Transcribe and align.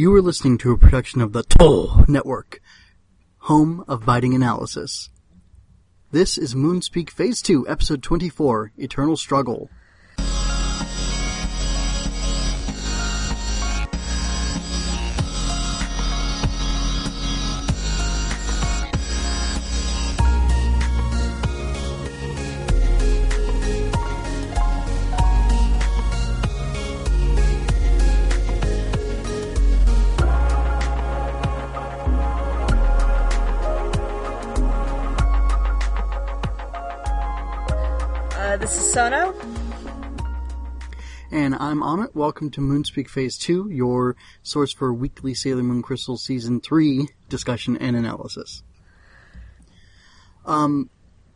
You 0.00 0.14
are 0.14 0.22
listening 0.22 0.56
to 0.60 0.72
a 0.72 0.78
production 0.78 1.20
of 1.20 1.34
the 1.34 1.42
Toll 1.42 2.06
Network, 2.08 2.62
home 3.40 3.84
of 3.86 4.06
biting 4.06 4.32
analysis. 4.32 5.10
This 6.10 6.38
is 6.38 6.54
Moonspeak 6.54 7.10
Phase 7.10 7.42
2, 7.42 7.68
Episode 7.68 8.02
24, 8.02 8.72
Eternal 8.78 9.18
Struggle. 9.18 9.68
Welcome 42.20 42.50
to 42.50 42.60
Moonspeak 42.60 43.08
Phase 43.08 43.38
2, 43.38 43.70
your 43.70 44.14
source 44.42 44.74
for 44.74 44.92
weekly 44.92 45.32
Sailor 45.32 45.62
Moon 45.62 45.80
Crystal 45.80 46.18
Season 46.18 46.60
3 46.60 47.08
discussion 47.30 47.78
and 47.78 47.96
analysis. 47.96 48.62
Um, 50.44 50.90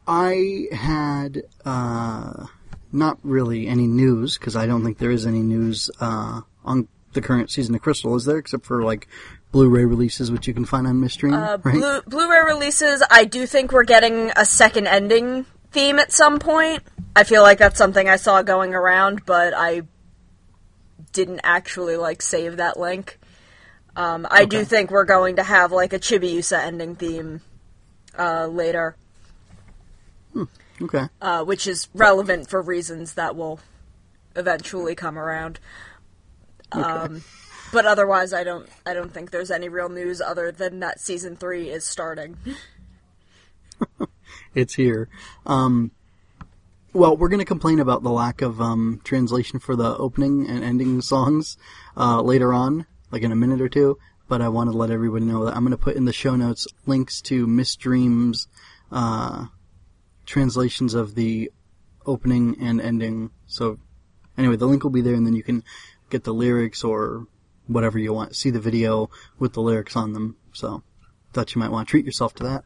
I 0.07 0.67
had, 0.73 1.45
uh, 1.65 2.49
not 2.93 3.17
really 3.23 3.67
any 3.67 3.87
news, 3.87 4.37
because 4.37 4.57
I 4.57 4.67
don't 4.67 4.85
think 4.85 4.99
there 4.99 5.11
is 5.11 5.25
any 5.25 5.39
news, 5.39 5.91
uh, 6.01 6.43
on 6.67 6.89
the 7.15 7.23
current 7.23 7.51
season 7.51 7.75
of 7.75 7.81
Crystal, 7.81 8.15
is 8.15 8.27
there? 8.27 8.37
Except 8.37 8.67
for, 8.67 8.85
like, 8.85 9.09
Blu-ray 9.53 9.87
releases, 9.87 10.31
which 10.31 10.47
you 10.47 10.53
can 10.53 10.67
find 10.67 10.87
on 10.87 11.01
Miss 11.01 11.17
Dream, 11.17 11.33
Uh, 11.33 11.57
right? 11.65 11.77
Blu- 11.77 12.03
Blu-ray 12.07 12.45
releases. 12.45 13.03
I 13.11 13.25
do 13.25 13.47
think 13.47 13.73
we're 13.73 13.85
getting 13.85 14.33
a 14.37 14.45
second 14.45 14.87
ending 14.87 15.47
theme 15.73 15.99
at 15.99 16.13
some 16.13 16.39
point. 16.39 16.83
I 17.17 17.25
feel 17.25 17.41
like 17.41 17.57
that's 17.57 17.79
something 17.79 18.07
I 18.07 18.17
saw 18.17 18.43
going 18.43 18.75
around, 18.75 19.25
but 19.25 19.55
I 19.57 19.85
didn't 21.13 21.41
actually 21.45 21.97
like 21.97 22.23
save 22.23 22.57
that 22.59 22.79
link. 22.79 23.19
Um, 23.97 24.27
I 24.31 24.45
do 24.45 24.65
think 24.65 24.91
we're 24.91 25.05
going 25.05 25.37
to 25.37 25.45
have 25.45 25.71
like 25.71 25.93
a 25.93 25.99
Chibiusa 25.99 26.59
ending 26.59 26.97
theme 26.97 27.41
uh, 28.19 28.47
later, 28.47 28.97
Okay. 30.83 31.09
uh, 31.21 31.45
which 31.45 31.67
is 31.67 31.89
relevant 31.95 32.51
for 32.51 32.61
reasons 32.61 33.15
that 33.15 33.37
will 33.37 33.61
eventually 34.35 34.97
come 34.97 35.17
around. 35.17 35.61
Um, 36.73 37.23
but 37.73 37.87
otherwise, 37.87 38.33
I 38.33 38.43
don't. 38.43 38.69
I 38.85 38.95
don't 38.95 39.13
think 39.13 39.31
there's 39.31 39.51
any 39.51 39.69
real 39.69 39.89
news 39.89 40.21
other 40.21 40.51
than 40.51 40.81
that 40.81 41.01
season 41.01 41.37
three 41.37 41.71
is 41.71 41.85
starting. 41.85 42.37
it's 44.55 44.75
here. 44.75 45.09
Um, 45.47 45.93
well, 46.95 47.17
we're 47.17 47.29
going 47.29 47.41
to 47.41 47.45
complain 47.45 47.81
about 47.81 48.05
the 48.05 48.11
lack 48.11 48.41
of 48.41 48.61
um, 48.61 49.01
translation 49.03 49.59
for 49.59 49.75
the 49.75 49.97
opening 49.97 50.49
and 50.49 50.63
ending 50.63 51.03
songs 51.03 51.59
uh, 51.97 52.23
later 52.23 52.55
on, 52.55 52.87
like 53.11 53.23
in 53.23 53.33
a 53.33 53.37
minute 53.37 53.61
or 53.61 53.69
two. 53.69 53.99
But 54.29 54.41
I 54.41 54.49
want 54.49 54.71
to 54.71 54.77
let 54.77 54.91
everybody 54.91 55.25
know 55.25 55.45
that 55.45 55.57
I'm 55.57 55.65
going 55.65 55.73
to 55.73 55.77
put 55.77 55.97
in 55.97 56.05
the 56.05 56.13
show 56.13 56.37
notes 56.37 56.69
links 56.87 57.21
to 57.23 57.49
Miss 57.49 57.75
Dream's 57.75 58.47
uh, 58.93 59.47
translations 60.25 60.95
of 60.95 61.17
the 61.17 61.51
opening 62.07 62.57
and 62.61 62.81
ending. 62.81 63.31
So, 63.49 63.79
anyway, 64.39 64.57
the 64.57 64.67
link 64.67 64.85
will 64.85 64.91
be 64.91 65.03
there, 65.03 65.15
and 65.15 65.27
then 65.27 65.35
you 65.35 65.43
can 65.43 65.65
get 66.11 66.23
the 66.23 66.33
lyrics 66.33 66.85
or 66.85 67.27
whatever 67.67 67.99
you 67.99 68.15
want. 68.15 68.37
See 68.37 68.51
the 68.51 68.61
video 68.61 69.11
with 69.39 69.53
the 69.55 69.63
lyrics 69.63 69.97
on 69.97 70.13
them. 70.13 70.37
So, 70.53 70.85
thought 71.33 71.55
you 71.55 71.59
might 71.59 71.73
want 71.73 71.89
to 71.89 71.91
treat 71.91 72.07
yourself 72.07 72.35
to 72.37 72.45
that. 72.45 72.65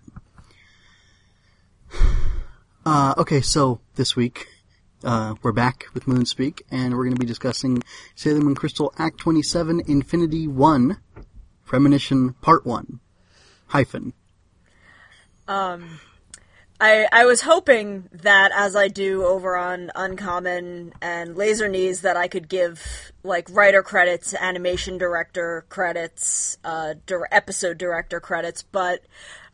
Uh, 2.87 3.13
okay, 3.19 3.43
so 3.43 3.83
this 3.99 4.15
week 4.15 4.47
uh, 5.03 5.35
we're 5.43 5.51
back 5.51 5.87
with 5.93 6.05
Moonspeak, 6.07 6.63
and 6.71 6.97
we're 6.97 7.03
going 7.03 7.17
to 7.17 7.21
be 7.21 7.27
discussing 7.27 7.83
Sailor 8.15 8.41
Moon 8.41 8.55
Crystal 8.55 8.93
Act 8.97 9.19
27 9.19 9.83
Infinity 9.89 10.47
1 10.47 10.99
Premonition 11.65 12.35
Part 12.35 12.65
1 12.65 13.01
hyphen. 13.67 14.13
Um, 15.49 15.99
I, 16.81 17.09
I 17.11 17.25
was 17.27 17.41
hoping 17.41 18.09
that 18.13 18.53
as 18.55 18.77
I 18.77 18.87
do 18.87 19.25
over 19.25 19.57
on 19.57 19.91
Uncommon 19.97 20.93
and 21.03 21.37
Laser 21.37 21.67
Knees 21.67 22.03
that 22.03 22.17
I 22.17 22.29
could 22.29 22.49
give 22.49 23.13
like 23.25 23.49
writer 23.51 23.83
credits, 23.83 24.33
animation 24.33 24.97
director 24.97 25.67
credits, 25.69 26.57
uh, 26.63 26.95
dir- 27.05 27.29
episode 27.33 27.79
director 27.79 28.21
credits, 28.21 28.63
but 28.63 29.01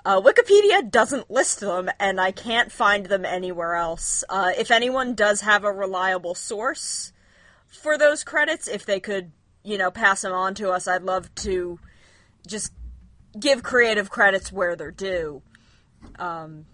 uh, 0.04 0.20
Wikipedia 0.20 0.90
doesn't 0.90 1.30
list 1.30 1.60
them 1.60 1.90
and 1.98 2.20
I 2.20 2.30
can't 2.30 2.70
find 2.70 3.06
them 3.06 3.24
anywhere 3.24 3.74
else. 3.74 4.24
Uh, 4.28 4.52
if 4.56 4.70
anyone 4.70 5.14
does 5.14 5.40
have 5.40 5.64
a 5.64 5.72
reliable 5.72 6.34
source 6.34 7.12
for 7.66 7.96
those 7.96 8.24
credits, 8.24 8.68
if 8.68 8.84
they 8.84 9.00
could, 9.00 9.32
you 9.62 9.78
know, 9.78 9.90
pass 9.90 10.22
them 10.22 10.32
on 10.32 10.54
to 10.54 10.70
us, 10.70 10.86
I'd 10.86 11.02
love 11.02 11.34
to 11.36 11.78
just 12.46 12.72
give 13.38 13.62
creative 13.62 14.10
credits 14.10 14.52
where 14.52 14.76
they're 14.76 14.90
due 14.90 15.42
Um, 16.18 16.66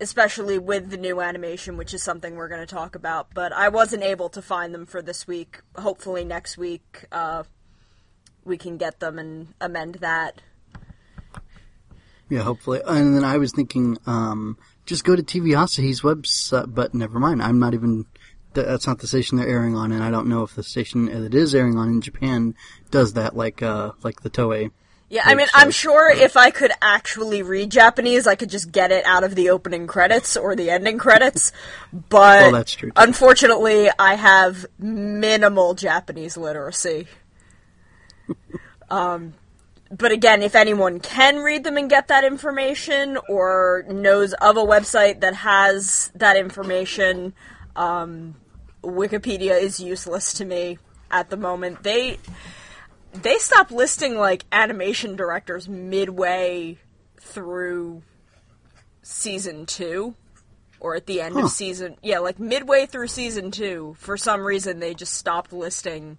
especially 0.00 0.58
with 0.58 0.90
the 0.90 0.96
new 0.96 1.20
animation, 1.20 1.76
which 1.76 1.92
is 1.92 2.02
something 2.02 2.36
we're 2.36 2.48
going 2.48 2.66
to 2.66 2.74
talk 2.74 2.94
about. 2.94 3.34
But 3.34 3.52
I 3.52 3.68
wasn't 3.68 4.04
able 4.04 4.28
to 4.30 4.40
find 4.40 4.72
them 4.72 4.86
for 4.86 5.02
this 5.02 5.26
week. 5.26 5.60
Hopefully, 5.76 6.24
next 6.24 6.56
week 6.56 7.04
uh, 7.10 7.42
we 8.44 8.56
can 8.56 8.76
get 8.76 9.00
them 9.00 9.18
and 9.18 9.54
amend 9.60 9.96
that. 9.96 10.40
Yeah, 12.28 12.42
hopefully. 12.42 12.80
And 12.86 13.16
then 13.16 13.24
I 13.24 13.38
was 13.38 13.52
thinking, 13.52 13.98
um, 14.06 14.58
just 14.86 15.04
go 15.04 15.16
to 15.16 15.22
TV 15.22 15.48
Asahi's 15.48 16.02
website, 16.02 16.74
but 16.74 16.94
never 16.94 17.18
mind. 17.18 17.42
I'm 17.42 17.58
not 17.58 17.74
even. 17.74 18.06
That's 18.54 18.86
not 18.86 18.98
the 18.98 19.06
station 19.06 19.38
they're 19.38 19.46
airing 19.46 19.76
on, 19.76 19.92
and 19.92 20.02
I 20.02 20.10
don't 20.10 20.26
know 20.26 20.42
if 20.42 20.54
the 20.54 20.62
station 20.62 21.04
that 21.06 21.34
is 21.34 21.54
airing 21.54 21.76
on 21.76 21.88
in 21.88 22.00
Japan 22.00 22.54
does 22.90 23.12
that, 23.12 23.36
like 23.36 23.62
uh, 23.62 23.92
like 24.02 24.22
the 24.22 24.30
Toei. 24.30 24.70
Yeah, 25.10 25.22
I 25.24 25.34
mean, 25.36 25.46
I'm 25.54 25.70
sure 25.70 26.10
if 26.10 26.36
I 26.36 26.50
could 26.50 26.70
actually 26.82 27.42
read 27.42 27.70
Japanese, 27.70 28.26
I 28.26 28.34
could 28.34 28.50
just 28.50 28.70
get 28.70 28.92
it 28.92 29.06
out 29.06 29.24
of 29.24 29.34
the 29.34 29.50
opening 29.50 29.86
credits 29.86 30.36
or 30.36 30.54
the 30.54 30.70
ending 30.70 30.98
credits. 30.98 31.52
But 32.10 32.42
Well, 32.42 32.52
that's 32.52 32.74
true, 32.74 32.92
unfortunately, 32.96 33.88
I 33.98 34.14
have 34.14 34.66
minimal 34.78 35.72
Japanese 35.72 36.36
literacy. 36.36 37.06
um, 38.90 39.32
but 39.90 40.12
again, 40.12 40.42
if 40.42 40.54
anyone 40.54 41.00
can 41.00 41.38
read 41.38 41.64
them 41.64 41.76
and 41.76 41.88
get 41.88 42.08
that 42.08 42.24
information, 42.24 43.18
or 43.28 43.84
knows 43.88 44.32
of 44.34 44.56
a 44.56 44.64
website 44.64 45.20
that 45.20 45.34
has 45.34 46.10
that 46.14 46.36
information, 46.36 47.32
um, 47.76 48.34
Wikipedia 48.82 49.60
is 49.60 49.80
useless 49.80 50.32
to 50.34 50.44
me 50.44 50.78
at 51.10 51.30
the 51.30 51.36
moment. 51.36 51.82
They 51.82 52.18
they 53.12 53.38
stopped 53.38 53.70
listing 53.70 54.16
like 54.16 54.44
animation 54.52 55.16
directors 55.16 55.68
midway 55.68 56.76
through 57.20 58.02
season 59.02 59.64
two 59.66 60.14
or 60.80 60.94
at 60.94 61.06
the 61.06 61.20
end 61.20 61.34
Huh. 61.34 61.44
of 61.46 61.50
season 61.50 61.96
yeah 62.02 62.18
like 62.18 62.38
midway 62.38 62.84
through 62.84 63.06
season 63.08 63.50
two 63.50 63.96
for 63.98 64.16
some 64.18 64.42
reason 64.44 64.78
they 64.80 64.92
just 64.92 65.14
stopped 65.14 65.52
listing 65.52 66.18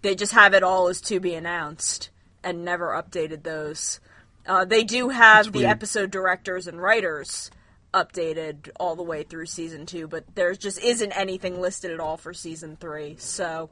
they 0.00 0.14
just 0.14 0.32
have 0.32 0.54
it 0.54 0.62
all 0.62 0.88
as 0.88 1.00
to 1.02 1.20
be 1.20 1.34
announced 1.34 2.08
and 2.44 2.64
never 2.64 2.88
updated 2.88 3.42
those 3.42 4.00
uh, 4.46 4.64
they 4.64 4.82
do 4.82 5.08
have 5.10 5.52
the 5.52 5.60
weird. 5.60 5.70
episode 5.70 6.10
directors 6.10 6.66
and 6.66 6.80
writers 6.80 7.50
updated 7.94 8.70
all 8.80 8.96
the 8.96 9.02
way 9.02 9.22
through 9.22 9.46
season 9.46 9.86
two 9.86 10.08
but 10.08 10.24
there 10.34 10.54
just 10.54 10.82
isn't 10.82 11.12
anything 11.12 11.60
listed 11.60 11.90
at 11.90 12.00
all 12.00 12.16
for 12.16 12.32
season 12.32 12.76
three 12.76 13.16
so 13.18 13.70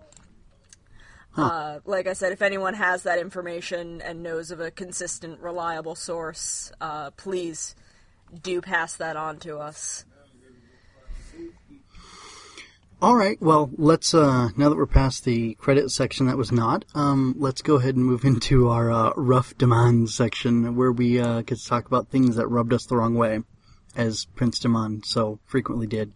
uh, 1.37 1.79
like 1.85 2.07
I 2.07 2.13
said, 2.15 2.33
if 2.33 2.43
anyone 2.43 2.75
has 2.75 3.05
that 3.05 3.19
information 3.19 4.03
and 4.03 4.23
knows 4.23 4.51
of 4.51 4.61
a 4.61 4.71
consistent, 4.71 5.41
reliable 5.41 5.95
source, 5.95 6.73
uh, 6.81 7.11
please 7.13 7.77
do 8.43 8.61
pass 8.61 8.97
that 8.97 9.17
on 9.17 9.39
to 9.41 9.59
us. 9.59 10.05
All 13.03 13.17
right. 13.17 13.41
Well, 13.41 13.71
let's 13.79 14.13
uh, 14.13 14.51
now 14.57 14.69
that 14.69 14.77
we're 14.77 14.85
past 14.87 15.25
the 15.25 15.55
credit 15.55 15.91
section 15.91 16.27
that 16.27 16.37
was 16.37 16.53
not, 16.53 16.85
um, 16.95 17.35
let's 17.39 17.63
go 17.63 17.77
ahead 17.77 17.97
and 17.97 18.05
move 18.05 18.25
into 18.27 18.69
our 18.69 18.91
uh, 18.91 19.13
rough 19.17 19.57
demands 19.57 20.15
section 20.15 20.77
where 20.77 20.93
we 20.93 21.19
uh, 21.19 21.41
get 21.41 21.59
to 21.59 21.67
talk 21.67 21.87
about 21.87 22.09
things 22.09 22.37
that 22.37 22.49
rubbed 22.49 22.75
us 22.75 22.85
the 22.85 22.97
wrong 22.97 23.15
way, 23.15 23.41
as 23.97 24.27
Prince 24.35 24.59
Demand 24.59 25.07
so 25.07 25.39
frequently 25.47 25.87
did. 25.87 26.13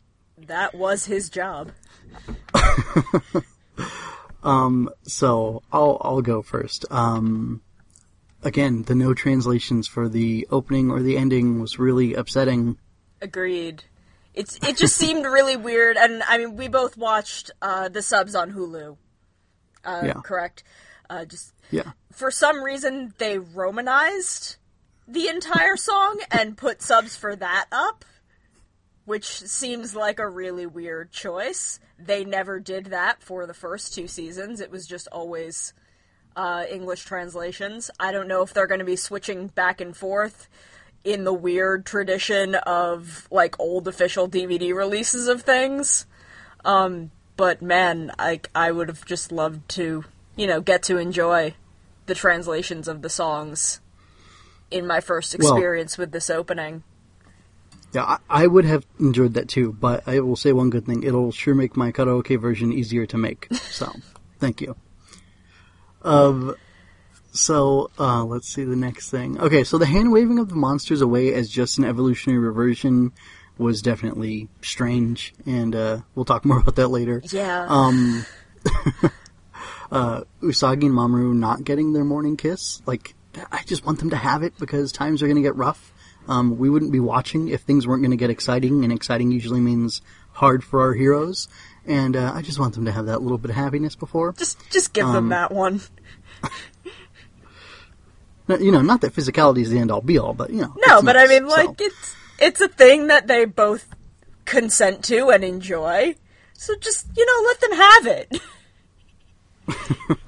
That 0.47 0.75
was 0.75 1.07
his 1.07 1.31
job. 1.31 1.73
So 5.15 5.63
I'll 5.73 5.99
I'll 6.01 6.23
go 6.23 6.43
first. 6.43 6.85
Um, 6.91 7.63
again, 8.43 8.83
the 8.83 8.95
no 8.95 9.15
translations 9.15 9.87
for 9.87 10.09
the 10.09 10.47
opening 10.51 10.91
or 10.91 11.01
the 11.01 11.17
ending 11.17 11.61
was 11.61 11.79
really 11.79 12.15
upsetting. 12.15 12.77
Agreed. 13.23 13.85
It's 14.35 14.57
it 14.67 14.77
just 14.77 14.97
seemed 14.97 15.25
really 15.25 15.57
weird, 15.57 15.97
and 15.97 16.23
I 16.25 16.39
mean, 16.39 16.57
we 16.57 16.69
both 16.69 16.97
watched 16.97 17.51
uh, 17.63 17.89
the 17.89 18.03
subs 18.03 18.35
on 18.35 18.53
Hulu. 18.53 18.97
Uh, 19.85 20.03
Yeah. 20.05 20.13
Correct. 20.25 20.65
Uh, 21.09 21.25
just 21.25 21.53
Yeah. 21.71 21.93
for 22.13 22.31
some 22.31 22.63
reason 22.65 23.15
they 23.19 23.39
romanized 23.39 24.57
the 25.07 25.29
entire 25.29 25.77
song 25.77 26.21
and 26.31 26.57
put 26.57 26.83
subs 26.83 27.15
for 27.17 27.37
that 27.37 27.67
up, 27.71 28.05
which 29.05 29.27
seems 29.27 29.95
like 29.95 30.19
a 30.19 30.29
really 30.29 30.67
weird 30.67 31.13
choice. 31.13 31.79
They 31.99 32.25
never 32.25 32.59
did 32.59 32.87
that 32.87 33.23
for 33.23 33.47
the 33.47 33.55
first 33.55 33.95
two 33.95 34.09
seasons. 34.09 34.61
It 34.61 34.71
was 34.71 34.87
just 34.87 35.07
always 35.13 35.75
uh, 36.35 36.65
English 36.69 37.05
translations. 37.05 37.91
I 38.01 38.11
don't 38.11 38.27
know 38.27 38.43
if 38.43 38.53
they're 38.53 38.67
going 38.67 38.81
to 38.81 38.85
be 38.85 38.97
switching 38.97 39.49
back 39.49 39.81
and 39.81 39.97
forth 39.97 40.49
in 41.05 41.25
the 41.25 41.33
weird 41.33 41.85
tradition 41.85 42.55
of 42.55 43.29
like 43.31 43.61
old 43.61 43.87
official 43.87 44.29
DVD 44.29 44.75
releases 44.75 45.29
of 45.29 45.43
things. 45.43 46.07
Um, 46.65 47.11
but 47.37 47.61
man, 47.63 48.11
I 48.19 48.41
I 48.55 48.71
would 48.71 48.89
have 48.89 49.05
just 49.05 49.31
loved 49.31 49.69
to, 49.71 50.05
you 50.37 50.47
know, 50.47 50.61
get 50.61 50.83
to 50.85 50.97
enjoy 50.97 51.55
the 52.07 52.15
translations 52.15 52.89
of 52.89 53.03
the 53.03 53.11
songs 53.11 53.81
in 54.71 54.87
my 54.87 55.01
first 55.01 55.37
Well- 55.39 55.53
experience 55.53 55.99
with 55.99 56.13
this 56.13 56.31
opening. 56.31 56.83
Yeah, 57.93 58.05
I, 58.05 58.19
I 58.29 58.47
would 58.49 58.65
have 58.65 58.85
enjoyed 58.99 59.35
that 59.35 59.49
too, 59.49 59.73
but 59.73 60.03
I 60.09 60.19
will 60.19 60.35
say 60.35 60.53
one 60.53 60.69
good 60.69 60.85
thing. 60.85 61.05
It'll 61.05 61.31
sure 61.31 61.55
make 61.55 61.77
my 61.77 61.93
karaoke 61.93 62.41
version 62.41 62.73
easier 62.73 63.07
to 63.07 63.17
make. 63.17 63.47
So, 63.55 63.93
thank 64.41 64.61
you. 64.61 64.75
Um, 66.03 66.57
so, 67.35 67.91
uh, 67.99 68.25
let's 68.25 68.49
see 68.49 68.65
the 68.65 68.77
next 68.77 69.11
thing. 69.11 69.41
Okay, 69.41 69.65
so 69.65 69.77
the 69.77 69.87
hand 69.87 70.13
waving 70.13 70.39
of 70.39 70.49
the 70.49 70.55
monsters 70.55 71.01
away 71.01 71.35
as 71.35 71.51
just 71.51 71.79
an 71.79 71.85
evolutionary 71.85 72.39
reversion 72.39 73.13
was 73.59 73.83
definitely 73.83 74.49
strange, 74.63 75.35
and, 75.45 75.75
uh, 75.75 75.99
we'll 76.15 76.25
talk 76.25 76.45
more 76.45 76.61
about 76.61 76.77
that 76.77 76.89
later. 76.89 77.23
Yeah. 77.31 77.67
Um, 77.69 78.25
uh, 79.91 80.23
Usagi 80.43 80.85
and 80.85 80.95
Mamoru 80.95 81.35
not 81.35 81.65
getting 81.65 81.93
their 81.93 82.05
morning 82.05 82.37
kiss, 82.37 82.81
like, 82.87 83.15
I 83.51 83.65
just 83.65 83.85
want 83.85 83.99
them 83.99 84.11
to 84.11 84.17
have 84.17 84.45
it 84.45 84.57
because 84.59 84.93
times 84.93 85.21
are 85.21 85.27
going 85.27 85.37
to 85.37 85.43
get 85.43 85.57
rough. 85.57 85.93
Um, 86.29 86.57
we 86.57 86.71
wouldn't 86.71 86.93
be 86.93 87.01
watching 87.01 87.49
if 87.49 87.63
things 87.63 87.87
weren't 87.87 88.03
going 88.03 88.13
to 88.13 88.17
get 88.17 88.31
exciting, 88.31 88.85
and 88.85 88.93
exciting 88.93 89.33
usually 89.33 89.61
means 89.61 90.03
hard 90.35 90.63
for 90.63 90.83
our 90.83 90.95
heroes. 90.95 91.49
And 91.85 92.17
uh, 92.17 92.33
I 92.33 92.43
just 92.43 92.59
want 92.59 92.75
them 92.75 92.85
to 92.85 92.93
have 92.93 93.07
that 93.07 93.23
little 93.23 93.39
bit 93.39 93.51
of 93.51 93.57
happiness 93.57 93.95
before. 93.97 94.33
just 94.33 94.59
just 94.71 94.93
give 94.93 95.07
um, 95.07 95.13
them 95.15 95.29
that 95.31 95.53
one. 95.53 95.81
You 98.49 98.73
know, 98.73 98.83
not 98.83 99.01
that 99.01 99.15
physicality 99.15 99.63
is 99.63 99.71
the 99.71 99.79
end 99.79 99.91
all 99.91 100.03
be 100.03 100.19
all, 100.19 100.35
but 100.35 100.51
you 100.51 100.61
know. 100.63 100.75
No, 100.87 101.03
but 101.03 101.17
I 101.17 101.25
nice, 101.25 101.29
mean 101.31 101.51
so. 101.51 101.57
like 101.57 101.81
it's 101.81 102.17
it's 102.39 102.61
a 102.61 102.69
thing 102.69 103.07
that 103.07 103.27
they 103.27 103.47
both 103.47 103.95
consent 104.45 105.03
to 105.05 105.31
and 105.31 105.43
enjoy. 105.43 106.15
So 106.53 106.75
just, 106.77 107.07
you 107.17 107.27
know, 107.27 107.43
let 107.47 107.61
them 107.61 107.73
have 107.73 108.07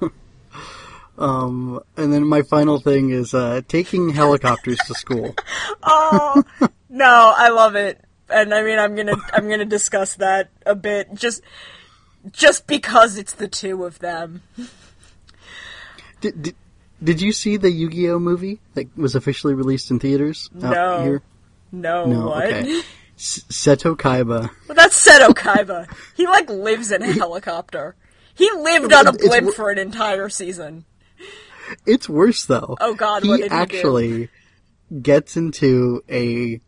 it. 0.01 0.11
Um, 1.17 1.81
and 1.95 2.13
then 2.13 2.27
my 2.27 2.43
final 2.43 2.79
thing 2.79 3.09
is 3.09 3.33
uh, 3.33 3.61
taking 3.67 4.09
helicopters 4.09 4.77
to 4.87 4.93
school. 4.93 5.35
Oh 5.89 6.43
no, 6.89 7.33
I 7.37 7.49
love 7.49 7.75
it, 7.75 8.03
and 8.29 8.53
I 8.53 8.61
mean, 8.61 8.77
I'm 8.77 8.95
gonna 8.95 9.15
I'm 9.31 9.47
gonna 9.47 9.63
discuss 9.63 10.15
that 10.15 10.49
a 10.65 10.75
bit, 10.75 11.13
just 11.13 11.41
just 12.31 12.67
because 12.67 13.17
it's 13.17 13.33
the 13.33 13.47
two 13.47 13.85
of 13.85 13.99
them. 13.99 14.41
Did, 16.19 16.41
did, 16.41 16.55
did 17.03 17.21
you 17.21 17.31
see 17.31 17.57
the 17.57 17.71
Yu-Gi-Oh 17.71 18.19
movie 18.19 18.59
that 18.73 18.95
was 18.97 19.15
officially 19.15 19.53
released 19.53 19.91
in 19.91 19.99
theaters 19.99 20.49
out 20.63 20.71
No. 20.73 21.03
here? 21.03 21.21
No, 21.71 22.05
No, 22.05 22.27
what? 22.27 22.45
okay. 22.47 22.81
S- 23.17 23.43
Seto 23.49 23.95
Kaiba. 23.97 24.49
Well, 24.67 24.75
that's 24.75 25.03
Seto 25.05 25.29
Kaiba. 25.29 25.87
He 26.15 26.25
like 26.27 26.49
lives 26.49 26.91
in 26.91 27.01
a 27.01 27.11
helicopter. 27.13 27.95
He 28.35 28.49
lived 28.51 28.93
on 28.93 29.07
a 29.07 29.11
blimp 29.13 29.47
wo- 29.47 29.51
for 29.51 29.71
an 29.71 29.79
entire 29.79 30.29
season. 30.29 30.85
It's 31.85 32.07
worse 32.07 32.45
though. 32.45 32.77
Oh, 32.79 32.93
God, 32.93 33.23
he 33.23 33.35
did 33.37 33.51
he 33.51 33.57
actually 33.57 34.29
gets 35.01 35.35
into 35.35 36.03
a 36.09 36.61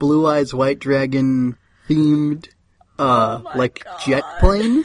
Blue 0.00 0.26
Eyes 0.26 0.52
White 0.52 0.80
Dragon 0.80 1.56
themed, 1.88 2.48
uh, 2.98 3.40
Oh 3.44 3.50
like 3.56 3.84
God. 3.84 4.00
jet 4.04 4.24
plane. 4.40 4.84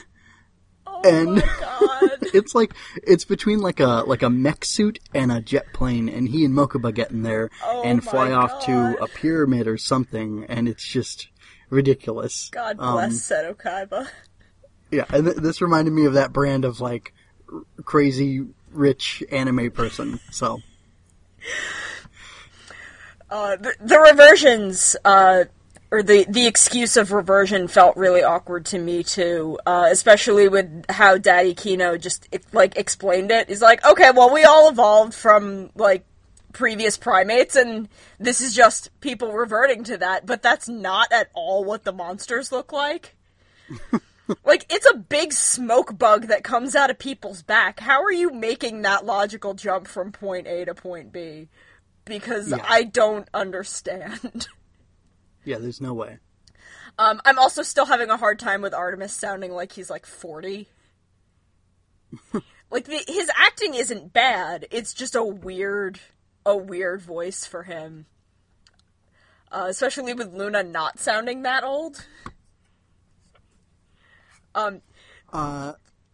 Oh 1.04 1.10
And- 1.10 1.42
god. 1.60 2.10
It's 2.34 2.54
like 2.54 2.74
it's 3.02 3.26
between 3.26 3.58
like 3.60 3.80
a 3.80 4.04
like 4.06 4.22
a 4.22 4.30
mech 4.30 4.64
suit 4.64 5.00
and 5.16 5.32
a 5.32 5.42
jet 5.42 5.66
plane, 5.74 6.08
and 6.08 6.30
he 6.30 6.46
and 6.46 6.54
Mokuba 6.54 6.94
get 6.94 7.10
in 7.10 7.24
there 7.24 7.50
Oh 7.64 7.82
and 7.84 8.04
fly 8.04 8.32
off 8.32 8.64
to 8.66 8.98
a 9.02 9.08
pyramid 9.08 9.68
or 9.68 9.80
something, 9.80 10.46
and 10.48 10.70
it's 10.70 10.86
just 10.88 11.30
ridiculous. 11.72 12.50
God 12.52 12.76
Um, 12.80 12.94
bless 12.94 13.14
Seto 13.14 13.56
Kaiba. 13.56 14.08
Yeah, 14.92 15.06
and 15.12 15.26
th- 15.26 15.38
this 15.38 15.60
reminded 15.60 15.92
me 15.92 16.06
of 16.06 16.14
that 16.14 16.32
brand 16.32 16.66
of 16.66 16.80
like 16.80 17.14
r- 17.52 17.62
crazy 17.84 18.46
rich 18.72 19.24
anime 19.32 19.72
person. 19.72 20.20
So 20.32 20.60
Uh, 23.32 23.56
the, 23.56 23.74
the 23.80 24.00
reversions, 24.00 24.96
uh, 25.06 25.46
or 25.92 26.04
the, 26.04 26.26
the 26.30 26.46
excuse 26.46 26.98
of 26.98 27.12
reversion 27.12 27.68
felt 27.68 27.98
really 27.98 28.24
awkward 28.24 28.66
to 28.66 28.80
me 28.80 29.04
too, 29.04 29.58
uh, 29.66 29.88
especially 29.92 30.48
with 30.48 30.86
how 30.90 31.18
Daddy 31.18 31.54
Kino 31.54 31.98
just, 31.98 32.28
it, 32.32 32.44
like, 32.54 32.78
explained 32.78 33.32
it. 33.32 33.50
He's 33.50 33.62
like, 33.62 33.86
okay, 33.86 34.12
well, 34.12 34.32
we 34.32 34.44
all 34.44 34.70
evolved 34.70 35.14
from, 35.14 35.72
like, 35.76 36.06
previous 36.54 36.98
primates, 36.98 37.56
and 37.56 37.90
this 38.20 38.42
is 38.42 38.56
just 38.56 38.90
people 39.02 39.32
reverting 39.32 39.84
to 39.86 39.98
that, 39.98 40.26
but 40.26 40.44
that's 40.44 40.70
not 40.70 41.12
at 41.12 41.30
all 41.34 41.64
what 41.64 41.84
the 41.84 41.94
monsters 41.94 42.52
look 42.52 42.72
like. 42.72 43.16
like, 44.46 44.66
it's 44.70 44.90
a 44.90 44.98
big 44.98 45.34
smoke 45.34 45.98
bug 45.98 46.28
that 46.28 46.44
comes 46.44 46.76
out 46.76 46.92
of 46.92 47.00
people's 47.00 47.42
back. 47.42 47.80
How 47.80 48.04
are 48.04 48.12
you 48.12 48.32
making 48.32 48.84
that 48.84 49.06
logical 49.06 49.56
jump 49.56 49.88
from 49.88 50.12
point 50.12 50.48
A 50.48 50.66
to 50.66 50.76
point 50.76 51.12
B? 51.12 51.48
because 52.10 52.50
Yeah. 52.50 52.66
I 52.68 52.84
don't 52.84 53.30
understand. 53.34 54.48
yeah, 55.46 55.58
there's 55.58 55.82
no 55.82 55.94
way. 55.94 56.18
Um, 56.98 57.22
I'm 57.24 57.40
also 57.40 57.62
still 57.64 57.86
having 57.86 58.10
a 58.10 58.18
hard 58.18 58.40
time 58.40 58.62
with 58.62 58.74
Artemis 58.74 59.14
sounding 59.14 59.52
like 59.52 59.72
he's 59.72 59.90
like 59.90 60.06
40. 60.06 60.68
like 62.72 62.86
the, 62.86 63.02
his 63.08 63.32
acting 63.36 63.74
isn't 63.74 64.12
bad. 64.12 64.68
It's 64.70 64.94
just 64.94 65.16
a 65.16 65.24
weird, 65.24 66.00
a 66.46 66.58
weird 66.58 67.02
voice 67.02 67.46
for 67.46 67.64
him. 67.64 68.06
Uh, 69.52 69.68
especially 69.70 70.14
with 70.14 70.34
Luna 70.34 70.62
not 70.62 71.00
sounding 71.00 71.44
that 71.44 71.64
old. 71.64 72.06
Um, 74.54 74.82
Uh, 75.32 75.74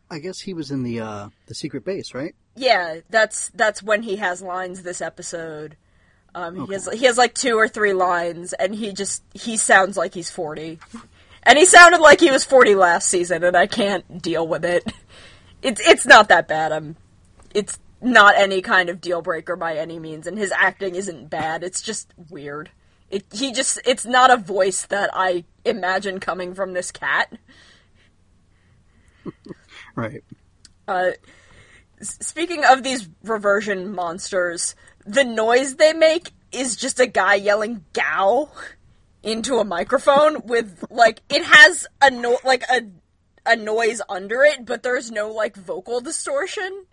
I 0.10 0.20
guess 0.20 0.40
he 0.42 0.54
was 0.54 0.72
in 0.72 0.84
the 0.84 1.00
uh 1.00 1.30
the 1.48 1.56
secret 1.56 1.84
base, 1.84 2.14
right? 2.14 2.36
yeah, 2.56 3.00
that's 3.10 3.50
that's 3.50 3.82
when 3.84 4.04
he 4.04 4.18
has 4.18 4.42
lines 4.42 4.84
this 4.84 5.02
episode. 5.02 5.76
Um, 6.36 6.68
he 6.68 6.74
has 6.74 6.90
he 6.92 7.06
has 7.06 7.18
like 7.18 7.34
two 7.34 7.58
or 7.58 7.70
three 7.70 7.94
lines, 7.94 8.52
and 8.52 8.76
he 8.76 8.92
just 8.92 9.24
he 9.34 9.56
sounds 9.56 9.96
like 9.96 10.14
he's 10.14 10.30
forty, 10.30 10.80
and 11.44 11.58
he 11.58 11.66
sounded 11.66 12.02
like 12.02 12.20
he 12.20 12.30
was 12.30 12.44
forty 12.44 12.76
last 12.76 13.08
season, 13.08 13.42
and 13.46 13.56
I 13.56 13.68
can't 13.68 14.22
deal 14.22 14.46
with 14.46 14.66
it. 14.66 14.84
It's 15.62 15.82
it's 15.82 16.06
not 16.06 16.28
that 16.30 16.48
bad. 16.48 16.72
I'm, 16.74 16.96
it's 17.54 17.80
not 18.02 18.36
any 18.38 18.62
kind 18.62 18.90
of 18.90 19.02
deal 19.02 19.22
breaker 19.22 19.56
by 19.56 19.78
any 19.78 19.98
means, 19.98 20.28
and 20.28 20.38
his 20.38 20.52
acting 20.52 20.94
isn't 20.94 21.30
bad. 21.30 21.64
It's 21.64 21.82
just 21.82 22.14
weird. 22.30 22.70
It 23.10 23.26
he 23.32 23.54
just 23.54 23.80
it's 23.86 24.06
not 24.06 24.30
a 24.30 24.38
voice 24.38 24.86
that 24.88 25.10
I 25.14 25.46
imagine 25.64 26.20
coming 26.20 26.54
from 26.54 26.74
this 26.74 26.92
cat. 26.92 27.34
Right. 29.96 30.24
Uh, 30.90 31.12
speaking 32.02 32.66
of 32.66 32.84
these 32.84 33.08
reversion 33.24 33.94
monsters, 33.94 34.76
the 35.06 35.24
noise 35.24 35.76
they 35.76 35.94
make 35.94 36.32
is 36.52 36.76
just 36.76 37.00
a 37.00 37.08
guy 37.08 37.36
yelling 37.36 37.86
"gow" 37.94 38.50
into 39.24 39.56
a 39.58 39.64
microphone 39.66 40.46
with 40.46 40.86
like 40.90 41.22
it 41.30 41.44
has 41.44 41.88
a 42.02 42.12
no 42.12 42.38
like 42.44 42.64
a 42.70 42.82
a 43.46 43.56
noise 43.56 44.02
under 44.10 44.44
it, 44.44 44.66
but 44.66 44.82
there's 44.84 45.12
no 45.12 45.32
like 45.32 45.56
vocal 45.56 46.02
distortion, 46.02 46.86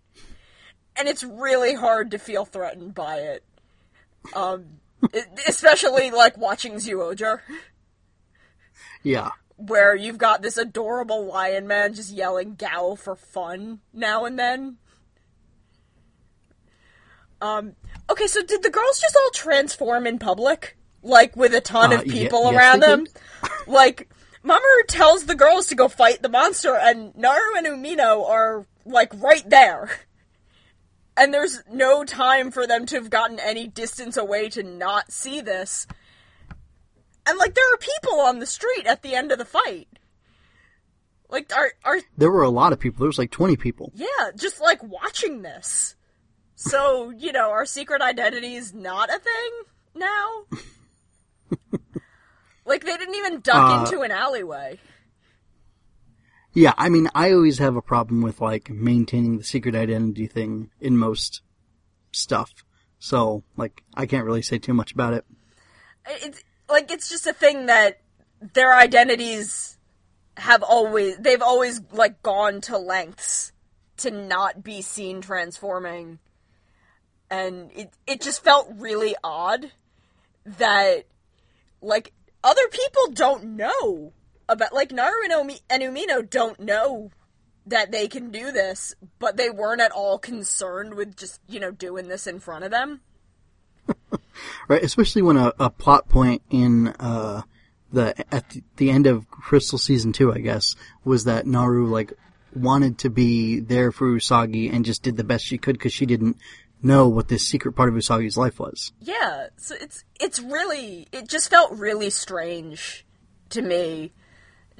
and 0.97 1.09
it's 1.09 1.25
really 1.25 1.75
hard 1.75 2.11
to 2.11 2.19
feel 2.19 2.45
threatened 2.45 2.95
by 2.95 3.17
it. 3.19 3.45
Um, 4.35 4.81
especially 5.49 6.11
like 6.11 6.37
watching 6.37 6.75
Zyuohger 6.75 7.41
Yeah. 9.03 9.31
where 9.57 9.97
you've 9.97 10.19
got 10.19 10.43
this 10.43 10.57
adorable 10.57 11.25
lion 11.25 11.67
man 11.67 11.95
just 11.95 12.13
yelling 12.13 12.55
"gow" 12.57 12.95
for 12.95 13.17
fun 13.17 13.81
now 13.93 14.25
and 14.27 14.39
then. 14.39 14.77
Um. 17.41 17.75
Okay, 18.13 18.27
so 18.27 18.43
did 18.43 18.63
the 18.63 18.71
girls 18.71 19.01
just 19.01 19.17
all 19.17 19.31
transform 19.31 20.07
in 20.07 20.19
public, 20.19 20.77
like 21.03 21.35
with 21.37 21.55
a 21.55 21.61
ton 21.61 21.93
Uh, 21.93 21.97
of 21.97 22.05
people 22.05 22.45
yes, 22.45 22.55
around 22.55 22.81
them? 22.81 23.07
like, 23.67 24.09
Mamoru 24.45 24.87
tells 24.87 25.25
the 25.25 25.35
girls 25.35 25.67
to 25.69 25.75
go 25.75 25.89
fight 25.89 26.23
the 26.23 26.29
monster, 26.29 26.77
and 26.77 27.15
Naru 27.17 27.57
and 27.57 27.67
Umino 27.67 28.29
are 28.29 28.67
like 28.85 29.13
right 29.15 29.49
there. 29.49 29.91
And 31.17 31.33
there's 31.33 31.63
no 31.71 32.05
time 32.05 32.51
for 32.51 32.67
them 32.67 32.87
to 32.87 32.97
have 32.97 33.11
gotten 33.11 33.39
any 33.39 33.67
distance 33.69 34.17
away 34.17 34.49
to 34.51 34.63
not 34.63 35.13
see 35.13 35.41
this. 35.43 35.87
And 37.27 37.39
like 37.39 37.55
there 37.55 37.73
are 37.75 37.77
people 37.79 38.21
on 38.21 38.39
the 38.39 38.47
street 38.47 38.87
at 38.87 39.03
the 39.03 39.15
end 39.15 39.31
of 39.31 39.39
the 39.39 39.45
fight. 39.45 39.89
Like, 41.29 41.55
are 41.55 41.73
are 41.85 42.01
There 42.17 42.31
were 42.31 42.43
a 42.43 42.51
lot 42.51 42.73
of 42.73 42.81
people. 42.81 43.01
There 43.01 43.09
was 43.09 43.19
like 43.19 43.31
20 43.31 43.57
people. 43.57 43.93
yeah, 43.95 44.31
just 44.37 44.61
like 44.61 44.83
watching 44.83 45.43
this. 45.43 45.97
So 46.55 47.11
you 47.11 47.33
know, 47.33 47.51
our 47.51 47.67
secret 47.67 48.03
identity 48.03 48.55
is 48.55 48.73
not 48.75 49.09
a 49.11 49.19
thing 49.19 49.51
now. 49.95 50.45
like 52.65 52.85
they 52.85 52.97
didn't 52.97 53.15
even 53.15 53.41
duck 53.41 53.71
Uh, 53.71 53.85
into 53.85 54.03
an 54.03 54.11
alleyway. 54.11 54.79
Yeah, 56.55 56.75
I 56.77 56.91
mean, 56.91 57.09
I 57.15 57.33
always 57.33 57.59
have 57.59 57.77
a 57.77 57.83
problem 57.83 58.21
with 58.21 58.41
like 58.41 58.69
maintaining 58.71 59.39
the 59.39 59.45
secret 59.45 59.75
identity 59.75 60.27
thing 60.27 60.71
in 60.81 60.99
most 60.99 61.41
stuff. 62.13 62.53
So, 62.99 63.43
like, 63.57 63.83
I 63.95 64.07
can't 64.07 64.27
really 64.27 64.43
say 64.43 64.59
too 64.59 64.75
much 64.75 64.93
about 64.93 65.15
it. 65.15 65.25
it's 66.07 66.43
like 66.69 66.91
it's 66.91 67.09
just 67.09 67.27
a 67.27 67.33
thing 67.33 67.67
that 67.67 68.01
their 68.55 68.75
identities 68.77 69.79
have 70.37 70.63
always 70.63 71.17
they've 71.19 71.43
always 71.43 71.81
like 71.93 72.23
gone 72.23 72.61
to 72.63 72.79
lengths 72.79 73.53
to 73.99 74.11
not 74.11 74.63
be 74.63 74.83
seen 74.83 75.21
transforming 75.21 76.19
and 77.33 77.71
it 77.75 77.91
it 78.07 78.21
just 78.21 78.45
felt 78.45 78.69
really 78.77 79.17
odd 79.25 79.73
that 80.45 81.07
like 81.81 82.13
other 82.45 82.69
people 82.69 83.13
don't 83.13 83.45
know 83.45 84.13
about 84.49 84.73
like 84.73 84.93
Naru 84.93 85.25
and, 85.25 85.33
Omi- 85.33 85.63
and 85.69 85.83
Umino 85.83 86.29
don't 86.29 86.61
know 86.61 87.11
that 87.67 87.91
they 87.91 88.07
can 88.07 88.31
do 88.31 88.53
this 88.53 88.95
but 89.19 89.37
they 89.37 89.51
weren't 89.51 89.81
at 89.81 89.93
all 89.93 90.19
concerned 90.19 90.95
with 90.95 91.17
just 91.17 91.41
you 91.49 91.59
know 91.59 91.71
doing 91.71 92.09
this 92.09 92.27
in 92.27 92.39
front 92.39 92.65
of 92.65 92.71
them 92.71 93.01
Right? 94.69 94.83
Especially 94.83 95.23
when 95.23 95.37
a, 95.37 95.53
a 95.59 95.71
plot 95.71 96.09
point 96.09 96.43
in, 96.51 96.89
uh, 96.89 97.43
the, 97.93 98.15
at 98.33 98.57
the, 98.77 98.91
end 98.91 99.07
of 99.07 99.29
Crystal 99.31 99.79
Season 99.79 100.13
2, 100.13 100.33
I 100.33 100.39
guess, 100.39 100.77
was 101.05 101.25
that 101.25 101.47
Naru, 101.47 101.87
like, 101.89 102.13
wanted 102.55 102.99
to 102.99 103.11
be 103.11 103.61
there 103.61 103.93
for 103.93 104.07
Usagi 104.07 104.73
and 104.73 104.85
just 104.85 105.03
did 105.03 105.17
the 105.17 105.25
best 105.25 105.45
she 105.45 105.59
could 105.59 105.75
because 105.75 105.93
she 105.93 106.07
didn't 106.07 106.37
know 106.83 107.09
what 107.09 107.29
this 107.29 107.47
secret 107.47 107.73
part 107.73 107.89
of 107.89 107.95
Usagi's 107.95 108.37
life 108.37 108.59
was. 108.59 108.93
Yeah, 109.01 109.49
so 109.57 109.75
it's 109.81 110.05
it's 110.21 110.41
really 110.41 111.09
it 111.13 111.29
just 111.29 111.51
felt 111.51 111.73
really 111.73 112.11
strange 112.11 113.05
to 113.51 113.63
me 113.63 114.13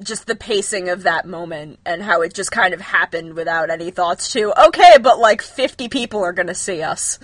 just 0.01 0.25
the 0.25 0.35
pacing 0.35 0.89
of 0.89 1.03
that 1.03 1.25
moment 1.25 1.79
and 1.85 2.01
how 2.01 2.21
it 2.21 2.33
just 2.33 2.51
kind 2.51 2.73
of 2.73 2.81
happened 2.81 3.35
without 3.35 3.69
any 3.69 3.91
thoughts 3.91 4.31
to 4.33 4.53
okay, 4.67 4.97
but 5.01 5.19
like 5.19 5.41
50 5.41 5.87
people 5.89 6.23
are 6.23 6.33
going 6.33 6.47
to 6.47 6.55
see 6.55 6.81
us. 6.81 7.19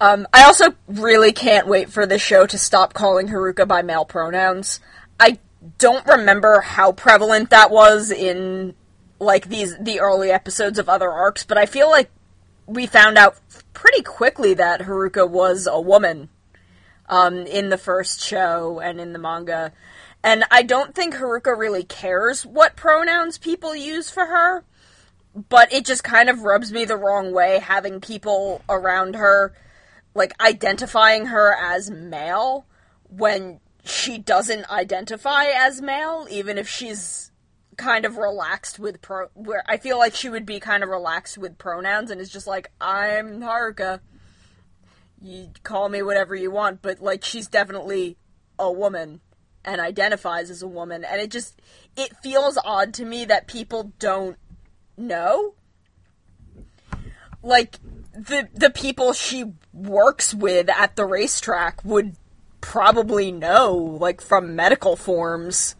Um, 0.00 0.26
I 0.32 0.44
also 0.44 0.74
really 0.88 1.32
can't 1.32 1.68
wait 1.68 1.90
for 1.90 2.06
the 2.06 2.18
show 2.18 2.46
to 2.46 2.58
stop 2.58 2.92
calling 2.92 3.28
Haruka 3.28 3.68
by 3.68 3.82
male 3.82 4.04
pronouns. 4.04 4.80
I 5.20 5.38
don't 5.78 6.04
remember 6.06 6.60
how 6.60 6.90
prevalent 6.90 7.50
that 7.50 7.70
was 7.70 8.10
in 8.10 8.74
like 9.22 9.48
these 9.48 9.76
the 9.78 10.00
early 10.00 10.30
episodes 10.30 10.78
of 10.78 10.88
other 10.88 11.10
arcs, 11.10 11.44
but 11.44 11.58
I 11.58 11.66
feel 11.66 11.90
like 11.90 12.10
we 12.66 12.86
found 12.86 13.18
out 13.18 13.38
pretty 13.72 14.02
quickly 14.02 14.54
that 14.54 14.82
Haruka 14.82 15.28
was 15.28 15.66
a 15.70 15.80
woman 15.80 16.28
um, 17.08 17.38
in 17.46 17.68
the 17.68 17.78
first 17.78 18.20
show 18.20 18.80
and 18.80 19.00
in 19.00 19.12
the 19.12 19.18
manga. 19.18 19.72
And 20.24 20.44
I 20.50 20.62
don't 20.62 20.94
think 20.94 21.14
Haruka 21.14 21.56
really 21.56 21.82
cares 21.82 22.46
what 22.46 22.76
pronouns 22.76 23.38
people 23.38 23.74
use 23.74 24.08
for 24.08 24.26
her, 24.26 24.64
but 25.48 25.72
it 25.72 25.84
just 25.84 26.04
kind 26.04 26.28
of 26.28 26.42
rubs 26.42 26.72
me 26.72 26.84
the 26.84 26.96
wrong 26.96 27.32
way 27.32 27.58
having 27.58 28.00
people 28.00 28.62
around 28.68 29.16
her 29.16 29.52
like 30.14 30.32
identifying 30.40 31.26
her 31.26 31.56
as 31.58 31.90
male 31.90 32.66
when 33.08 33.60
she 33.84 34.18
doesn't 34.18 34.70
identify 34.70 35.46
as 35.46 35.80
male, 35.82 36.26
even 36.30 36.58
if 36.58 36.68
she's 36.68 37.31
kind 37.76 38.04
of 38.04 38.16
relaxed 38.16 38.78
with 38.78 39.00
pro. 39.00 39.26
Where 39.34 39.64
I 39.66 39.76
feel 39.76 39.98
like 39.98 40.14
she 40.14 40.28
would 40.28 40.46
be 40.46 40.60
kind 40.60 40.82
of 40.82 40.88
relaxed 40.88 41.38
with 41.38 41.58
pronouns 41.58 42.10
and 42.10 42.20
is 42.20 42.30
just 42.30 42.46
like, 42.46 42.70
I'm 42.80 43.40
Haruka. 43.40 44.00
You 45.20 45.50
call 45.62 45.88
me 45.88 46.02
whatever 46.02 46.34
you 46.34 46.50
want, 46.50 46.82
but 46.82 47.00
like 47.00 47.24
she's 47.24 47.46
definitely 47.46 48.16
a 48.58 48.70
woman 48.70 49.20
and 49.64 49.80
identifies 49.80 50.50
as 50.50 50.62
a 50.62 50.68
woman, 50.68 51.04
and 51.04 51.20
it 51.20 51.30
just 51.30 51.60
it 51.96 52.16
feels 52.22 52.58
odd 52.64 52.92
to 52.94 53.04
me 53.04 53.24
that 53.24 53.46
people 53.46 53.92
don't 53.98 54.36
know. 54.96 55.54
Like 57.42 57.78
the 58.12 58.48
the 58.52 58.70
people 58.70 59.12
she 59.12 59.52
works 59.72 60.34
with 60.34 60.68
at 60.68 60.96
the 60.96 61.04
racetrack 61.04 61.84
would 61.84 62.16
probably 62.60 63.32
know 63.32 63.74
like 63.74 64.20
from 64.20 64.54
medical 64.54 64.96
forms 64.96 65.74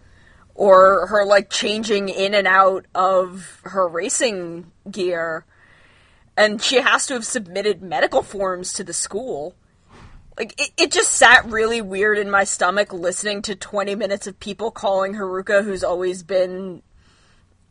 or 0.55 1.07
her 1.09 1.25
like 1.25 1.51
changing 1.51 2.09
in 2.09 2.35
and 2.35 2.47
out 2.47 2.87
of 2.95 3.61
her 3.65 3.89
racing 3.89 4.71
gear. 4.91 5.45
And 6.37 6.63
she 6.63 6.81
has 6.81 7.07
to 7.07 7.15
have 7.15 7.25
submitted 7.25 7.83
medical 7.83 8.23
forms 8.23 8.73
to 8.75 8.85
the 8.85 8.93
school. 8.93 9.55
Like 10.39 10.59
it, 10.61 10.71
it 10.77 10.93
just 10.93 11.13
sat 11.13 11.45
really 11.47 11.81
weird 11.81 12.19
in 12.19 12.31
my 12.31 12.45
stomach 12.45 12.93
listening 12.93 13.43
to 13.43 13.55
20 13.55 13.95
minutes 13.95 14.27
of 14.27 14.41
people 14.41 14.71
calling 14.71 15.15
haruka 15.15 15.63
who's 15.63 15.85
always 15.85 16.23
been 16.23 16.83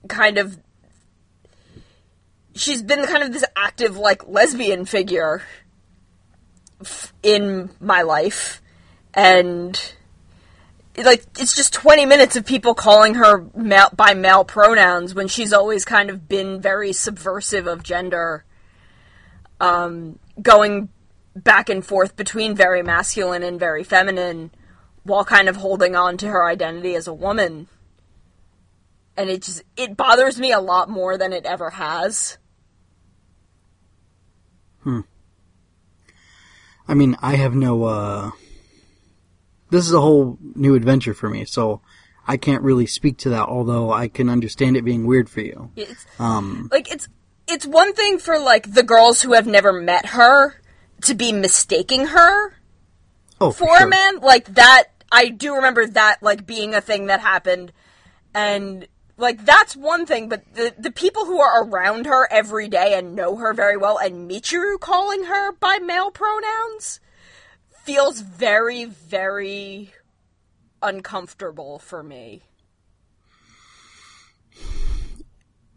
kind 0.07 0.37
of 0.37 0.57
she's 2.55 2.83
been 2.83 3.05
kind 3.05 3.23
of 3.23 3.33
this 3.33 3.45
active 3.55 3.97
like 3.97 4.27
lesbian 4.27 4.85
figure 4.85 5.41
in 7.23 7.69
my 7.79 8.01
life. 8.01 8.61
And 9.13 9.79
like 10.97 11.23
it's 11.39 11.55
just 11.55 11.73
20 11.73 12.05
minutes 12.05 12.35
of 12.35 12.45
people 12.45 12.73
calling 12.73 13.15
her 13.15 13.39
by 13.95 14.13
male 14.13 14.43
pronouns 14.43 15.15
when 15.15 15.27
she's 15.27 15.53
always 15.53 15.85
kind 15.85 16.09
of 16.09 16.27
been 16.27 16.61
very 16.61 16.93
subversive 16.93 17.67
of 17.67 17.83
gender 17.83 18.43
um, 19.59 20.19
going 20.41 20.89
back 21.35 21.69
and 21.69 21.85
forth 21.85 22.15
between 22.15 22.55
very 22.55 22.83
masculine 22.83 23.43
and 23.43 23.59
very 23.59 23.83
feminine 23.83 24.51
while 25.03 25.23
kind 25.23 25.47
of 25.47 25.55
holding 25.55 25.95
on 25.95 26.17
to 26.17 26.27
her 26.27 26.45
identity 26.45 26.95
as 26.95 27.07
a 27.07 27.13
woman. 27.13 27.67
And 29.17 29.29
it 29.29 29.43
just 29.43 29.63
it 29.77 29.95
bothers 29.95 30.39
me 30.39 30.51
a 30.51 30.59
lot 30.59 30.89
more 30.89 31.17
than 31.17 31.33
it 31.33 31.45
ever 31.45 31.69
has. 31.71 32.37
Hmm. 34.83 35.01
I 36.87 36.93
mean, 36.93 37.15
I 37.21 37.35
have 37.35 37.53
no, 37.53 37.83
uh, 37.83 38.31
this 39.71 39.87
is 39.87 39.93
a 39.93 40.01
whole 40.01 40.37
new 40.53 40.75
adventure 40.75 41.13
for 41.13 41.29
me, 41.29 41.45
so 41.45 41.81
I 42.27 42.37
can't 42.37 42.61
really 42.61 42.85
speak 42.85 43.17
to 43.19 43.29
that, 43.29 43.47
although 43.47 43.91
I 43.91 44.07
can 44.09 44.29
understand 44.29 44.77
it 44.77 44.85
being 44.85 45.07
weird 45.07 45.29
for 45.29 45.41
you. 45.41 45.71
It's 45.75 46.05
Um, 46.19 46.69
like 46.71 46.91
it's 46.91 47.07
it's 47.47 47.65
one 47.65 47.93
thing 47.93 48.19
for 48.19 48.37
like 48.37 48.73
the 48.73 48.83
girls 48.83 49.21
who 49.21 49.33
have 49.33 49.47
never 49.47 49.73
met 49.73 50.07
her 50.07 50.61
to 51.03 51.15
be 51.15 51.31
mistaking 51.31 52.07
her 52.07 52.53
oh, 53.39 53.51
for 53.51 53.77
sure. 53.77 53.87
a 53.87 53.89
man. 53.89 54.19
Like 54.19 54.53
that, 54.53 54.89
I 55.11 55.29
do 55.29 55.55
remember 55.55 55.87
that 55.87 56.21
like 56.21 56.45
being 56.45 56.75
a 56.75 56.81
thing 56.81 57.07
that 57.07 57.21
happened, 57.21 57.71
and 58.35 58.87
like 59.17 59.45
that's 59.45 59.75
one 59.75 60.05
thing. 60.05 60.27
But 60.27 60.53
the 60.53 60.75
the 60.77 60.91
people 60.91 61.25
who 61.25 61.39
are 61.39 61.63
around 61.63 62.07
her 62.07 62.27
every 62.29 62.67
day 62.67 62.93
and 62.97 63.15
know 63.15 63.37
her 63.37 63.53
very 63.53 63.77
well, 63.77 63.97
and 63.97 64.29
Michiru 64.29 64.77
calling 64.79 65.23
her 65.25 65.53
by 65.53 65.79
male 65.79 66.11
pronouns 66.11 66.99
feels 67.83 68.21
very 68.21 68.85
very 68.85 69.93
uncomfortable 70.81 71.79
for 71.79 72.03
me. 72.03 72.41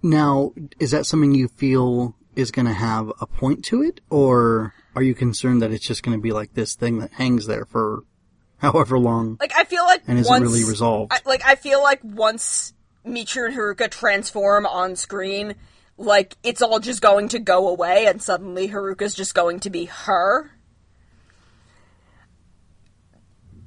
Now, 0.03 0.53
is 0.79 0.91
that 0.91 1.07
something 1.07 1.35
you 1.35 1.49
feel 1.49 2.15
is 2.37 2.51
going 2.51 2.67
to 2.67 2.75
have 2.75 3.11
a 3.21 3.27
point 3.27 3.65
to 3.67 3.83
it, 3.83 4.01
or 4.11 4.75
are 4.95 5.03
you 5.03 5.15
concerned 5.15 5.63
that 5.63 5.73
it's 5.73 5.87
just 5.87 6.03
going 6.03 6.17
to 6.17 6.21
be 6.23 6.33
like 6.33 6.55
this 6.55 6.75
thing 6.75 6.99
that 6.99 7.13
hangs 7.15 7.47
there 7.47 7.65
for 7.65 8.05
however 8.59 8.99
long 8.99 9.37
Like 9.41 9.53
I 9.55 9.65
feel 9.65 9.85
like 9.85 10.03
and 10.07 10.19
isn't 10.19 10.31
once, 10.31 10.43
really 10.43 10.65
resolved? 10.65 11.13
I, 11.13 11.21
like 11.27 11.45
I 11.45 11.55
feel 11.55 11.83
like 11.83 12.01
once 12.03 12.73
Michiru 13.07 13.47
and 13.47 13.57
Haruka 13.57 13.91
transform 13.91 14.67
on 14.67 14.97
screen, 14.97 15.55
like 15.97 16.37
it's 16.43 16.63
all 16.63 16.81
just 16.81 17.01
going 17.01 17.29
to 17.29 17.39
go 17.39 17.69
away, 17.69 18.07
and 18.07 18.21
suddenly 18.21 18.69
Haruka's 18.69 19.15
just 19.15 19.35
going 19.35 19.61
to 19.61 19.71
be 19.71 19.87
her. 19.87 20.51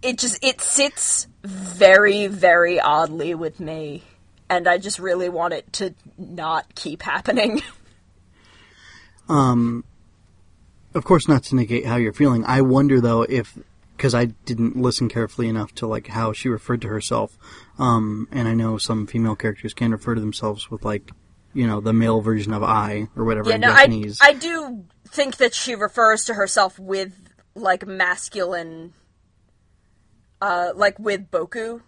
It 0.01 0.17
just 0.17 0.43
it 0.43 0.61
sits 0.61 1.27
very 1.43 2.27
very 2.27 2.79
oddly 2.79 3.33
with 3.33 3.59
me, 3.59 4.03
and 4.49 4.67
I 4.67 4.77
just 4.77 4.99
really 4.99 5.29
want 5.29 5.53
it 5.53 5.71
to 5.73 5.93
not 6.17 6.75
keep 6.75 7.01
happening. 7.03 7.61
Um, 9.29 9.83
of 10.93 11.03
course, 11.03 11.27
not 11.27 11.43
to 11.43 11.55
negate 11.55 11.85
how 11.85 11.97
you're 11.97 12.13
feeling. 12.13 12.45
I 12.45 12.61
wonder 12.61 13.01
though 13.01 13.23
if 13.23 13.57
because 13.97 14.13
I 14.13 14.25
didn't 14.25 14.77
listen 14.77 15.09
carefully 15.09 15.49
enough 15.49 15.73
to 15.75 15.87
like 15.87 16.07
how 16.07 16.31
she 16.31 16.49
referred 16.49 16.81
to 16.83 16.87
herself. 16.87 17.37
Um, 17.79 18.27
and 18.31 18.47
I 18.47 18.53
know 18.53 18.77
some 18.77 19.07
female 19.07 19.35
characters 19.35 19.73
can 19.73 19.91
refer 19.91 20.13
to 20.13 20.21
themselves 20.21 20.69
with 20.69 20.85
like, 20.85 21.11
you 21.53 21.65
know, 21.65 21.81
the 21.81 21.93
male 21.93 22.21
version 22.21 22.53
of 22.53 22.61
I 22.63 23.07
or 23.15 23.25
whatever 23.25 23.49
yeah, 23.49 23.55
in 23.55 23.61
no, 23.61 23.71
I 23.71 24.11
I 24.21 24.33
do 24.33 24.85
think 25.07 25.37
that 25.37 25.55
she 25.55 25.73
refers 25.73 26.25
to 26.25 26.35
herself 26.35 26.77
with 26.77 27.13
like 27.55 27.87
masculine, 27.87 28.93
uh, 30.41 30.71
like 30.75 30.99
with 30.99 31.29
Boku. 31.31 31.81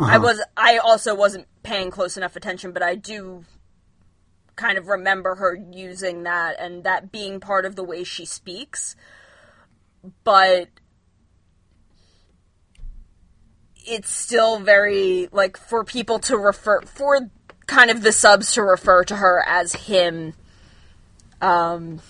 I 0.00 0.18
was 0.18 0.40
I 0.56 0.78
also 0.78 1.14
wasn't 1.14 1.46
paying 1.62 1.90
close 1.90 2.16
enough 2.16 2.36
attention, 2.36 2.72
but 2.72 2.82
I 2.82 2.94
do 2.94 3.44
kind 4.54 4.78
of 4.78 4.88
remember 4.88 5.36
her 5.36 5.58
using 5.72 6.24
that 6.24 6.56
and 6.60 6.84
that 6.84 7.10
being 7.10 7.40
part 7.40 7.64
of 7.64 7.74
the 7.74 7.82
way 7.82 8.04
she 8.04 8.24
speaks. 8.24 8.94
But 10.24 10.68
it's 13.84 14.12
still 14.12 14.60
very 14.60 15.28
like 15.32 15.56
for 15.56 15.82
people 15.82 16.18
to 16.20 16.36
refer 16.36 16.82
for 16.82 17.30
kind 17.66 17.90
of 17.90 18.02
the 18.02 18.12
subs 18.12 18.52
to 18.52 18.62
refer 18.62 19.02
to 19.04 19.16
her 19.16 19.42
as 19.46 19.72
him 19.74 20.34
um 21.40 22.00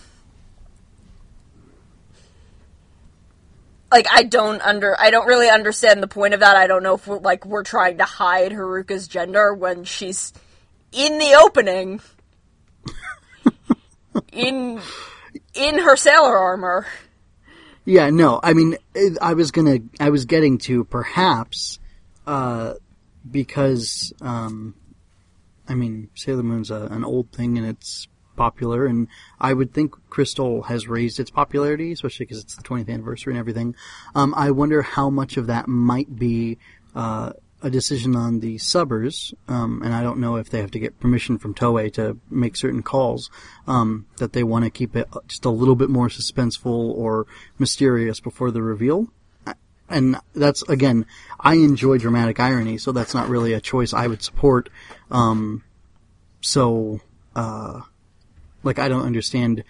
like 3.91 4.07
I 4.11 4.23
don't 4.23 4.61
under 4.63 4.99
I 4.99 5.11
don't 5.11 5.27
really 5.27 5.49
understand 5.49 6.03
the 6.03 6.09
point 6.09 6.35
of 6.35 6.41
that. 6.41 6.57
I 6.57 6.67
don't 6.67 6.83
know 6.83 6.95
if 6.95 7.07
we're, 7.07 7.19
like 7.19 7.45
we're 7.47 7.65
trying 7.65 7.99
to 7.99 8.05
hide 8.05 8.53
Haruka's 8.53 9.09
gender 9.09 9.55
when 9.55 9.85
she's 9.85 10.33
in 10.93 11.19
the 11.19 11.35
opening 11.35 12.01
in 14.33 14.81
in 15.55 15.79
her 15.79 15.97
sailor 15.97 16.37
armor. 16.37 16.87
Yeah, 17.89 18.11
no, 18.11 18.39
I 18.43 18.53
mean, 18.53 18.77
I 19.19 19.33
was 19.33 19.51
gonna, 19.51 19.79
I 19.99 20.11
was 20.11 20.27
getting 20.27 20.59
to 20.59 20.85
perhaps, 20.85 21.79
uh, 22.27 22.75
because, 23.31 24.13
um, 24.21 24.75
I 25.67 25.75
mean, 25.75 26.11
Sailor 26.15 26.43
Moon's 26.43 26.71
a, 26.71 26.83
an 26.83 27.03
old 27.03 27.33
thing 27.33 27.57
and 27.57 27.67
it's 27.67 28.07
popular, 28.39 28.87
and 28.87 29.09
I 29.39 29.53
would 29.53 29.75
think 29.75 29.95
Crystal 30.09 30.63
has 30.63 30.89
raised 30.89 31.21
its 31.21 31.31
popularity, 31.31 31.93
especially 31.93 32.25
because 32.25 32.43
it's 32.43 32.57
the 32.57 32.63
20th 32.63 32.89
anniversary 32.89 33.35
and 33.35 33.41
everything. 33.41 33.75
Um, 34.15 34.33
I 34.35 34.51
wonder 34.51 34.81
how 34.81 35.11
much 35.11 35.37
of 35.37 35.49
that 35.49 35.69
might 35.69 36.17
be, 36.17 36.57
uh, 36.95 37.33
a 37.61 37.71
decision 37.71 38.15
on 38.15 38.39
the 38.39 38.55
subbers, 38.57 39.35
um, 39.49 39.83
and 39.83 39.93
I 39.93 40.03
don't 40.03 40.21
know 40.21 40.37
if 40.37 40.49
they 40.49 40.61
have 40.61 40.71
to 40.71 40.79
get 40.79 41.01
permission 41.01 41.39
from 41.39 41.55
Toei 41.55 41.93
to 41.95 42.17
make 42.31 42.55
certain 42.55 42.83
calls, 42.83 43.31
um, 43.67 44.07
that 44.19 44.33
they 44.33 44.45
want 44.45 44.65
to 44.65 44.71
keep 44.71 44.95
it 44.95 45.09
just 45.27 45.45
a 45.45 45.51
little 45.51 45.75
bit 45.75 45.91
more 45.91 46.09
suspenseful 46.09 46.95
or 46.97 47.27
mysterious 47.59 48.21
before 48.21 48.53
the 48.53 48.63
reveal. 48.63 49.09
And 49.91 50.17
that's, 50.35 50.63
again, 50.69 51.07
I 51.41 51.55
enjoy 51.55 51.99
dramatic 51.99 52.39
irony, 52.39 52.79
so 52.79 52.93
that's 52.93 53.15
not 53.15 53.29
really 53.29 53.55
a 53.55 53.61
choice 53.61 53.93
I 53.95 54.07
would 54.07 54.23
support. 54.23 54.69
Um, 55.11 55.65
so, 56.41 57.01
uh, 57.35 57.81
like, 58.69 58.79
I 58.79 58.89
don't 58.89 59.05
understand 59.05 59.65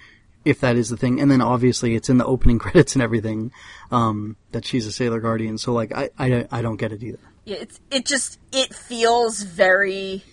if 0.44 0.60
that 0.60 0.76
is 0.76 0.88
the 0.88 0.96
thing. 0.96 1.20
And 1.20 1.30
then 1.30 1.40
obviously 1.40 1.94
it's 1.94 2.10
in 2.10 2.18
the 2.18 2.26
opening 2.26 2.58
credits 2.64 2.94
and 2.94 3.02
everything, 3.02 3.52
um, 3.90 4.36
that 4.52 4.66
she's 4.66 4.86
a 4.86 4.92
Sailor 4.92 5.20
Guardian, 5.20 5.56
so 5.56 5.72
like, 5.72 5.92
I, 5.94 6.10
I, 6.18 6.46
I 6.50 6.62
don't 6.62 6.76
get 6.76 6.92
it 6.92 7.02
either 7.02 7.18
Yeah, 7.44 7.56
it's 7.60 7.80
it 7.90 8.04
just 8.04 8.38
it 8.52 8.74
feels 8.74 9.42
very 9.42 10.24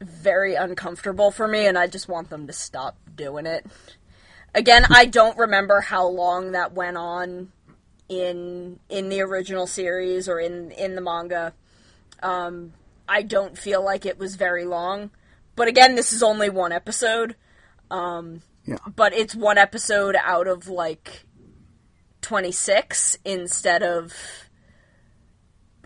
very 0.00 0.54
uncomfortable 0.54 1.30
for 1.30 1.46
me 1.46 1.66
and 1.66 1.76
I 1.76 1.86
just 1.86 2.08
want 2.08 2.30
them 2.30 2.46
to 2.46 2.54
stop 2.54 2.96
doing 3.14 3.44
it. 3.44 3.66
Again, 4.54 4.86
I 4.90 5.04
don't 5.04 5.36
remember 5.36 5.80
how 5.80 6.06
long 6.06 6.52
that 6.52 6.72
went 6.72 6.96
on 6.96 7.52
in 8.08 8.80
in 8.88 9.08
the 9.08 9.20
original 9.20 9.66
series 9.66 10.28
or 10.28 10.40
in 10.40 10.70
in 10.72 10.94
the 10.94 11.00
manga. 11.00 11.52
Um, 12.22 12.72
I 13.08 13.22
don't 13.22 13.56
feel 13.56 13.84
like 13.84 14.06
it 14.06 14.18
was 14.18 14.36
very 14.36 14.64
long. 14.64 15.10
But 15.60 15.68
again, 15.68 15.94
this 15.94 16.14
is 16.14 16.22
only 16.22 16.48
one 16.48 16.72
episode. 16.72 17.36
Um, 17.90 18.40
yeah. 18.64 18.78
But 18.96 19.12
it's 19.12 19.34
one 19.34 19.58
episode 19.58 20.16
out 20.18 20.46
of 20.46 20.68
like 20.68 21.26
26 22.22 23.18
instead 23.26 23.82
of 23.82 24.14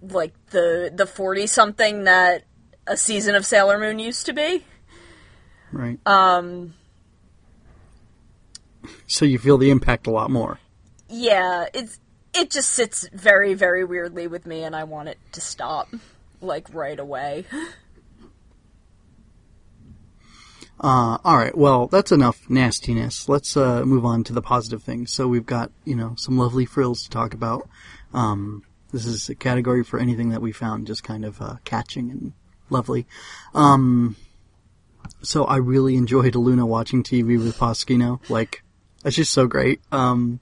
like 0.01 0.33
the 0.51 0.93
the 0.95 1.07
40 1.07 1.49
something 1.49 2.05
that 2.05 2.45
a 2.87 2.97
season 2.97 3.35
of 3.35 3.45
Sailor 3.45 3.81
Moon 3.81 3.99
used 3.99 4.27
to 4.27 4.33
be. 4.33 4.65
Right. 5.73 5.99
Um 6.07 6.75
so 9.09 9.25
you 9.25 9.41
feel 9.41 9.59
the 9.59 9.71
impact 9.71 10.07
a 10.07 10.13
lot 10.13 10.31
more. 10.31 10.61
Yeah, 11.09 11.67
it's 11.75 11.99
it 12.33 12.53
just 12.53 12.71
sits 12.71 13.09
very 13.13 13.55
very 13.55 13.85
weirdly 13.85 14.29
with 14.29 14.47
me 14.47 14.63
and 14.63 14.77
I 14.77 14.85
want 14.85 15.09
it 15.09 15.19
to 15.33 15.41
stop 15.41 15.89
like 16.41 16.73
right 16.73 17.01
away. 17.01 17.47
Uh, 20.81 21.19
all 21.25 21.37
right. 21.37 21.57
Well, 21.57 21.87
that's 21.87 22.13
enough 22.13 22.49
nastiness. 22.51 23.29
Let's 23.29 23.57
uh, 23.57 23.85
move 23.85 24.05
on 24.05 24.25
to 24.25 24.33
the 24.33 24.43
positive 24.43 24.83
things. 24.83 25.13
So 25.13 25.29
we've 25.29 25.47
got 25.47 25.71
you 25.85 25.95
know 25.95 26.15
some 26.17 26.37
lovely 26.37 26.67
frills 26.67 27.05
to 27.05 27.11
talk 27.11 27.35
about. 27.35 27.69
Um, 28.13 28.65
this 28.93 29.07
is 29.07 29.29
a 29.29 29.35
category 29.35 29.83
for 29.83 29.99
anything 29.99 30.31
that 30.31 30.43
we 30.43 30.53
found 30.53 30.87
just 30.87 31.03
kind 31.03 31.25
of 31.25 31.41
uh, 31.41 31.57
catching 31.65 32.11
and 32.11 32.33
lovely. 32.71 33.07
Um, 33.55 34.17
so 35.23 35.45
I 35.45 35.57
really 35.57 35.97
enjoyed 35.97 36.35
Luna 36.35 36.67
watching 36.67 37.03
TV 37.03 37.39
with 37.39 37.59
Pasquino. 37.59 38.21
Like, 38.31 38.63
that's 39.03 39.17
just 39.17 39.33
so 39.33 39.47
great. 39.47 39.81
Um, 39.91 40.41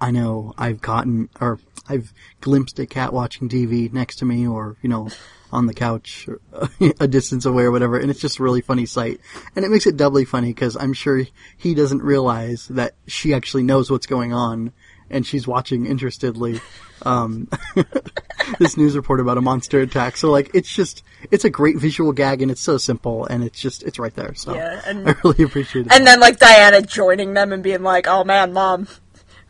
I 0.00 0.10
know 0.10 0.54
I've 0.58 0.80
gotten, 0.80 1.28
or 1.40 1.58
I've 1.88 2.12
glimpsed 2.40 2.78
a 2.78 2.86
cat 2.86 3.12
watching 3.12 3.48
TV 3.48 3.92
next 3.92 4.16
to 4.16 4.24
me 4.24 4.46
or, 4.46 4.76
you 4.82 4.88
know, 4.88 5.08
on 5.52 5.66
the 5.66 5.74
couch 5.74 6.28
a 7.00 7.08
distance 7.08 7.46
away 7.46 7.64
or 7.64 7.70
whatever, 7.70 7.98
and 7.98 8.10
it's 8.10 8.20
just 8.20 8.38
a 8.38 8.42
really 8.42 8.60
funny 8.60 8.86
sight. 8.86 9.20
And 9.54 9.64
it 9.64 9.70
makes 9.70 9.86
it 9.86 9.96
doubly 9.96 10.24
funny 10.24 10.48
because 10.48 10.76
I'm 10.76 10.92
sure 10.92 11.22
he 11.56 11.74
doesn't 11.74 12.02
realize 12.02 12.66
that 12.68 12.94
she 13.06 13.32
actually 13.32 13.62
knows 13.62 13.90
what's 13.90 14.06
going 14.06 14.32
on 14.32 14.72
and 15.10 15.26
she's 15.26 15.46
watching 15.46 15.86
interestedly 15.86 16.60
um, 17.02 17.48
this 18.58 18.76
news 18.76 18.96
report 18.96 19.20
about 19.20 19.38
a 19.38 19.40
monster 19.40 19.80
attack. 19.80 20.16
So 20.16 20.30
like, 20.30 20.50
it's 20.54 20.72
just 20.72 21.02
it's 21.30 21.44
a 21.44 21.50
great 21.50 21.76
visual 21.78 22.12
gag, 22.12 22.42
and 22.42 22.50
it's 22.50 22.60
so 22.60 22.78
simple, 22.78 23.26
and 23.26 23.44
it's 23.44 23.60
just 23.60 23.82
it's 23.82 23.98
right 23.98 24.14
there. 24.14 24.34
So 24.34 24.54
yeah, 24.54 24.80
and, 24.86 25.08
I 25.08 25.14
really 25.22 25.44
appreciate 25.44 25.86
it. 25.86 25.92
And 25.92 26.06
then 26.06 26.20
like 26.20 26.38
Diana 26.38 26.82
joining 26.82 27.34
them 27.34 27.52
and 27.52 27.62
being 27.62 27.82
like, 27.82 28.06
"Oh 28.08 28.24
man, 28.24 28.52
mom, 28.52 28.88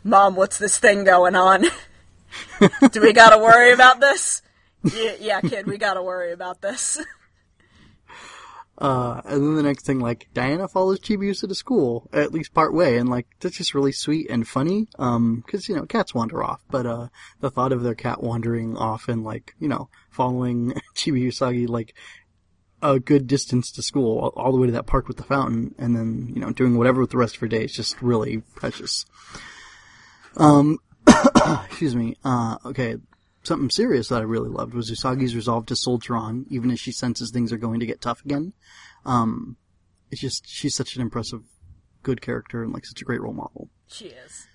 mom, 0.06 0.36
what's 0.36 0.58
this 0.58 0.78
thing 0.78 1.04
going 1.04 1.34
on? 1.34 1.64
Do 2.90 3.00
we 3.00 3.12
got 3.12 3.30
to 3.30 3.38
worry 3.38 3.72
about 3.72 4.00
this?" 4.00 4.42
Yeah, 4.82 5.14
yeah, 5.20 5.40
kid, 5.40 5.66
we 5.66 5.78
got 5.78 5.94
to 5.94 6.02
worry 6.02 6.32
about 6.32 6.62
this. 6.62 6.98
Uh, 8.78 9.22
and 9.24 9.42
then 9.42 9.54
the 9.54 9.62
next 9.62 9.86
thing, 9.86 10.00
like, 10.00 10.28
Diana 10.34 10.68
follows 10.68 11.00
Chibiusa 11.00 11.48
to 11.48 11.54
school, 11.54 12.10
at 12.12 12.32
least 12.32 12.52
part 12.52 12.74
way, 12.74 12.98
and 12.98 13.08
like, 13.08 13.26
that's 13.40 13.56
just 13.56 13.74
really 13.74 13.92
sweet 13.92 14.28
and 14.28 14.46
funny, 14.46 14.86
um, 14.98 15.42
cause, 15.46 15.66
you 15.66 15.74
know, 15.74 15.86
cats 15.86 16.14
wander 16.14 16.44
off, 16.44 16.62
but, 16.70 16.84
uh, 16.84 17.08
the 17.40 17.50
thought 17.50 17.72
of 17.72 17.82
their 17.82 17.94
cat 17.94 18.22
wandering 18.22 18.76
off 18.76 19.08
and 19.08 19.24
like, 19.24 19.54
you 19.58 19.68
know, 19.68 19.88
following 20.10 20.74
Chibi 20.94 21.68
like, 21.70 21.94
a 22.82 23.00
good 23.00 23.26
distance 23.26 23.72
to 23.72 23.82
school, 23.82 24.18
all, 24.18 24.32
all 24.36 24.52
the 24.52 24.58
way 24.58 24.66
to 24.66 24.72
that 24.74 24.86
park 24.86 25.08
with 25.08 25.16
the 25.16 25.22
fountain, 25.22 25.74
and 25.78 25.96
then, 25.96 26.30
you 26.34 26.40
know, 26.40 26.50
doing 26.50 26.76
whatever 26.76 27.00
with 27.00 27.10
the 27.10 27.16
rest 27.16 27.36
of 27.36 27.40
her 27.40 27.48
day 27.48 27.64
is 27.64 27.72
just 27.72 28.02
really 28.02 28.42
precious. 28.56 29.06
Um, 30.36 30.78
excuse 31.66 31.94
me, 31.94 32.16
uh, 32.24 32.56
okay, 32.66 32.96
something 33.42 33.70
serious 33.70 34.08
that 34.08 34.20
I 34.20 34.24
really 34.24 34.48
loved 34.48 34.74
was 34.74 34.90
Usagi's 34.90 35.34
resolve 35.34 35.66
to 35.66 35.76
soldier 35.76 36.16
on, 36.16 36.46
even 36.50 36.70
as 36.70 36.80
she 36.80 36.92
senses 36.92 37.30
things 37.30 37.52
are 37.52 37.58
going 37.58 37.80
to 37.80 37.86
get 37.86 38.00
tough 38.00 38.24
again. 38.24 38.52
Um, 39.04 39.56
it's 40.10 40.20
just 40.20 40.48
she's 40.48 40.74
such 40.74 40.96
an 40.96 41.02
impressive, 41.02 41.42
good 42.02 42.20
character 42.20 42.62
and 42.62 42.72
like 42.72 42.84
such 42.84 43.00
a 43.00 43.04
great 43.04 43.20
role 43.20 43.32
model. 43.32 43.68
She 43.86 44.06
is. 44.06 44.46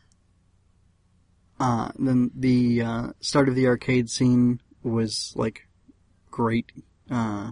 Uh, 1.60 1.92
then 1.98 2.32
the 2.36 2.82
uh, 2.82 3.08
start 3.20 3.48
of 3.48 3.56
the 3.56 3.68
arcade 3.68 4.10
scene 4.10 4.60
was 4.84 5.34
like 5.36 5.68
great. 6.32 6.72
Uh, 7.10 7.52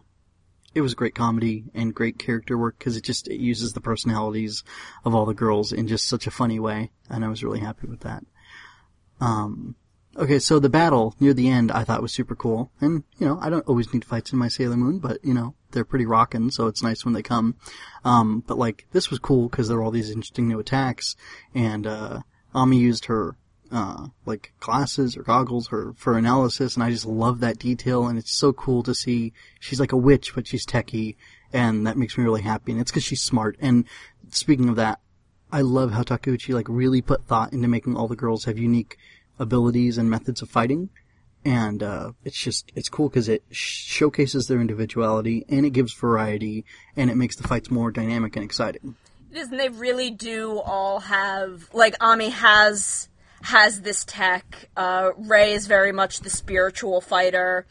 it 0.74 0.82
was 0.82 0.94
great 0.94 1.16
comedy 1.16 1.66
and 1.74 1.96
great 1.96 2.20
character 2.20 2.58
work 2.58 2.78
because 2.78 2.98
it 2.98 3.04
just 3.04 3.28
it 3.28 3.40
uses 3.40 3.74
the 3.74 3.82
personalities 3.82 4.64
of 5.04 5.16
all 5.16 5.26
the 5.26 5.34
girls 5.34 5.72
in 5.72 5.88
just 5.88 6.08
such 6.08 6.28
a 6.28 6.32
funny 6.32 6.60
way, 6.60 6.92
and 7.10 7.26
I 7.26 7.30
was 7.30 7.44
really 7.44 7.60
happy 7.60 7.88
with 7.88 8.02
that. 8.02 8.24
Um, 9.20 9.76
Okay, 10.18 10.40
so 10.40 10.60
the 10.60 10.70
battle 10.70 11.16
near 11.20 11.34
the 11.34 11.48
end 11.48 11.72
I 11.72 11.84
thought 11.84 12.02
was 12.02 12.12
super 12.12 12.36
cool. 12.36 12.72
And, 12.82 13.04
you 13.20 13.28
know, 13.28 13.40
I 13.42 13.50
don't 13.50 13.66
always 13.68 13.94
need 13.94 14.04
fights 14.04 14.34
in 14.34 14.40
my 14.40 14.48
Sailor 14.48 14.76
Moon, 14.76 15.00
but, 15.00 15.24
you 15.24 15.34
know, 15.34 15.56
they're 15.72 15.86
pretty 15.86 16.06
rockin', 16.06 16.52
so 16.52 16.68
it's 16.68 16.84
nice 16.84 17.06
when 17.06 17.14
they 17.14 17.22
come. 17.22 17.56
Um, 18.04 18.44
but 18.46 18.58
like, 18.58 18.88
this 18.92 19.10
was 19.10 19.20
cool 19.20 19.48
because 19.48 19.68
there 19.68 19.78
were 19.78 19.84
all 19.84 19.92
these 19.92 20.10
interesting 20.10 20.48
new 20.48 20.60
attacks, 20.60 21.16
and, 21.54 21.86
uh, 21.86 22.20
Ami 22.54 22.78
used 22.78 23.06
her, 23.06 23.38
uh, 23.72 24.08
like 24.26 24.54
glasses 24.60 25.16
or 25.18 25.24
goggles 25.24 25.68
her, 25.68 25.94
for 25.96 26.18
analysis, 26.18 26.76
and 26.76 26.84
I 26.84 26.92
just 26.92 27.06
love 27.06 27.40
that 27.42 27.60
detail, 27.60 28.08
and 28.08 28.18
it's 28.18 28.32
so 28.32 28.54
cool 28.54 28.84
to 28.84 28.96
see, 28.96 29.34
she's 29.60 29.80
like 29.80 29.92
a 29.92 29.98
witch, 29.98 30.34
but 30.36 30.48
she's 30.48 30.66
techie, 30.66 31.16
and 31.54 31.88
that 31.88 31.98
makes 31.98 32.18
me 32.18 32.24
really 32.24 32.42
happy, 32.42 32.72
and 32.72 32.82
it's 32.82 32.92
because 32.92 33.04
she's 33.04 33.22
smart. 33.22 33.58
And 33.60 33.86
speaking 34.30 34.70
of 34.70 34.76
that, 34.78 35.00
I 35.52 35.62
love 35.62 35.92
how 35.92 36.04
Takeuchi 36.04 36.54
like 36.54 36.68
really 36.70 37.02
put 37.02 37.26
thought 37.26 37.54
into 37.54 37.68
making 37.68 37.96
all 37.96 38.08
the 38.08 38.16
girls 38.16 38.46
have 38.46 38.58
unique 38.58 38.98
abilities 39.40 39.98
and 39.98 40.10
methods 40.10 40.42
of 40.42 40.50
fighting. 40.50 40.90
And 41.46 41.82
uh, 41.82 42.12
it's 42.24 42.38
just 42.38 42.72
it's 42.76 42.90
cool 42.90 43.10
because 43.10 43.30
it 43.30 43.44
showcases 43.50 44.48
their 44.48 44.60
individuality 44.60 45.46
and 45.48 45.66
it 45.66 45.72
gives 45.72 45.94
variety 45.94 46.66
and 46.96 47.10
it 47.10 47.16
makes 47.16 47.38
the 47.38 47.48
fights 47.48 47.72
more 47.72 47.92
dynamic 47.92 48.36
and 48.36 48.44
exciting. 48.44 48.96
It 49.32 49.38
is, 49.38 49.50
and 49.50 49.60
they 49.60 49.70
really 49.70 50.12
do 50.12 50.60
all 50.60 51.00
have 51.00 51.70
like 51.74 51.96
Ami 52.02 52.30
has 52.30 53.10
has 53.42 53.82
this 53.82 54.04
tech. 54.06 54.70
Uh, 54.76 55.12
is 55.32 55.68
very 55.68 55.92
much 55.92 56.20
the 56.20 56.30
spiritual 56.30 57.02
fighter. 57.02 57.66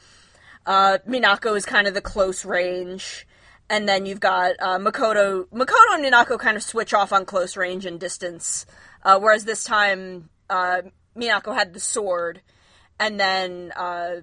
Uh, 0.66 0.98
Minako 1.08 1.56
is 1.56 1.64
kind 1.64 1.86
of 1.86 1.94
the 1.94 2.00
close 2.00 2.44
range, 2.44 3.26
and 3.70 3.88
then 3.88 4.06
you've 4.06 4.20
got 4.20 4.52
uh, 4.60 4.78
Makoto. 4.78 5.46
Makoto 5.48 5.94
and 5.94 6.04
Minako 6.04 6.38
kind 6.38 6.56
of 6.56 6.62
switch 6.62 6.92
off 6.92 7.12
on 7.12 7.24
close 7.24 7.56
range 7.56 7.86
and 7.86 7.98
distance, 7.98 8.66
uh, 9.02 9.18
whereas 9.18 9.44
this 9.44 9.64
time 9.64 10.28
uh, 10.50 10.82
Minako 11.16 11.54
had 11.54 11.72
the 11.72 11.80
sword, 11.80 12.42
and 13.00 13.18
then 13.18 13.72
uh, 13.76 14.16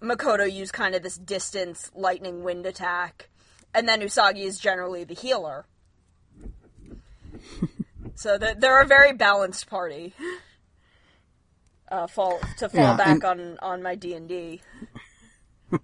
Makoto 0.00 0.50
used 0.50 0.72
kind 0.72 0.94
of 0.94 1.02
this 1.02 1.16
distance 1.16 1.90
lightning 1.94 2.42
wind 2.44 2.66
attack, 2.66 3.28
and 3.74 3.88
then 3.88 4.00
Usagi 4.00 4.44
is 4.44 4.58
generally 4.58 5.04
the 5.04 5.14
healer. 5.14 5.66
so 8.14 8.38
the, 8.38 8.54
they're 8.56 8.80
a 8.80 8.86
very 8.86 9.12
balanced 9.12 9.68
party. 9.68 10.14
Uh, 11.90 12.06
fall 12.06 12.38
to 12.58 12.68
fall 12.68 12.80
Yeah, 12.80 12.96
back 12.96 13.08
and- 13.08 13.24
on 13.24 13.58
on 13.60 13.82
my 13.82 13.94
D 13.94 14.14
and 14.14 14.28
D. 14.28 14.60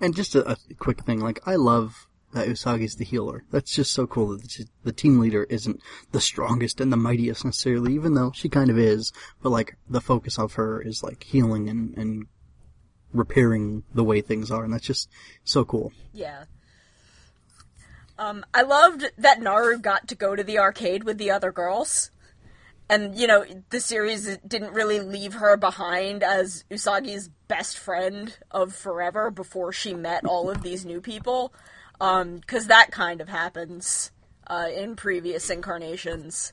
And 0.00 0.16
just 0.16 0.34
a, 0.34 0.50
a 0.52 0.56
quick 0.78 1.04
thing, 1.04 1.20
like 1.20 1.38
I 1.46 1.54
love 1.54 2.08
that 2.32 2.48
Usagi's 2.48 2.96
the 2.96 3.04
healer. 3.04 3.44
That's 3.50 3.74
just 3.74 3.92
so 3.92 4.06
cool 4.06 4.28
that 4.28 4.42
the, 4.42 4.66
the 4.84 4.92
team 4.92 5.18
leader 5.20 5.44
isn't 5.44 5.80
the 6.12 6.20
strongest 6.20 6.80
and 6.80 6.92
the 6.92 6.96
mightiest 6.96 7.44
necessarily, 7.44 7.94
even 7.94 8.14
though 8.14 8.32
she 8.34 8.48
kind 8.48 8.70
of 8.70 8.78
is. 8.78 9.12
But 9.42 9.50
like 9.50 9.76
the 9.88 10.00
focus 10.00 10.38
of 10.38 10.54
her 10.54 10.80
is 10.82 11.02
like 11.02 11.22
healing 11.22 11.68
and 11.68 11.96
and 11.96 12.26
repairing 13.12 13.84
the 13.94 14.04
way 14.04 14.20
things 14.20 14.50
are, 14.50 14.64
and 14.64 14.72
that's 14.72 14.86
just 14.86 15.08
so 15.44 15.64
cool. 15.64 15.92
Yeah. 16.12 16.44
Um, 18.18 18.44
I 18.52 18.62
loved 18.62 19.10
that 19.18 19.40
Naru 19.40 19.78
got 19.78 20.08
to 20.08 20.14
go 20.14 20.34
to 20.36 20.44
the 20.44 20.58
arcade 20.58 21.04
with 21.04 21.16
the 21.18 21.30
other 21.30 21.52
girls. 21.52 22.10
And, 22.90 23.16
you 23.16 23.28
know, 23.28 23.44
the 23.70 23.78
series 23.78 24.36
didn't 24.38 24.74
really 24.74 24.98
leave 24.98 25.34
her 25.34 25.56
behind 25.56 26.24
as 26.24 26.64
Usagi's 26.72 27.28
best 27.46 27.78
friend 27.78 28.36
of 28.50 28.74
forever 28.74 29.30
before 29.30 29.72
she 29.72 29.94
met 29.94 30.26
all 30.26 30.50
of 30.50 30.62
these 30.62 30.84
new 30.84 31.00
people. 31.00 31.54
Because 32.00 32.66
that 32.66 32.90
kind 32.90 33.20
of 33.20 33.28
happens 33.28 34.10
uh, 34.48 34.66
in 34.74 34.96
previous 34.96 35.50
incarnations. 35.50 36.52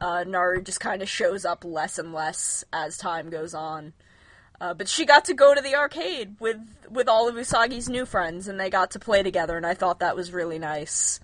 Uh, 0.00 0.24
Naru 0.26 0.60
just 0.60 0.80
kind 0.80 1.02
of 1.02 1.08
shows 1.08 1.44
up 1.44 1.64
less 1.64 2.00
and 2.00 2.12
less 2.12 2.64
as 2.72 2.98
time 2.98 3.30
goes 3.30 3.54
on. 3.54 3.92
Uh, 4.60 4.74
but 4.74 4.88
she 4.88 5.04
got 5.04 5.26
to 5.26 5.34
go 5.34 5.54
to 5.54 5.60
the 5.60 5.76
arcade 5.76 6.34
with 6.40 6.58
with 6.90 7.08
all 7.08 7.28
of 7.28 7.36
Usagi's 7.36 7.88
new 7.88 8.06
friends, 8.06 8.48
and 8.48 8.58
they 8.58 8.70
got 8.70 8.90
to 8.92 8.98
play 8.98 9.22
together, 9.22 9.56
and 9.56 9.66
I 9.66 9.74
thought 9.74 10.00
that 10.00 10.16
was 10.16 10.32
really 10.32 10.58
nice. 10.58 11.20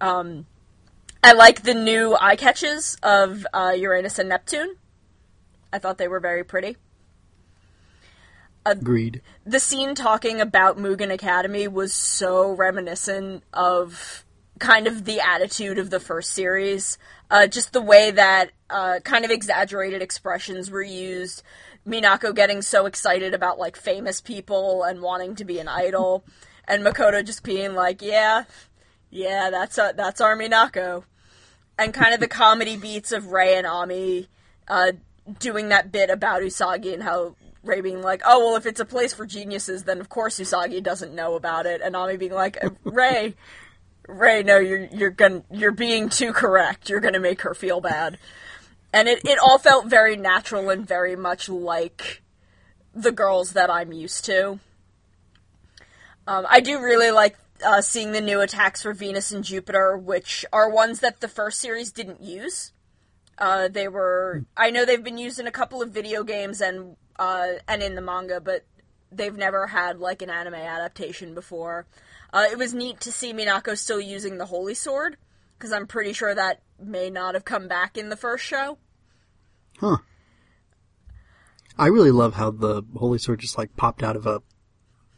Um, 0.00 0.46
I 1.22 1.32
like 1.32 1.62
the 1.62 1.74
new 1.74 2.16
eye 2.20 2.36
catches 2.36 2.96
of 3.02 3.46
uh, 3.52 3.74
Uranus 3.76 4.18
and 4.18 4.28
Neptune. 4.28 4.76
I 5.72 5.78
thought 5.78 5.98
they 5.98 6.08
were 6.08 6.20
very 6.20 6.44
pretty. 6.44 6.76
Agreed. 8.64 9.22
The 9.44 9.60
scene 9.60 9.94
talking 9.94 10.40
about 10.40 10.78
Mugen 10.78 11.12
Academy 11.12 11.68
was 11.68 11.94
so 11.94 12.52
reminiscent 12.52 13.44
of 13.52 14.24
kind 14.58 14.86
of 14.86 15.04
the 15.04 15.20
attitude 15.20 15.78
of 15.78 15.90
the 15.90 16.00
first 16.00 16.32
series. 16.32 16.98
Uh, 17.30 17.46
just 17.46 17.72
the 17.72 17.80
way 17.80 18.10
that 18.10 18.50
uh, 18.70 19.00
kind 19.04 19.24
of 19.24 19.30
exaggerated 19.30 20.02
expressions 20.02 20.70
were 20.70 20.82
used. 20.82 21.42
Minako 21.86 22.34
getting 22.34 22.62
so 22.62 22.86
excited 22.86 23.34
about 23.34 23.58
like 23.58 23.76
famous 23.76 24.20
people 24.20 24.82
and 24.82 25.00
wanting 25.00 25.36
to 25.36 25.44
be 25.44 25.58
an 25.60 25.68
idol, 25.68 26.24
and 26.66 26.82
Makoto 26.82 27.24
just 27.24 27.44
being 27.44 27.74
like, 27.74 28.02
"Yeah, 28.02 28.44
yeah, 29.16 29.50
that's 29.50 29.78
uh, 29.78 29.92
that's 29.92 30.20
our 30.20 30.36
Minako," 30.36 31.04
and 31.78 31.94
kind 31.94 32.14
of 32.14 32.20
the 32.20 32.28
comedy 32.42 32.76
beats 32.76 33.12
of 33.12 33.28
Ray 33.28 33.56
and 33.56 33.66
Ami 33.66 34.28
uh, 34.68 34.92
doing 35.38 35.70
that 35.70 35.90
bit 35.90 36.10
about 36.10 36.42
Usagi 36.42 36.92
and 36.92 37.02
how 37.02 37.36
Ray 37.62 37.80
being 37.80 38.02
like, 38.02 38.22
"Oh 38.24 38.46
well, 38.46 38.56
if 38.56 38.66
it's 38.66 38.80
a 38.80 38.84
place 38.84 39.14
for 39.14 39.26
geniuses, 39.26 39.84
then 39.84 40.00
of 40.00 40.08
course 40.08 40.38
Usagi 40.38 40.82
doesn't 40.82 41.14
know 41.14 41.34
about 41.34 41.66
it," 41.66 41.80
and 41.80 41.96
Ami 41.96 42.16
being 42.16 42.34
like, 42.34 42.62
"Uh, 42.62 42.70
"Ray, 42.84 43.34
Ray, 44.06 44.42
no, 44.42 44.58
you're 44.58 44.84
you're 44.86 45.10
gonna 45.10 45.42
you're 45.50 45.72
being 45.72 46.08
too 46.08 46.32
correct. 46.32 46.88
You're 46.88 47.00
gonna 47.00 47.20
make 47.20 47.42
her 47.42 47.54
feel 47.54 47.80
bad." 47.80 48.18
And 48.92 49.08
it, 49.08 49.24
it 49.26 49.38
all 49.38 49.58
felt 49.58 49.86
very 49.86 50.16
natural 50.16 50.70
and 50.70 50.86
very 50.86 51.16
much 51.16 51.48
like 51.48 52.22
the 52.94 53.12
girls 53.12 53.52
that 53.52 53.68
I'm 53.68 53.92
used 53.92 54.24
to. 54.26 54.58
Um, 56.26 56.46
I 56.48 56.60
do 56.60 56.80
really 56.80 57.10
like 57.10 57.36
uh, 57.64 57.80
seeing 57.80 58.12
the 58.12 58.20
new 58.20 58.40
attacks 58.40 58.82
for 58.82 58.92
Venus 58.92 59.32
and 59.32 59.44
Jupiter, 59.44 59.96
which 59.96 60.44
are 60.52 60.70
ones 60.70 61.00
that 61.00 61.20
the 61.20 61.28
first 61.28 61.60
series 61.60 61.92
didn't 61.92 62.22
use. 62.22 62.72
Uh, 63.38 63.68
they 63.68 63.86
were 63.86 64.44
I 64.56 64.70
know 64.70 64.84
they've 64.84 65.02
been 65.02 65.18
used 65.18 65.38
in 65.38 65.46
a 65.46 65.52
couple 65.52 65.82
of 65.82 65.90
video 65.90 66.24
games 66.24 66.60
and 66.60 66.96
uh, 67.18 67.48
and 67.68 67.82
in 67.82 67.94
the 67.94 68.00
manga, 68.00 68.40
but 68.40 68.64
they've 69.12 69.36
never 69.36 69.66
had 69.66 70.00
like 70.00 70.22
an 70.22 70.30
anime 70.30 70.54
adaptation 70.54 71.34
before. 71.34 71.86
Uh, 72.32 72.46
it 72.50 72.58
was 72.58 72.74
neat 72.74 73.00
to 73.00 73.12
see 73.12 73.32
Minako 73.32 73.76
still 73.76 74.00
using 74.00 74.38
the 74.38 74.46
Holy 74.46 74.74
Sword 74.74 75.16
because 75.58 75.72
I'm 75.72 75.86
pretty 75.86 76.12
sure 76.12 76.34
that 76.34 76.60
may 76.78 77.10
not 77.10 77.34
have 77.34 77.44
come 77.44 77.68
back 77.68 77.96
in 77.96 78.08
the 78.08 78.16
first 78.16 78.44
show. 78.44 78.78
Huh. 79.78 79.98
I 81.78 81.86
really 81.86 82.10
love 82.10 82.34
how 82.34 82.50
the 82.50 82.82
holy 82.96 83.18
sword 83.18 83.40
just 83.40 83.58
like 83.58 83.76
popped 83.76 84.02
out 84.02 84.16
of 84.16 84.26
a 84.26 84.42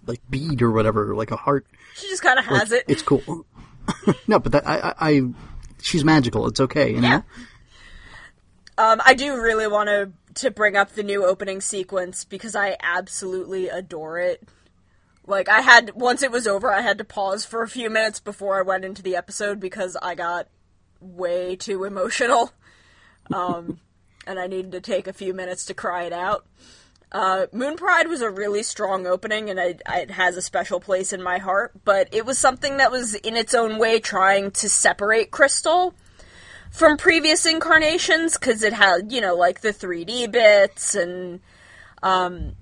like 0.08 0.20
bead 0.28 0.62
or 0.62 0.72
whatever, 0.72 1.14
like 1.14 1.30
a 1.30 1.36
heart. 1.36 1.66
She 1.94 2.08
just 2.08 2.22
kind 2.22 2.38
of 2.38 2.46
has 2.46 2.70
Like, 2.70 2.80
it. 2.80 2.84
It's 2.88 3.02
cool. 3.02 3.46
no, 4.26 4.38
but 4.38 4.52
that 4.52 4.66
I, 4.66 4.78
I, 4.78 4.94
I, 4.98 5.22
she's 5.80 6.04
magical. 6.04 6.48
It's 6.48 6.60
okay, 6.60 6.90
you 6.90 7.00
know. 7.00 7.08
Yeah. 7.08 7.22
Um, 8.78 9.00
I 9.04 9.14
do 9.14 9.40
really 9.40 9.66
want 9.66 9.88
to 9.88 10.12
to 10.42 10.50
bring 10.52 10.76
up 10.76 10.92
the 10.92 11.02
new 11.02 11.24
opening 11.24 11.60
sequence 11.60 12.24
because 12.24 12.54
I 12.54 12.76
absolutely 12.80 13.68
adore 13.68 14.18
it. 14.18 14.42
Like 15.26 15.48
I 15.48 15.60
had 15.60 15.92
once 15.94 16.22
it 16.22 16.30
was 16.30 16.46
over, 16.46 16.72
I 16.72 16.80
had 16.80 16.98
to 16.98 17.04
pause 17.04 17.44
for 17.44 17.62
a 17.62 17.68
few 17.68 17.90
minutes 17.90 18.20
before 18.20 18.58
I 18.58 18.62
went 18.62 18.84
into 18.84 19.02
the 19.02 19.16
episode 19.16 19.60
because 19.60 19.96
I 20.00 20.14
got 20.14 20.48
way 21.00 21.56
too 21.56 21.84
emotional, 21.84 22.52
um, 23.32 23.80
and 24.26 24.38
I 24.38 24.46
needed 24.46 24.72
to 24.72 24.80
take 24.80 25.06
a 25.06 25.12
few 25.12 25.34
minutes 25.34 25.66
to 25.66 25.74
cry 25.74 26.04
it 26.04 26.12
out. 26.12 26.46
Uh, 27.10 27.46
Moon 27.52 27.76
Pride 27.76 28.08
was 28.08 28.20
a 28.20 28.30
really 28.30 28.62
strong 28.62 29.06
opening, 29.06 29.48
and 29.48 29.58
I, 29.58 29.76
I, 29.86 30.00
it 30.00 30.10
has 30.10 30.36
a 30.36 30.42
special 30.42 30.78
place 30.78 31.12
in 31.12 31.22
my 31.22 31.38
heart. 31.38 31.72
But 31.84 32.08
it 32.12 32.26
was 32.26 32.38
something 32.38 32.76
that 32.76 32.90
was 32.90 33.14
in 33.14 33.36
its 33.36 33.54
own 33.54 33.78
way 33.78 33.98
trying 33.98 34.50
to 34.52 34.68
separate 34.68 35.30
Crystal 35.30 35.94
from 36.70 36.96
previous 36.98 37.46
incarnations 37.46 38.36
because 38.36 38.62
it 38.62 38.72
had 38.72 39.10
you 39.10 39.20
know 39.20 39.34
like 39.34 39.62
the 39.62 39.72
3D 39.72 40.30
bits 40.30 40.94
and 40.94 41.40
um, 42.02 42.54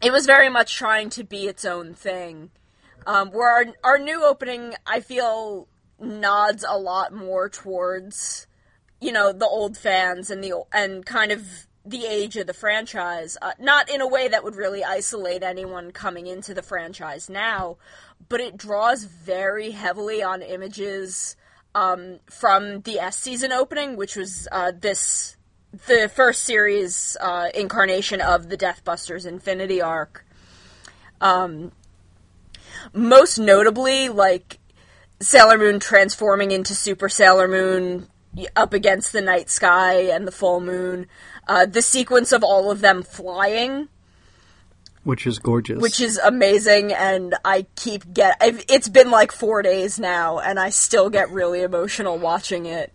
it 0.00 0.12
was 0.12 0.26
very 0.26 0.48
much 0.48 0.76
trying 0.76 1.10
to 1.10 1.24
be 1.24 1.46
its 1.46 1.64
own 1.64 1.94
thing. 1.94 2.50
Um, 3.06 3.30
where 3.30 3.50
our 3.50 3.66
our 3.82 3.98
new 3.98 4.24
opening, 4.24 4.74
I 4.86 5.00
feel 5.00 5.66
nods 5.98 6.64
a 6.66 6.78
lot 6.78 7.12
more 7.12 7.48
towards 7.48 8.46
you 9.00 9.12
know 9.12 9.32
the 9.32 9.46
old 9.46 9.76
fans 9.76 10.30
and 10.30 10.44
the 10.44 10.54
and 10.72 11.04
kind 11.04 11.32
of 11.32 11.66
the 11.84 12.06
age 12.06 12.36
of 12.36 12.46
the 12.46 12.54
franchise. 12.54 13.36
Uh, 13.40 13.52
not 13.58 13.88
in 13.88 14.00
a 14.00 14.06
way 14.06 14.28
that 14.28 14.44
would 14.44 14.56
really 14.56 14.84
isolate 14.84 15.42
anyone 15.42 15.90
coming 15.92 16.26
into 16.26 16.54
the 16.54 16.62
franchise 16.62 17.28
now, 17.30 17.76
but 18.28 18.40
it 18.40 18.56
draws 18.56 19.04
very 19.04 19.70
heavily 19.70 20.22
on 20.22 20.42
images 20.42 21.36
um, 21.74 22.18
from 22.28 22.80
the 22.82 22.98
S 22.98 23.16
season 23.16 23.52
opening, 23.52 23.96
which 23.96 24.16
was 24.16 24.48
uh, 24.52 24.72
this 24.78 25.36
the 25.86 26.10
first 26.12 26.42
series 26.42 27.16
uh, 27.20 27.48
incarnation 27.54 28.20
of 28.20 28.48
the 28.48 28.56
Deathbusters 28.56 29.24
Infinity 29.24 29.80
arc. 29.80 30.26
Um, 31.20 31.70
most 32.92 33.38
notably, 33.38 34.08
like 34.08 34.58
Sailor 35.20 35.58
Moon 35.58 35.78
transforming 35.78 36.50
into 36.50 36.74
Super 36.74 37.08
Sailor 37.08 37.46
Moon 37.46 38.08
up 38.56 38.72
against 38.72 39.12
the 39.12 39.20
night 39.20 39.50
sky 39.50 39.94
and 39.94 40.26
the 40.26 40.32
full 40.32 40.60
moon. 40.60 41.06
Uh, 41.50 41.66
the 41.66 41.82
sequence 41.82 42.30
of 42.30 42.44
all 42.44 42.70
of 42.70 42.80
them 42.80 43.02
flying 43.02 43.88
Which 45.02 45.26
is 45.26 45.40
gorgeous. 45.40 45.82
which 45.82 46.00
is 46.00 46.16
amazing 46.16 46.92
and 46.92 47.34
i 47.44 47.66
keep 47.74 48.14
get 48.14 48.36
I've, 48.40 48.64
it's 48.68 48.88
been 48.88 49.10
like 49.10 49.32
four 49.32 49.60
days 49.60 49.98
now 49.98 50.38
and 50.38 50.60
i 50.60 50.70
still 50.70 51.10
get 51.10 51.28
really 51.30 51.62
emotional 51.62 52.18
watching 52.18 52.66
it 52.66 52.92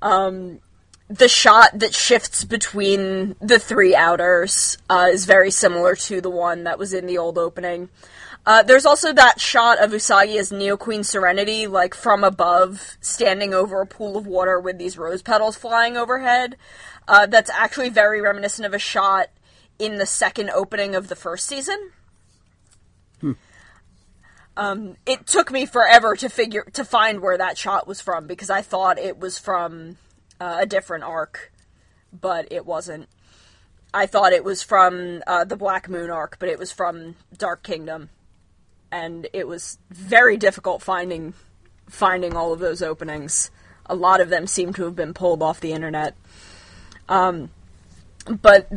um, 0.00 0.60
the 1.08 1.28
shot 1.28 1.80
that 1.80 1.94
shifts 1.94 2.44
between 2.44 3.36
the 3.42 3.58
three 3.58 3.94
outers 3.94 4.78
uh, 4.88 5.10
is 5.12 5.26
very 5.26 5.50
similar 5.50 5.94
to 5.94 6.22
the 6.22 6.30
one 6.30 6.64
that 6.64 6.78
was 6.78 6.94
in 6.94 7.04
the 7.04 7.18
old 7.18 7.36
opening 7.36 7.90
uh, 8.44 8.62
there's 8.62 8.86
also 8.86 9.12
that 9.12 9.40
shot 9.40 9.78
of 9.82 9.90
usagi 9.90 10.36
as 10.36 10.50
neo 10.52 10.76
queen 10.76 11.04
serenity 11.04 11.66
like 11.66 11.94
from 11.94 12.24
above 12.24 12.96
standing 13.00 13.54
over 13.54 13.80
a 13.80 13.86
pool 13.86 14.16
of 14.16 14.26
water 14.26 14.58
with 14.58 14.78
these 14.78 14.98
rose 14.98 15.22
petals 15.22 15.56
flying 15.56 15.96
overhead 15.96 16.56
uh, 17.08 17.26
that's 17.26 17.50
actually 17.50 17.88
very 17.88 18.20
reminiscent 18.20 18.66
of 18.66 18.74
a 18.74 18.78
shot 18.78 19.28
in 19.78 19.96
the 19.96 20.06
second 20.06 20.50
opening 20.50 20.94
of 20.94 21.08
the 21.08 21.16
first 21.16 21.46
season. 21.46 21.90
Um, 24.56 24.96
it 25.06 25.26
took 25.26 25.50
me 25.50 25.66
forever 25.66 26.14
to 26.16 26.28
figure 26.28 26.64
to 26.74 26.84
find 26.84 27.20
where 27.20 27.38
that 27.38 27.56
shot 27.56 27.88
was 27.88 28.00
from 28.00 28.26
because 28.26 28.50
I 28.50 28.62
thought 28.62 28.98
it 28.98 29.18
was 29.18 29.38
from 29.38 29.96
uh, 30.40 30.58
a 30.60 30.66
different 30.66 31.04
arc, 31.04 31.52
but 32.12 32.48
it 32.52 32.66
wasn't. 32.66 33.08
I 33.94 34.06
thought 34.06 34.32
it 34.32 34.44
was 34.44 34.62
from 34.62 35.22
uh, 35.26 35.44
the 35.44 35.56
Black 35.56 35.88
Moon 35.88 36.10
arc, 36.10 36.38
but 36.38 36.48
it 36.48 36.58
was 36.58 36.70
from 36.70 37.16
Dark 37.36 37.62
Kingdom, 37.62 38.10
and 38.92 39.26
it 39.32 39.48
was 39.48 39.78
very 39.90 40.36
difficult 40.36 40.82
finding 40.82 41.34
finding 41.88 42.36
all 42.36 42.52
of 42.52 42.60
those 42.60 42.82
openings. 42.82 43.50
A 43.86 43.94
lot 43.94 44.20
of 44.20 44.28
them 44.28 44.46
seem 44.46 44.72
to 44.74 44.84
have 44.84 44.94
been 44.94 45.12
pulled 45.12 45.42
off 45.42 45.60
the 45.60 45.72
internet. 45.72 46.14
Um, 47.08 47.50
but 48.26 48.70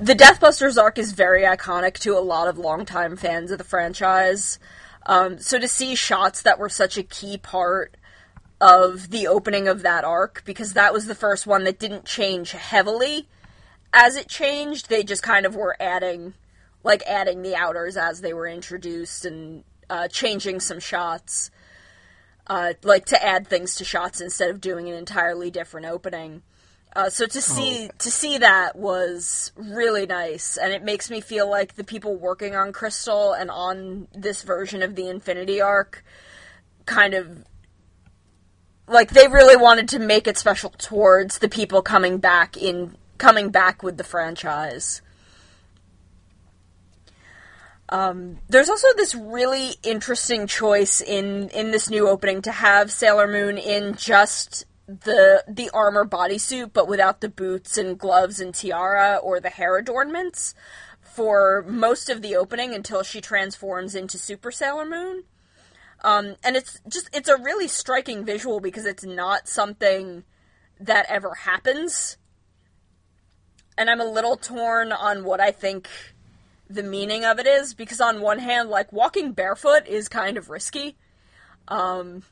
the 0.00 0.14
Deathbusters 0.14 0.76
arc 0.76 0.98
is 0.98 1.12
very 1.12 1.42
iconic 1.42 1.94
to 2.00 2.18
a 2.18 2.20
lot 2.20 2.48
of 2.48 2.58
longtime 2.58 3.16
fans 3.16 3.50
of 3.50 3.58
the 3.58 3.64
franchise. 3.64 4.58
Um, 5.06 5.38
so 5.38 5.58
to 5.58 5.68
see 5.68 5.94
shots 5.94 6.42
that 6.42 6.58
were 6.58 6.68
such 6.68 6.98
a 6.98 7.02
key 7.02 7.38
part 7.38 7.94
of 8.60 9.10
the 9.10 9.28
opening 9.28 9.68
of 9.68 9.82
that 9.82 10.04
arc, 10.04 10.42
because 10.44 10.72
that 10.72 10.92
was 10.92 11.06
the 11.06 11.14
first 11.14 11.46
one 11.46 11.64
that 11.64 11.78
didn't 11.78 12.04
change 12.04 12.50
heavily 12.50 13.28
as 13.92 14.16
it 14.16 14.28
changed, 14.28 14.88
they 14.88 15.02
just 15.02 15.22
kind 15.22 15.46
of 15.46 15.56
were 15.56 15.76
adding, 15.80 16.34
like 16.82 17.02
adding 17.06 17.42
the 17.42 17.56
outers 17.56 17.96
as 17.96 18.20
they 18.20 18.32
were 18.32 18.46
introduced 18.46 19.24
and 19.24 19.64
uh, 19.90 20.08
changing 20.08 20.60
some 20.60 20.80
shots, 20.80 21.50
uh, 22.46 22.74
like 22.82 23.06
to 23.06 23.24
add 23.24 23.46
things 23.46 23.76
to 23.76 23.84
shots 23.84 24.20
instead 24.20 24.50
of 24.50 24.60
doing 24.60 24.88
an 24.88 24.94
entirely 24.94 25.50
different 25.50 25.86
opening. 25.86 26.42
Uh, 26.96 27.10
so 27.10 27.26
to 27.26 27.40
see 27.40 27.88
oh. 27.88 27.94
to 27.98 28.10
see 28.10 28.38
that 28.38 28.74
was 28.74 29.52
really 29.56 30.06
nice, 30.06 30.56
and 30.56 30.72
it 30.72 30.82
makes 30.82 31.10
me 31.10 31.20
feel 31.20 31.48
like 31.48 31.74
the 31.74 31.84
people 31.84 32.16
working 32.16 32.56
on 32.56 32.72
Crystal 32.72 33.32
and 33.32 33.50
on 33.50 34.08
this 34.14 34.42
version 34.42 34.82
of 34.82 34.94
the 34.94 35.08
Infinity 35.08 35.60
Arc, 35.60 36.02
kind 36.86 37.12
of 37.12 37.44
like 38.88 39.10
they 39.10 39.28
really 39.28 39.56
wanted 39.56 39.88
to 39.90 39.98
make 39.98 40.26
it 40.26 40.38
special 40.38 40.70
towards 40.70 41.38
the 41.38 41.48
people 41.48 41.82
coming 41.82 42.18
back 42.18 42.56
in 42.56 42.96
coming 43.18 43.50
back 43.50 43.82
with 43.82 43.98
the 43.98 44.04
franchise. 44.04 45.02
Um, 47.90 48.38
there's 48.48 48.68
also 48.68 48.88
this 48.96 49.14
really 49.14 49.72
interesting 49.82 50.46
choice 50.46 51.00
in 51.00 51.48
in 51.50 51.70
this 51.70 51.88
new 51.88 52.08
opening 52.08 52.42
to 52.42 52.52
have 52.52 52.92
Sailor 52.92 53.26
Moon 53.26 53.56
in 53.56 53.94
just 53.94 54.66
the 54.86 55.42
the 55.48 55.70
armor 55.72 56.04
bodysuit, 56.04 56.72
but 56.72 56.86
without 56.86 57.20
the 57.20 57.28
boots 57.28 57.78
and 57.78 57.98
gloves 57.98 58.40
and 58.40 58.54
tiara 58.54 59.16
or 59.22 59.40
the 59.40 59.50
hair 59.50 59.78
adornments 59.78 60.54
for 61.00 61.64
most 61.66 62.10
of 62.10 62.20
the 62.20 62.36
opening 62.36 62.74
until 62.74 63.02
she 63.02 63.20
transforms 63.20 63.94
into 63.94 64.18
Super 64.18 64.50
Sailor 64.50 64.84
Moon. 64.84 65.24
Um, 66.04 66.36
and 66.44 66.56
it's 66.56 66.80
just 66.88 67.08
it's 67.14 67.28
a 67.28 67.38
really 67.38 67.68
striking 67.68 68.24
visual 68.24 68.60
because 68.60 68.84
it's 68.84 69.04
not 69.04 69.48
something 69.48 70.24
that 70.78 71.06
ever 71.08 71.34
happens 71.34 72.18
and 73.78 73.88
I'm 73.88 74.00
a 74.00 74.04
little 74.04 74.36
torn 74.36 74.90
on 74.90 75.24
what 75.24 75.40
I 75.40 75.52
think 75.52 75.88
the 76.68 76.82
meaning 76.82 77.24
of 77.24 77.38
it 77.38 77.46
is 77.46 77.74
because 77.74 78.00
on 78.00 78.20
one 78.20 78.38
hand, 78.38 78.68
like 78.68 78.92
walking 78.92 79.32
barefoot 79.32 79.86
is 79.86 80.08
kind 80.08 80.36
of 80.36 80.50
risky. 80.50 80.96
Um, 81.68 82.22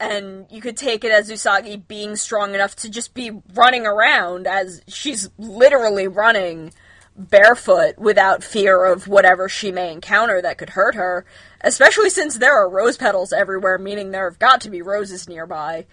and 0.00 0.46
you 0.50 0.60
could 0.60 0.76
take 0.76 1.04
it 1.04 1.12
as 1.12 1.30
Usagi 1.30 1.86
being 1.86 2.16
strong 2.16 2.54
enough 2.54 2.76
to 2.76 2.90
just 2.90 3.14
be 3.14 3.30
running 3.54 3.86
around 3.86 4.46
as 4.46 4.82
she's 4.88 5.30
literally 5.38 6.08
running 6.08 6.72
barefoot 7.16 7.96
without 7.96 8.42
fear 8.42 8.84
of 8.84 9.06
whatever 9.06 9.48
she 9.48 9.70
may 9.70 9.92
encounter 9.92 10.42
that 10.42 10.58
could 10.58 10.70
hurt 10.70 10.96
her, 10.96 11.24
especially 11.60 12.10
since 12.10 12.38
there 12.38 12.54
are 12.54 12.68
rose 12.68 12.96
petals 12.96 13.32
everywhere, 13.32 13.78
meaning 13.78 14.10
there 14.10 14.28
have 14.28 14.38
got 14.38 14.60
to 14.62 14.70
be 14.70 14.82
roses 14.82 15.28
nearby, 15.28 15.86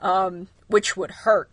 um, 0.00 0.48
which 0.66 0.96
would 0.96 1.10
hurt 1.10 1.50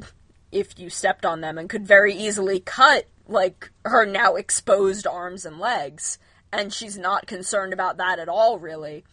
if 0.52 0.78
you 0.80 0.89
stepped 0.89 1.26
on 1.26 1.41
them 1.41 1.58
and 1.58 1.69
could 1.69 1.86
very 1.86 2.13
easily 2.13 2.60
cut 2.60 3.08
like 3.28 3.72
her 3.86 4.06
now 4.06 4.36
exposed 4.36 5.08
arms 5.08 5.46
and 5.46 5.60
legs. 5.60 6.18
And 6.52 6.74
she's 6.74 6.98
not 6.98 7.28
concerned 7.28 7.74
about 7.74 7.98
that 7.98 8.20
at 8.20 8.30
all 8.30 8.60
really. 8.60 9.04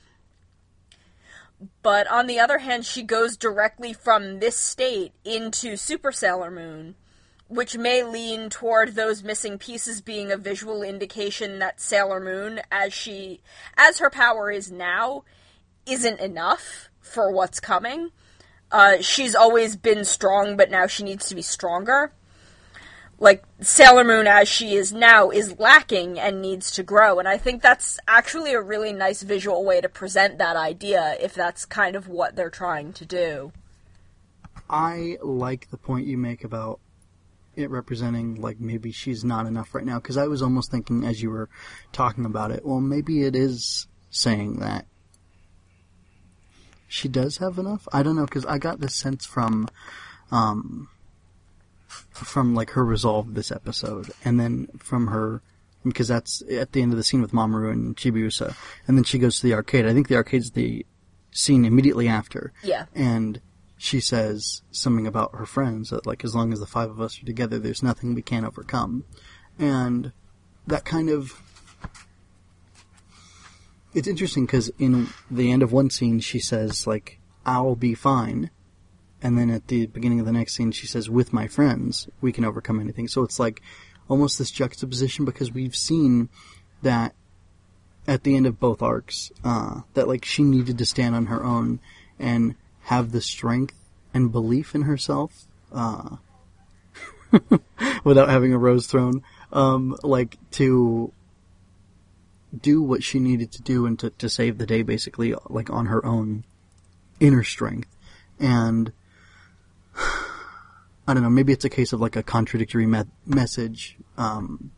But 1.83 2.07
on 2.09 2.27
the 2.27 2.39
other 2.39 2.59
hand 2.59 2.85
she 2.85 3.03
goes 3.03 3.37
directly 3.37 3.93
from 3.93 4.41
this 4.41 4.57
state 4.57 5.13
into 5.25 5.77
super 5.77 6.13
sailor 6.13 6.51
moon 6.51 6.95
which 7.51 7.77
may 7.77 8.05
lean 8.05 8.49
toward 8.49 8.95
those 8.95 9.25
missing 9.25 9.59
pieces 9.59 10.01
being 10.01 10.31
a 10.31 10.37
visual 10.37 10.85
indication 10.85 11.59
that 11.59 11.81
sailor 11.81 12.21
moon 12.21 12.61
as 12.71 12.95
she 12.95 13.41
as 13.77 13.99
her 13.99 14.09
power 14.09 14.53
is 14.53 14.71
now 14.71 15.25
isn't 15.85 16.21
enough 16.21 16.89
for 17.01 17.33
what's 17.33 17.59
coming. 17.59 18.11
Uh, 18.71 18.99
she's 19.01 19.35
always 19.35 19.75
been 19.75 20.05
strong, 20.05 20.57
but 20.57 20.71
now 20.71 20.87
she 20.87 21.03
needs 21.03 21.29
to 21.29 21.35
be 21.35 21.43
stronger. 21.43 22.13
Like 23.21 23.45
Sailor 23.61 24.03
Moon, 24.03 24.27
as 24.27 24.49
she 24.49 24.75
is 24.75 24.93
now, 24.93 25.31
is 25.31 25.59
lacking 25.61 26.19
and 26.19 26.41
needs 26.41 26.71
to 26.73 26.83
grow. 26.83 27.19
And 27.19 27.29
I 27.29 27.37
think 27.37 27.63
that's 27.63 28.01
actually 28.09 28.55
a 28.55 28.63
really 28.63 28.93
nice 28.93 29.23
visual 29.23 29.63
way 29.65 29.81
to 29.83 29.89
present 29.89 30.39
that 30.39 30.57
idea, 30.57 31.17
if 31.21 31.35
that's 31.35 31.67
kind 31.67 31.95
of 31.95 32.09
what 32.09 32.35
they're 32.35 32.51
trying 32.51 32.95
to 32.95 33.05
do. 33.05 33.53
I 34.71 35.19
like 35.23 35.71
the 35.71 35.77
point 35.77 36.07
you 36.07 36.17
make 36.17 36.45
about 36.45 36.81
it 37.57 37.71
representing 37.71 38.37
like 38.37 38.61
maybe 38.61 38.93
she's 38.93 39.25
not 39.25 39.47
enough 39.47 39.75
right 39.75 39.85
now 39.85 39.99
because 39.99 40.17
I 40.17 40.27
was 40.29 40.43
almost 40.43 40.71
thinking 40.71 41.05
as 41.05 41.21
you 41.21 41.31
were 41.31 41.49
talking 41.93 42.25
about 42.25 42.51
it, 42.53 42.65
well 42.65 42.81
maybe 42.81 43.25
it 43.25 43.35
is 43.35 43.89
saying 44.11 44.61
that 44.61 44.87
she 46.89 47.09
does 47.09 47.39
have 47.39 47.59
enough. 47.59 47.87
I 47.93 48.03
don't 48.03 48.17
know 48.17 48.25
because 48.25 48.47
I 48.47 48.59
got 48.59 48.81
this 48.81 48.95
sense 48.95 49.25
from, 49.27 49.69
um, 50.31 50.89
from 52.11 52.55
like 52.55 52.71
her 52.71 52.85
resolve 52.85 53.35
this 53.35 53.51
episode, 53.51 54.11
and 54.25 54.39
then 54.39 54.69
from 54.79 55.09
her 55.09 55.43
because 55.85 56.09
that's 56.09 56.43
at 56.51 56.73
the 56.73 56.83
end 56.83 56.93
of 56.93 56.99
the 56.99 57.05
scene 57.05 57.23
with 57.23 57.33
Mamoru 57.33 57.73
and 57.73 57.97
Chibiusa, 57.97 58.55
and 58.87 58.97
then 58.97 59.05
she 59.05 59.19
goes 59.19 59.41
to 59.41 59.47
the 59.47 59.55
arcade. 59.55 59.87
I 59.87 59.95
think 59.95 60.09
the 60.09 60.17
arcade's 60.17 60.51
the 60.51 60.85
scene 61.31 61.65
immediately 61.65 62.09
after. 62.09 62.53
Yeah. 62.63 62.87
And 62.95 63.41
she 63.79 64.01
says 64.01 64.63
something 64.71 65.07
about 65.07 65.35
her 65.37 65.47
friends 65.47 65.91
that 65.91 66.07
like 66.07 66.23
as 66.23 66.35
long 66.35 66.53
as 66.53 66.61
the 66.61 66.67
five 66.67 66.91
of 66.91 67.01
us 67.01 67.23
are 67.23 67.27
together, 67.27 67.59
there's 67.59 67.83
nothing 67.83 68.15
we 68.15 68.23
can't 68.23 68.47
overcome, 68.47 69.05
and 69.59 70.13
that 70.67 70.85
kind 70.85 71.09
of 71.09 71.41
it's 73.95 74.07
interesting 74.07 74.47
because 74.47 74.71
in 74.79 75.09
the 75.31 75.51
end 75.51 75.63
of 75.63 75.73
one 75.73 75.91
scene 75.91 76.21
she 76.21 76.39
says 76.39 76.87
like 76.87 77.19
I'll 77.47 77.75
be 77.75 77.95
fine, 77.95 78.51
and 79.23 79.39
then 79.39 79.51
at 79.51 79.69
the 79.69 79.87
beginning 79.87 80.21
of 80.21 80.27
the 80.27 80.33
next 80.33 80.55
scene 80.55 80.73
she 80.73 80.87
says 80.87 81.11
with 81.11 81.33
my 81.33 81.47
friends 81.47 82.09
we 82.21 82.33
can 82.33 82.45
overcome 82.45 82.81
anything. 82.81 83.09
So 83.09 83.23
it's 83.23 83.39
like 83.39 83.63
almost 84.09 84.39
this 84.39 84.51
juxtaposition 84.51 85.25
because 85.25 85.53
we've 85.53 85.77
seen 85.77 86.29
that 86.83 87.15
at 88.07 88.25
the 88.25 88.35
end 88.35 88.47
of 88.47 88.59
both 88.59 88.83
arcs 88.83 89.31
uh, 89.45 89.81
that 89.95 90.09
like 90.09 90.25
she 90.25 90.43
needed 90.43 90.79
to 90.79 90.87
stand 90.87 91.15
on 91.15 91.27
her 91.27 91.45
own 91.45 91.81
and 92.19 92.55
have 92.83 93.13
the 93.13 93.21
strength 93.21 93.75
and 94.13 94.33
belief 94.33 94.75
in 94.75 94.83
herself 94.83 95.47
uh, 95.73 96.17
without 98.05 98.29
having 98.29 98.53
a 98.53 98.59
rose 98.59 98.87
thrown 98.87 99.23
um, 99.53 99.97
like 100.03 100.39
to 100.51 101.13
do 102.59 102.83
what 102.83 103.05
she 103.05 103.21
needed 103.21 103.53
to 103.53 103.63
do 103.63 103.87
and 103.87 103.99
to, 103.99 104.11
to 104.11 104.29
save 104.29 104.59
the 104.59 104.67
day 104.67 104.83
basically 104.83 105.35
like 105.49 105.71
on 105.71 105.87
her 105.87 106.05
own 106.05 106.45
inner 107.21 107.45
strength 107.45 107.97
and 108.41 108.93
I 109.97 111.15
don't 111.15 111.23
know 111.23 111.31
maybe 111.31 111.53
it's 111.53 111.65
a 111.65 111.71
case 111.71 111.93
of 111.93 112.01
like 112.01 112.17
a 112.17 112.23
contradictory 112.23 112.87
me- 112.87 113.05
message 113.27 113.97
um, 114.17 114.71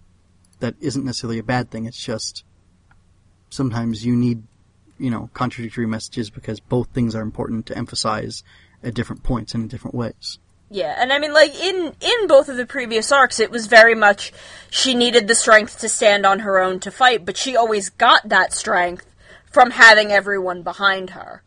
that 0.61 0.75
isn't 0.81 1.05
necessarily 1.05 1.38
a 1.38 1.42
bad 1.42 1.70
thing 1.70 1.87
it's 1.87 2.03
just 2.03 2.44
sometimes 3.51 4.05
you 4.05 4.16
need 4.16 4.42
you 4.98 5.11
know 5.11 5.31
contradictory 5.35 5.87
messages 5.87 6.31
because 6.31 6.61
both 6.61 6.88
things 6.88 7.14
are 7.14 7.22
important 7.22 7.66
to 7.66 7.77
emphasize 7.77 8.42
at 8.83 8.94
different 8.94 9.22
points 9.22 9.55
and 9.55 9.64
in 9.64 9.68
different 9.68 9.94
ways 9.94 10.38
yeah, 10.72 10.96
and 10.96 11.12
I 11.12 11.18
mean, 11.18 11.35
like 11.35 11.55
in 11.55 11.92
in 12.01 12.27
both 12.27 12.48
of 12.48 12.57
the 12.57 12.64
previous 12.64 13.12
arcs, 13.12 13.38
it 13.40 13.51
was 13.51 13.66
very 13.66 13.94
much 13.94 14.33
she 14.70 14.94
needed 14.94 15.29
the 15.29 15.35
strength 15.35 15.81
to 15.81 15.88
stand 15.88 16.25
on 16.25 16.38
her 16.38 16.59
own 16.59 16.81
to 16.81 16.90
fight, 16.90 17.27
but 17.27 17.37
she 17.37 17.55
always 17.55 17.90
got 17.90 18.31
that 18.31 18.55
strength 18.55 19.05
from 19.44 19.72
having 19.72 20.11
everyone 20.11 20.62
behind 20.62 21.11
her. 21.11 21.42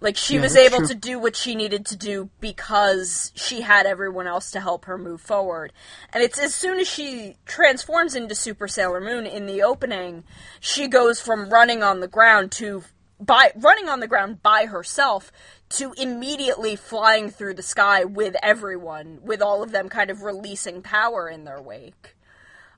Like 0.00 0.16
she 0.16 0.36
yeah, 0.36 0.42
was 0.42 0.56
able 0.56 0.78
true. 0.78 0.88
to 0.88 0.94
do 0.94 1.18
what 1.18 1.36
she 1.36 1.54
needed 1.54 1.84
to 1.86 1.96
do 1.96 2.30
because 2.40 3.32
she 3.34 3.60
had 3.60 3.84
everyone 3.84 4.26
else 4.26 4.50
to 4.52 4.60
help 4.60 4.86
her 4.86 4.96
move 4.96 5.20
forward. 5.20 5.72
And 6.12 6.22
it's 6.22 6.38
as 6.38 6.54
soon 6.54 6.80
as 6.80 6.88
she 6.88 7.36
transforms 7.44 8.14
into 8.14 8.34
Super 8.34 8.66
Sailor 8.66 9.00
Moon 9.00 9.26
in 9.26 9.46
the 9.46 9.62
opening, 9.62 10.24
she 10.58 10.88
goes 10.88 11.20
from 11.20 11.50
running 11.50 11.82
on 11.82 12.00
the 12.00 12.08
ground 12.08 12.50
to 12.52 12.82
by 13.20 13.52
running 13.54 13.90
on 13.90 14.00
the 14.00 14.06
ground 14.06 14.42
by 14.42 14.64
herself 14.64 15.30
to 15.68 15.92
immediately 15.98 16.74
flying 16.74 17.30
through 17.30 17.54
the 17.54 17.62
sky 17.62 18.04
with 18.04 18.34
everyone, 18.42 19.20
with 19.22 19.42
all 19.42 19.62
of 19.62 19.70
them 19.70 19.88
kind 19.88 20.10
of 20.10 20.22
releasing 20.22 20.80
power 20.80 21.28
in 21.28 21.44
their 21.44 21.60
wake. 21.60 22.16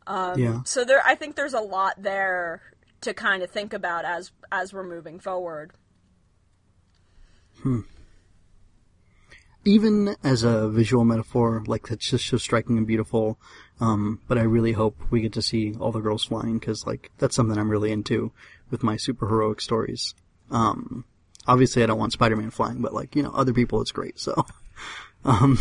Um, 0.06 0.38
yeah. 0.38 0.60
So 0.64 0.84
there, 0.84 1.00
I 1.06 1.14
think 1.14 1.36
there's 1.36 1.54
a 1.54 1.60
lot 1.60 1.94
there 2.02 2.60
to 3.02 3.14
kind 3.14 3.42
of 3.42 3.50
think 3.50 3.72
about 3.72 4.04
as 4.04 4.32
as 4.50 4.72
we're 4.72 4.82
moving 4.82 5.20
forward. 5.20 5.72
Hmm. 7.62 7.80
even 9.64 10.16
as 10.24 10.42
a 10.42 10.68
visual 10.68 11.04
metaphor, 11.04 11.62
like 11.66 11.86
that's 11.86 12.10
just 12.10 12.26
so 12.26 12.36
striking 12.36 12.76
and 12.76 12.86
beautiful. 12.86 13.38
Um, 13.80 14.20
but 14.26 14.36
I 14.38 14.42
really 14.42 14.72
hope 14.72 14.96
we 15.10 15.20
get 15.20 15.32
to 15.34 15.42
see 15.42 15.74
all 15.78 15.92
the 15.92 16.00
girls 16.00 16.24
flying 16.24 16.58
because 16.58 16.86
like 16.86 17.10
that's 17.18 17.36
something 17.36 17.58
I'm 17.58 17.70
really 17.70 17.92
into 17.92 18.32
with 18.70 18.82
my 18.82 18.96
superheroic 18.96 19.60
stories. 19.60 20.14
Um, 20.50 21.04
obviously 21.46 21.82
I 21.82 21.86
don't 21.86 21.98
want 21.98 22.12
Spider-Man 22.12 22.50
flying, 22.50 22.80
but 22.80 22.94
like 22.94 23.14
you 23.14 23.22
know 23.22 23.32
other 23.32 23.52
people 23.52 23.80
it's 23.80 23.92
great. 23.92 24.18
So, 24.18 24.46
um, 25.24 25.58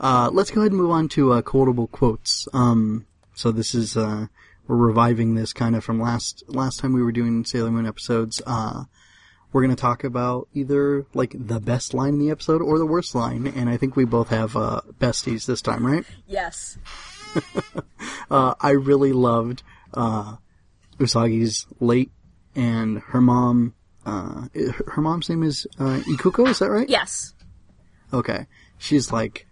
uh, 0.00 0.30
let's 0.32 0.50
go 0.50 0.60
ahead 0.60 0.72
and 0.72 0.80
move 0.80 0.90
on 0.90 1.08
to 1.10 1.32
uh, 1.32 1.42
quotable 1.42 1.86
quotes. 1.86 2.48
Um, 2.52 3.06
so 3.34 3.50
this 3.50 3.74
is 3.74 3.96
uh, 3.96 4.26
we're 4.66 4.76
reviving 4.76 5.34
this 5.34 5.52
kind 5.52 5.76
of 5.76 5.84
from 5.84 6.00
last 6.00 6.44
last 6.48 6.80
time 6.80 6.92
we 6.92 7.02
were 7.02 7.12
doing 7.12 7.44
Sailor 7.44 7.70
Moon 7.70 7.86
episodes. 7.86 8.42
Uh, 8.46 8.84
we're 9.52 9.62
going 9.62 9.74
to 9.74 9.80
talk 9.80 10.04
about 10.04 10.48
either 10.54 11.06
like 11.14 11.34
the 11.34 11.60
best 11.60 11.94
line 11.94 12.14
in 12.14 12.18
the 12.18 12.30
episode 12.30 12.62
or 12.62 12.78
the 12.78 12.86
worst 12.86 13.14
line, 13.14 13.46
and 13.46 13.68
I 13.68 13.76
think 13.76 13.96
we 13.96 14.04
both 14.04 14.28
have 14.28 14.56
uh, 14.56 14.82
besties 15.00 15.46
this 15.46 15.62
time, 15.62 15.86
right? 15.86 16.04
Yes. 16.26 16.78
uh, 18.30 18.54
I 18.60 18.70
really 18.70 19.12
loved 19.12 19.62
uh, 19.94 20.36
Usagi's 20.98 21.66
late, 21.80 22.10
and 22.54 23.00
her 23.00 23.20
mom. 23.20 23.74
Uh, 24.06 24.46
her 24.86 25.02
mom's 25.02 25.28
name 25.28 25.42
is 25.42 25.66
uh, 25.78 26.00
Ikuko. 26.06 26.48
Is 26.48 26.60
that 26.60 26.70
right? 26.70 26.88
Yes. 26.88 27.34
Okay. 28.12 28.46
She's 28.78 29.12
like 29.12 29.47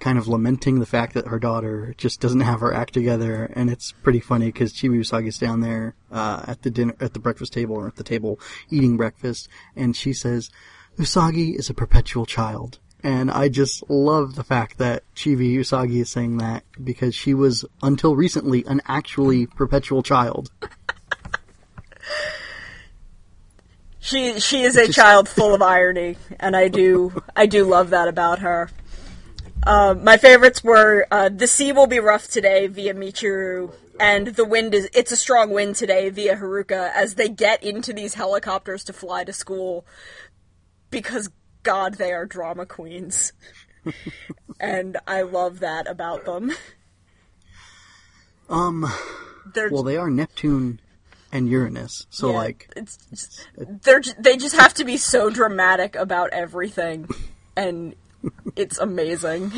kind 0.00 0.18
of 0.18 0.26
lamenting 0.26 0.80
the 0.80 0.86
fact 0.86 1.14
that 1.14 1.28
her 1.28 1.38
daughter 1.38 1.94
just 1.96 2.20
doesn't 2.20 2.40
have 2.40 2.60
her 2.60 2.74
act 2.74 2.94
together, 2.94 3.44
and 3.54 3.70
it's 3.70 3.92
pretty 3.92 4.20
funny 4.20 4.46
because 4.46 4.72
Chibi 4.72 4.98
Usagi's 4.98 5.38
down 5.38 5.60
there 5.60 5.94
uh, 6.10 6.42
at 6.48 6.62
the 6.62 6.70
dinner 6.70 6.96
at 7.00 7.14
the 7.14 7.20
breakfast 7.20 7.52
table 7.52 7.76
or 7.76 7.86
at 7.86 7.96
the 7.96 8.04
table 8.04 8.40
eating 8.70 8.96
breakfast, 8.96 9.48
and 9.76 9.94
she 9.94 10.12
says, 10.12 10.50
"Usagi 10.98 11.56
is 11.56 11.70
a 11.70 11.74
perpetual 11.74 12.26
child." 12.26 12.78
And 13.02 13.30
I 13.30 13.48
just 13.48 13.88
love 13.88 14.34
the 14.34 14.44
fact 14.44 14.76
that 14.78 15.04
Chibi 15.14 15.54
Usagi 15.54 16.02
is 16.02 16.10
saying 16.10 16.36
that 16.38 16.64
because 16.82 17.14
she 17.14 17.32
was 17.32 17.64
until 17.82 18.14
recently 18.14 18.64
an 18.66 18.82
actually 18.86 19.46
perpetual 19.46 20.02
child. 20.02 20.50
She 24.00 24.40
she 24.40 24.62
is 24.62 24.76
a 24.76 24.86
just... 24.86 24.96
child 24.96 25.28
full 25.28 25.54
of 25.54 25.60
irony, 25.60 26.16
and 26.38 26.56
I 26.56 26.68
do 26.68 27.22
I 27.36 27.46
do 27.46 27.64
love 27.64 27.90
that 27.90 28.08
about 28.08 28.38
her. 28.40 28.70
Um, 29.66 30.04
my 30.04 30.16
favorites 30.16 30.64
were 30.64 31.06
uh, 31.10 31.28
"The 31.28 31.46
Sea 31.46 31.72
Will 31.72 31.86
Be 31.86 32.00
Rough 32.00 32.28
Today" 32.28 32.66
via 32.66 32.94
Michiru, 32.94 33.74
and 33.98 34.28
"The 34.28 34.44
Wind 34.44 34.74
Is 34.74 34.88
It's 34.94 35.12
a 35.12 35.16
Strong 35.16 35.50
Wind 35.50 35.76
Today" 35.76 36.08
via 36.10 36.36
Haruka. 36.36 36.90
As 36.94 37.16
they 37.16 37.28
get 37.28 37.62
into 37.62 37.92
these 37.92 38.14
helicopters 38.14 38.84
to 38.84 38.92
fly 38.92 39.24
to 39.24 39.32
school, 39.32 39.84
because 40.90 41.30
God, 41.62 41.94
they 41.94 42.12
are 42.12 42.24
drama 42.24 42.64
queens, 42.64 43.32
and 44.60 44.96
I 45.06 45.22
love 45.22 45.60
that 45.60 45.86
about 45.86 46.24
them. 46.24 46.52
Um, 48.48 48.90
they're, 49.54 49.70
well, 49.70 49.82
they 49.82 49.96
are 49.96 50.10
Neptune 50.10 50.80
and 51.32 51.48
Uranus. 51.48 52.06
So 52.10 52.30
yeah, 52.30 52.36
like, 52.36 52.72
it's 52.76 52.96
just, 53.10 53.48
they're 53.56 54.02
they 54.18 54.36
just 54.36 54.56
have 54.56 54.74
to 54.74 54.84
be 54.84 54.96
so 54.96 55.30
dramatic 55.30 55.96
about 55.96 56.30
everything, 56.30 57.08
and 57.56 57.94
it's 58.56 58.78
amazing. 58.78 59.52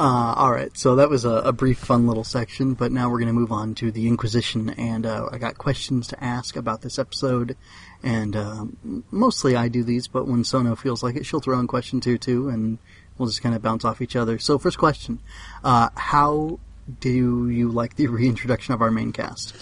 Uh, 0.00 0.32
all 0.34 0.50
right, 0.50 0.74
so 0.78 0.96
that 0.96 1.10
was 1.10 1.26
a, 1.26 1.28
a, 1.28 1.52
brief, 1.52 1.78
fun 1.78 2.06
little 2.06 2.24
section, 2.24 2.72
but 2.72 2.90
now 2.90 3.10
we're 3.10 3.18
going 3.18 3.26
to 3.26 3.34
move 3.34 3.52
on 3.52 3.74
to 3.74 3.92
the 3.92 4.08
Inquisition, 4.08 4.70
and 4.70 5.04
uh, 5.04 5.28
I 5.30 5.36
got 5.36 5.58
questions 5.58 6.08
to 6.08 6.24
ask 6.24 6.56
about 6.56 6.80
this 6.80 6.98
episode, 6.98 7.54
and 8.02 8.34
uh, 8.34 8.64
mostly 9.10 9.56
I 9.56 9.68
do 9.68 9.84
these, 9.84 10.08
but 10.08 10.26
when 10.26 10.42
Sono 10.42 10.74
feels 10.74 11.02
like 11.02 11.16
it, 11.16 11.26
she'll 11.26 11.40
throw 11.40 11.60
in 11.60 11.66
question 11.66 12.00
two 12.00 12.16
too, 12.16 12.48
and 12.48 12.78
we'll 13.18 13.28
just 13.28 13.42
kind 13.42 13.54
of 13.54 13.60
bounce 13.60 13.84
off 13.84 14.00
each 14.00 14.16
other. 14.16 14.38
So, 14.38 14.56
first 14.56 14.78
question: 14.78 15.20
uh, 15.62 15.90
How 15.94 16.60
do 16.98 17.50
you 17.50 17.68
like 17.68 17.96
the 17.96 18.06
reintroduction 18.06 18.72
of 18.72 18.80
our 18.80 18.90
main 18.90 19.12
cast? 19.12 19.54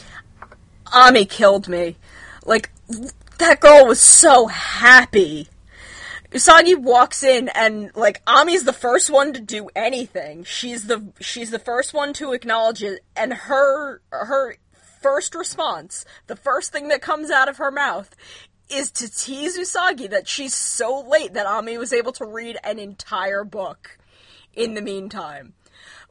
Ami 0.92 1.24
killed 1.24 1.66
me. 1.66 1.96
Like 2.46 2.70
that 3.38 3.58
girl 3.58 3.86
was 3.86 3.98
so 3.98 4.46
happy 4.46 5.48
Usagi 6.30 6.76
walks 6.76 7.22
in 7.22 7.48
and 7.48 7.90
like 7.94 8.22
Ami's 8.26 8.64
the 8.64 8.72
first 8.72 9.08
one 9.08 9.32
to 9.32 9.40
do 9.40 9.70
anything. 9.74 10.44
She's 10.44 10.86
the 10.86 11.12
she's 11.20 11.50
the 11.50 11.58
first 11.58 11.94
one 11.94 12.12
to 12.14 12.32
acknowledge 12.32 12.82
it 12.82 13.00
and 13.16 13.32
her 13.32 14.02
her 14.10 14.56
first 15.00 15.34
response, 15.34 16.04
the 16.26 16.36
first 16.36 16.72
thing 16.72 16.88
that 16.88 17.00
comes 17.00 17.30
out 17.30 17.48
of 17.48 17.56
her 17.56 17.70
mouth 17.70 18.14
is 18.68 18.90
to 18.90 19.10
tease 19.10 19.58
Usagi 19.58 20.10
that 20.10 20.28
she's 20.28 20.54
so 20.54 21.00
late 21.00 21.32
that 21.34 21.46
Ami 21.46 21.78
was 21.78 21.92
able 21.92 22.12
to 22.12 22.26
read 22.26 22.58
an 22.62 22.78
entire 22.78 23.44
book 23.44 23.98
in 24.54 24.74
the 24.74 24.82
meantime 24.82 25.54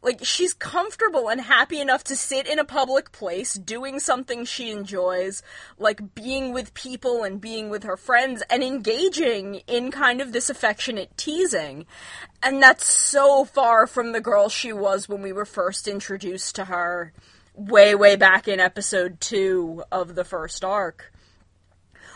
like 0.01 0.23
she's 0.23 0.53
comfortable 0.53 1.29
and 1.29 1.41
happy 1.41 1.81
enough 1.81 2.03
to 2.03 2.15
sit 2.15 2.47
in 2.47 2.59
a 2.59 2.65
public 2.65 3.11
place 3.11 3.55
doing 3.55 3.99
something 3.99 4.45
she 4.45 4.71
enjoys 4.71 5.41
like 5.77 6.13
being 6.13 6.53
with 6.53 6.73
people 6.73 7.23
and 7.23 7.41
being 7.41 7.69
with 7.69 7.83
her 7.83 7.97
friends 7.97 8.43
and 8.49 8.63
engaging 8.63 9.55
in 9.67 9.91
kind 9.91 10.21
of 10.21 10.31
this 10.31 10.49
affectionate 10.49 11.15
teasing 11.17 11.85
and 12.43 12.61
that's 12.61 12.91
so 12.93 13.43
far 13.43 13.87
from 13.87 14.11
the 14.11 14.21
girl 14.21 14.49
she 14.49 14.71
was 14.71 15.09
when 15.09 15.21
we 15.21 15.33
were 15.33 15.45
first 15.45 15.87
introduced 15.87 16.55
to 16.55 16.65
her 16.65 17.11
way 17.55 17.95
way 17.95 18.15
back 18.15 18.47
in 18.47 18.59
episode 18.59 19.19
2 19.19 19.83
of 19.91 20.15
the 20.15 20.25
first 20.25 20.63
arc 20.63 21.11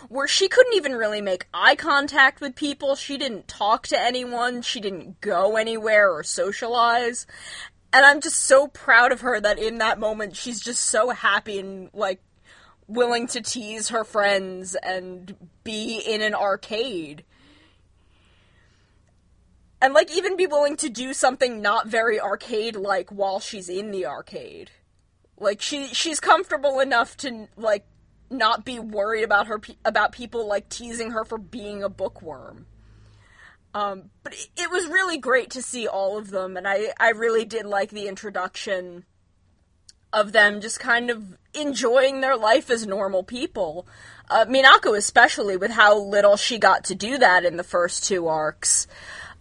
where 0.09 0.27
she 0.27 0.47
couldn't 0.47 0.73
even 0.73 0.93
really 0.93 1.21
make 1.21 1.47
eye 1.53 1.75
contact 1.75 2.41
with 2.41 2.55
people. 2.55 2.95
She 2.95 3.17
didn't 3.17 3.47
talk 3.47 3.87
to 3.87 3.99
anyone. 3.99 4.61
She 4.61 4.79
didn't 4.79 5.21
go 5.21 5.55
anywhere 5.55 6.11
or 6.11 6.23
socialize. 6.23 7.27
And 7.93 8.05
I'm 8.05 8.21
just 8.21 8.37
so 8.37 8.67
proud 8.67 9.11
of 9.11 9.21
her 9.21 9.39
that 9.39 9.59
in 9.59 9.79
that 9.79 9.99
moment 9.99 10.35
she's 10.35 10.61
just 10.61 10.83
so 10.83 11.09
happy 11.09 11.59
and 11.59 11.89
like 11.93 12.21
willing 12.87 13.27
to 13.27 13.41
tease 13.41 13.89
her 13.89 14.03
friends 14.03 14.75
and 14.75 15.35
be 15.63 15.97
in 15.99 16.21
an 16.21 16.33
arcade. 16.33 17.23
And 19.81 19.93
like 19.93 20.15
even 20.15 20.37
be 20.37 20.47
willing 20.47 20.77
to 20.77 20.89
do 20.89 21.13
something 21.13 21.61
not 21.61 21.87
very 21.87 22.19
arcade 22.19 22.75
like 22.75 23.09
while 23.09 23.39
she's 23.39 23.67
in 23.67 23.91
the 23.91 24.05
arcade. 24.05 24.71
Like 25.37 25.61
she 25.61 25.87
she's 25.87 26.19
comfortable 26.19 26.79
enough 26.79 27.17
to 27.17 27.47
like 27.57 27.85
not 28.29 28.63
be 28.63 28.79
worried 28.79 29.23
about 29.23 29.47
her 29.47 29.59
about 29.83 30.11
people 30.11 30.47
like 30.47 30.69
teasing 30.69 31.11
her 31.11 31.25
for 31.25 31.37
being 31.37 31.83
a 31.83 31.89
bookworm. 31.89 32.67
Um, 33.73 34.09
but 34.23 34.33
it, 34.33 34.49
it 34.57 34.71
was 34.71 34.87
really 34.87 35.17
great 35.17 35.49
to 35.51 35.61
see 35.61 35.87
all 35.87 36.17
of 36.17 36.29
them, 36.29 36.57
and 36.57 36.67
I, 36.67 36.93
I 36.99 37.11
really 37.11 37.45
did 37.45 37.65
like 37.65 37.91
the 37.91 38.07
introduction 38.07 39.05
of 40.13 40.33
them 40.33 40.59
just 40.59 40.79
kind 40.79 41.09
of 41.09 41.37
enjoying 41.53 42.19
their 42.19 42.35
life 42.35 42.69
as 42.69 42.85
normal 42.85 43.23
people. 43.23 43.87
Uh, 44.29 44.45
Minako, 44.45 44.97
especially, 44.97 45.55
with 45.55 45.71
how 45.71 45.97
little 45.97 46.35
she 46.35 46.57
got 46.57 46.83
to 46.85 46.95
do 46.95 47.17
that 47.17 47.45
in 47.45 47.57
the 47.57 47.63
first 47.63 48.03
two 48.03 48.27
arcs. 48.27 48.87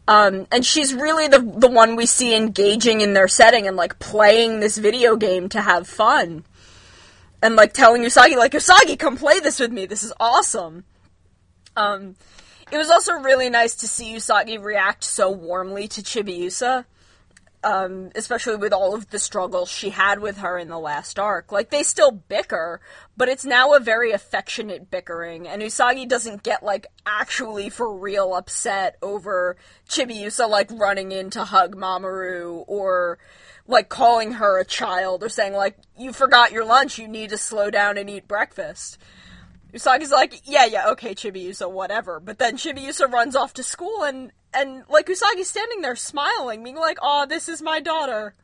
Um, 0.06 0.46
and 0.50 0.64
she's 0.64 0.94
really 0.94 1.28
the 1.28 1.38
the 1.38 1.70
one 1.70 1.94
we 1.94 2.06
see 2.06 2.34
engaging 2.34 3.00
in 3.00 3.14
their 3.14 3.28
setting 3.28 3.68
and 3.68 3.76
like 3.76 3.98
playing 3.98 4.58
this 4.58 4.78
video 4.78 5.14
game 5.16 5.48
to 5.50 5.60
have 5.60 5.86
fun, 5.86 6.44
and 7.42 7.54
like 7.54 7.72
telling 7.72 8.02
Usagi 8.02 8.36
like 8.36 8.52
Usagi, 8.52 8.98
come 8.98 9.16
play 9.16 9.38
this 9.38 9.60
with 9.60 9.70
me. 9.70 9.86
This 9.86 10.02
is 10.02 10.12
awesome. 10.18 10.84
Um, 11.76 12.16
it 12.72 12.76
was 12.76 12.90
also 12.90 13.12
really 13.14 13.50
nice 13.50 13.74
to 13.76 13.88
see 13.88 14.14
Usagi 14.14 14.62
react 14.62 15.04
so 15.04 15.30
warmly 15.30 15.88
to 15.88 16.02
Chibiusa. 16.02 16.84
Um, 17.62 18.10
especially 18.14 18.56
with 18.56 18.72
all 18.72 18.94
of 18.94 19.10
the 19.10 19.18
struggles 19.18 19.68
she 19.68 19.90
had 19.90 20.20
with 20.20 20.38
her 20.38 20.56
in 20.56 20.68
the 20.68 20.78
last 20.78 21.18
arc. 21.18 21.52
Like, 21.52 21.68
they 21.68 21.82
still 21.82 22.10
bicker, 22.10 22.80
but 23.18 23.28
it's 23.28 23.44
now 23.44 23.74
a 23.74 23.80
very 23.80 24.12
affectionate 24.12 24.90
bickering, 24.90 25.46
and 25.46 25.60
Usagi 25.60 26.08
doesn't 26.08 26.42
get, 26.42 26.62
like, 26.62 26.86
actually 27.04 27.68
for 27.68 27.94
real 27.94 28.32
upset 28.32 28.96
over 29.02 29.58
Chibiusa, 29.90 30.48
like, 30.48 30.70
running 30.70 31.12
in 31.12 31.28
to 31.28 31.44
hug 31.44 31.76
Mamoru, 31.76 32.64
or, 32.66 33.18
like, 33.66 33.90
calling 33.90 34.32
her 34.32 34.58
a 34.58 34.64
child, 34.64 35.22
or 35.22 35.28
saying, 35.28 35.52
like, 35.52 35.76
you 35.98 36.14
forgot 36.14 36.52
your 36.52 36.64
lunch, 36.64 36.98
you 36.98 37.08
need 37.08 37.28
to 37.28 37.36
slow 37.36 37.68
down 37.68 37.98
and 37.98 38.08
eat 38.08 38.26
breakfast. 38.26 38.96
Usagi's 39.72 40.10
like, 40.10 40.42
yeah, 40.44 40.64
yeah, 40.64 40.90
okay, 40.90 41.14
Chibiusa, 41.14 41.70
whatever. 41.70 42.20
But 42.20 42.38
then 42.38 42.56
Chibiusa 42.56 43.10
runs 43.10 43.36
off 43.36 43.54
to 43.54 43.62
school, 43.62 44.02
and 44.02 44.32
and 44.52 44.84
like 44.88 45.06
Usagi's 45.06 45.48
standing 45.48 45.80
there 45.80 45.96
smiling, 45.96 46.62
being 46.64 46.76
like, 46.76 46.98
"Oh, 47.02 47.26
this 47.26 47.48
is 47.48 47.62
my 47.62 47.80
daughter. 47.80 48.34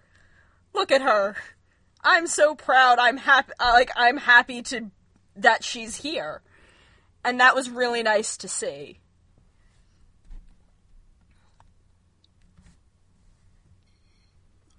Look 0.72 0.92
at 0.92 1.02
her. 1.02 1.36
I'm 2.02 2.26
so 2.26 2.54
proud. 2.54 2.98
I'm 2.98 3.16
happy. 3.16 3.52
Uh, 3.58 3.70
like 3.72 3.90
I'm 3.96 4.16
happy 4.16 4.62
to 4.62 4.90
that 5.36 5.64
she's 5.64 5.96
here." 5.96 6.42
And 7.24 7.40
that 7.40 7.56
was 7.56 7.68
really 7.68 8.04
nice 8.04 8.36
to 8.38 8.48
see. 8.48 9.00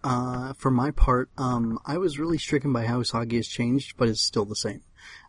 Uh, 0.03 0.53
for 0.53 0.71
my 0.71 0.91
part, 0.91 1.29
um, 1.37 1.79
I 1.85 1.97
was 1.97 2.17
really 2.17 2.37
stricken 2.37 2.71
by 2.71 2.85
how 2.85 3.01
Usagi 3.01 3.35
has 3.35 3.47
changed, 3.47 3.97
but 3.97 4.07
is 4.07 4.21
still 4.21 4.45
the 4.45 4.55
same. 4.55 4.81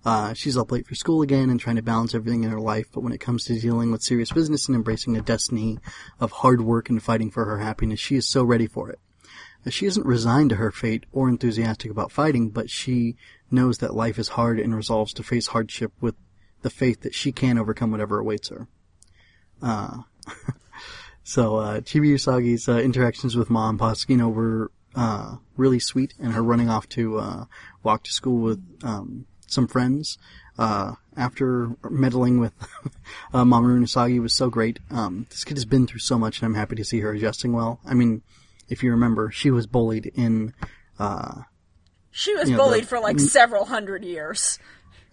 Uh, 0.08 0.32
she's 0.32 0.56
up 0.56 0.72
late 0.72 0.86
for 0.86 0.94
school 0.94 1.20
again 1.20 1.50
and 1.50 1.60
trying 1.60 1.76
to 1.76 1.82
balance 1.82 2.14
everything 2.14 2.42
in 2.42 2.48
her 2.50 2.58
life, 2.58 2.88
but 2.90 3.02
when 3.02 3.12
it 3.12 3.20
comes 3.20 3.44
to 3.44 3.60
dealing 3.60 3.92
with 3.92 4.00
serious 4.00 4.32
business 4.32 4.66
and 4.66 4.74
embracing 4.74 5.14
a 5.18 5.20
destiny 5.20 5.78
of 6.18 6.32
hard 6.32 6.62
work 6.62 6.88
and 6.88 7.02
fighting 7.02 7.30
for 7.30 7.44
her 7.44 7.58
happiness, 7.58 8.00
she 8.00 8.16
is 8.16 8.26
so 8.26 8.42
ready 8.42 8.66
for 8.66 8.88
it. 8.88 8.98
She 9.68 9.84
isn't 9.84 10.06
resigned 10.06 10.48
to 10.48 10.56
her 10.56 10.70
fate 10.70 11.04
or 11.12 11.28
enthusiastic 11.28 11.90
about 11.90 12.10
fighting, 12.10 12.48
but 12.48 12.70
she 12.70 13.16
knows 13.50 13.78
that 13.78 13.94
life 13.94 14.18
is 14.18 14.28
hard 14.28 14.58
and 14.58 14.74
resolves 14.74 15.12
to 15.12 15.22
face 15.22 15.48
hardship 15.48 15.92
with 16.00 16.14
the 16.62 16.70
faith 16.70 17.02
that 17.02 17.14
she 17.14 17.30
can 17.30 17.58
overcome 17.58 17.90
whatever 17.90 18.18
awaits 18.18 18.48
her. 18.48 18.66
Uh, 19.60 20.04
so, 21.22 21.56
uh, 21.56 21.80
Chibi 21.80 22.14
Usagi's 22.14 22.66
uh, 22.66 22.78
interactions 22.78 23.36
with 23.36 23.50
Mom 23.50 23.78
Posquino 23.78 24.32
were 24.32 24.70
uh, 24.94 25.36
really 25.58 25.78
sweet, 25.78 26.14
and 26.18 26.32
her 26.32 26.42
running 26.42 26.70
off 26.70 26.88
to 26.88 27.18
uh, 27.18 27.44
walk 27.82 28.04
to 28.04 28.10
school 28.10 28.40
with 28.40 28.64
um, 28.82 29.26
some 29.50 29.66
friends 29.66 30.18
uh, 30.58 30.94
after 31.16 31.70
meddling 31.90 32.38
with 32.40 32.52
uh, 33.32 33.44
Mamoru 33.44 33.80
Usagi 33.82 34.20
was 34.20 34.34
so 34.34 34.50
great. 34.50 34.78
Um, 34.90 35.26
this 35.30 35.44
kid 35.44 35.56
has 35.56 35.64
been 35.64 35.86
through 35.86 36.00
so 36.00 36.18
much, 36.18 36.38
and 36.40 36.46
I'm 36.46 36.54
happy 36.54 36.76
to 36.76 36.84
see 36.84 37.00
her 37.00 37.12
adjusting 37.12 37.52
well. 37.52 37.80
I 37.86 37.94
mean, 37.94 38.22
if 38.68 38.82
you 38.82 38.90
remember, 38.90 39.30
she 39.30 39.50
was 39.50 39.66
bullied 39.66 40.06
in. 40.14 40.54
Uh, 40.98 41.42
She 42.10 42.34
was 42.34 42.48
You 42.50 42.56
know, 42.56 42.64
bullied 42.64 42.84
the- 42.84 42.88
for 42.88 43.00
like 43.00 43.20
several 43.20 43.66
hundred 43.66 44.04
years. 44.04 44.58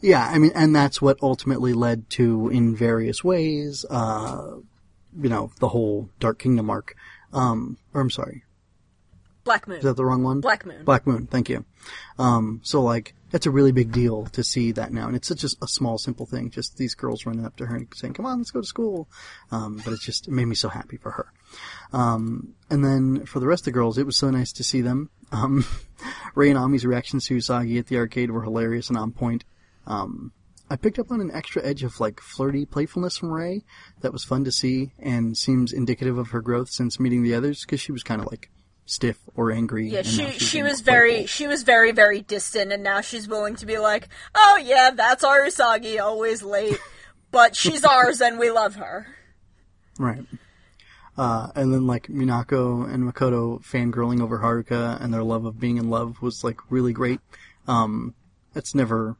yeah, 0.01 0.27
I 0.31 0.37
mean, 0.39 0.51
and 0.55 0.75
that's 0.75 1.01
what 1.01 1.17
ultimately 1.21 1.73
led 1.73 2.09
to, 2.11 2.49
in 2.49 2.75
various 2.75 3.23
ways, 3.23 3.85
uh, 3.89 4.55
you 5.21 5.29
know, 5.29 5.51
the 5.59 5.69
whole 5.69 6.09
Dark 6.19 6.39
Kingdom 6.39 6.69
arc. 6.69 6.95
Um, 7.33 7.77
or 7.93 8.01
I'm 8.01 8.09
sorry, 8.09 8.43
Black 9.43 9.67
Moon. 9.67 9.77
is 9.77 9.83
that 9.83 9.95
the 9.95 10.05
wrong 10.05 10.23
one? 10.23 10.41
Black 10.41 10.65
Moon. 10.65 10.83
Black 10.83 11.05
Moon, 11.05 11.27
thank 11.27 11.49
you. 11.49 11.65
Um, 12.17 12.61
so 12.63 12.81
like, 12.81 13.13
that's 13.35 13.45
a 13.45 13.51
really 13.51 13.73
big 13.73 13.91
deal 13.91 14.27
to 14.27 14.45
see 14.45 14.71
that 14.71 14.93
now, 14.93 15.07
and 15.07 15.15
it's 15.17 15.27
such 15.27 15.43
a, 15.43 15.49
a 15.61 15.67
small, 15.67 15.97
simple 15.97 16.25
thing. 16.25 16.49
Just 16.49 16.77
these 16.77 16.95
girls 16.95 17.25
running 17.25 17.45
up 17.45 17.57
to 17.57 17.65
her 17.65 17.75
and 17.75 17.85
saying, 17.93 18.13
"Come 18.13 18.25
on, 18.25 18.37
let's 18.37 18.51
go 18.51 18.61
to 18.61 18.65
school." 18.65 19.09
Um, 19.51 19.81
but 19.83 19.91
it's 19.91 20.05
just 20.05 20.29
it 20.29 20.31
made 20.31 20.45
me 20.45 20.55
so 20.55 20.69
happy 20.69 20.95
for 20.95 21.11
her. 21.11 21.33
Um, 21.91 22.53
and 22.69 22.81
then 22.81 23.25
for 23.25 23.41
the 23.41 23.45
rest 23.45 23.63
of 23.63 23.65
the 23.65 23.71
girls, 23.71 23.97
it 23.97 24.05
was 24.05 24.15
so 24.15 24.29
nice 24.29 24.53
to 24.53 24.63
see 24.63 24.79
them. 24.79 25.09
Um, 25.33 25.65
Rei 26.35 26.49
and 26.49 26.57
Ami's 26.57 26.85
reactions 26.85 27.27
to 27.27 27.35
Usagi 27.35 27.77
at 27.77 27.87
the 27.87 27.97
arcade 27.97 28.31
were 28.31 28.43
hilarious 28.43 28.87
and 28.87 28.97
on 28.97 29.11
point. 29.11 29.43
Um, 29.85 30.31
I 30.69 30.77
picked 30.77 30.97
up 30.97 31.11
on 31.11 31.19
an 31.19 31.31
extra 31.33 31.61
edge 31.61 31.83
of 31.83 31.99
like 31.99 32.21
flirty 32.21 32.65
playfulness 32.65 33.17
from 33.17 33.33
Rei 33.33 33.65
that 33.99 34.13
was 34.13 34.23
fun 34.23 34.45
to 34.45 34.51
see 34.53 34.93
and 34.97 35.37
seems 35.37 35.73
indicative 35.73 36.17
of 36.17 36.29
her 36.29 36.39
growth 36.39 36.69
since 36.69 37.01
meeting 37.01 37.21
the 37.21 37.35
others 37.35 37.65
because 37.65 37.81
she 37.81 37.91
was 37.91 38.01
kind 38.01 38.21
of 38.21 38.27
like 38.27 38.49
stiff 38.85 39.19
or 39.35 39.51
angry. 39.51 39.89
Yeah, 39.89 40.03
she 40.03 40.31
she 40.31 40.63
was 40.63 40.81
very 40.81 41.11
playful. 41.11 41.27
she 41.27 41.47
was 41.47 41.63
very 41.63 41.91
very 41.91 42.21
distant, 42.21 42.71
and 42.71 42.83
now 42.83 43.01
she's 43.01 43.27
willing 43.27 43.55
to 43.55 43.65
be 43.65 43.77
like, 43.77 44.07
oh 44.33 44.61
yeah, 44.63 44.91
that's 44.91 45.23
our 45.23 45.45
Usagi, 45.45 45.99
always 45.99 46.43
late, 46.43 46.79
but 47.31 47.55
she's 47.55 47.83
ours 47.83 48.21
and 48.21 48.39
we 48.39 48.51
love 48.51 48.75
her. 48.75 49.07
Right. 49.97 50.25
Uh, 51.17 51.49
and 51.55 51.73
then 51.73 51.87
like 51.87 52.07
Minako 52.07 52.91
and 52.91 53.03
Makoto 53.03 53.63
fangirling 53.63 54.21
over 54.21 54.39
Haruka 54.39 55.01
and 55.01 55.13
their 55.13 55.23
love 55.23 55.45
of 55.45 55.59
being 55.59 55.77
in 55.77 55.89
love 55.89 56.21
was 56.21 56.43
like 56.43 56.59
really 56.69 56.91
great. 56.91 57.21
Um, 57.67 58.15
it's 58.53 58.75
never, 58.75 59.15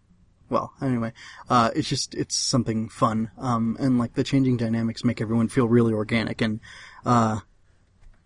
well, 0.50 0.74
anyway, 0.82 1.14
uh, 1.50 1.72
it's 1.74 1.88
just, 1.88 2.14
it's 2.14 2.36
something 2.36 2.90
fun. 2.90 3.32
Um, 3.38 3.78
and 3.80 3.98
like 3.98 4.14
the 4.14 4.26
changing 4.26 4.58
dynamics 4.58 5.06
make 5.06 5.22
everyone 5.22 5.48
feel 5.48 5.68
really 5.70 5.94
organic. 5.94 6.42
And, 6.42 6.60
uh, 7.06 7.40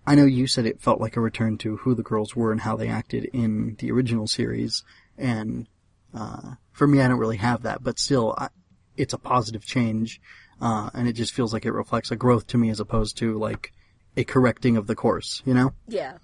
I 0.09 0.15
know 0.15 0.25
you 0.25 0.47
said 0.47 0.65
it 0.65 0.81
felt 0.81 0.99
like 0.99 1.15
a 1.15 1.21
return 1.21 1.57
to 1.59 1.77
who 1.77 1.93
the 1.93 2.03
girls 2.03 2.35
were 2.35 2.51
and 2.51 2.59
how 2.59 2.75
they 2.75 2.87
acted 2.87 3.25
in 3.25 3.75
the 3.79 3.91
original 3.91 4.27
series. 4.27 4.83
And, 5.17 5.67
uh, 6.13 6.55
for 6.71 6.87
me, 6.87 6.99
I 6.99 7.07
don't 7.07 7.19
really 7.19 7.37
have 7.37 7.63
that, 7.63 7.83
but 7.83 7.99
still, 7.99 8.33
I, 8.37 8.49
it's 8.97 9.13
a 9.13 9.19
positive 9.19 9.65
change. 9.65 10.19
Uh, 10.61 10.89
and 10.93 11.07
it 11.07 11.13
just 11.13 11.33
feels 11.33 11.53
like 11.53 11.65
it 11.65 11.71
reflects 11.71 12.11
a 12.11 12.15
growth 12.15 12.47
to 12.47 12.57
me 12.57 12.69
as 12.69 12.79
opposed 12.79 13.17
to 13.17 13.37
like 13.37 13.71
a 14.17 14.23
correcting 14.23 14.77
of 14.77 14.87
the 14.87 14.95
course, 14.95 15.41
you 15.45 15.53
know? 15.53 15.73
Yeah, 15.87 16.17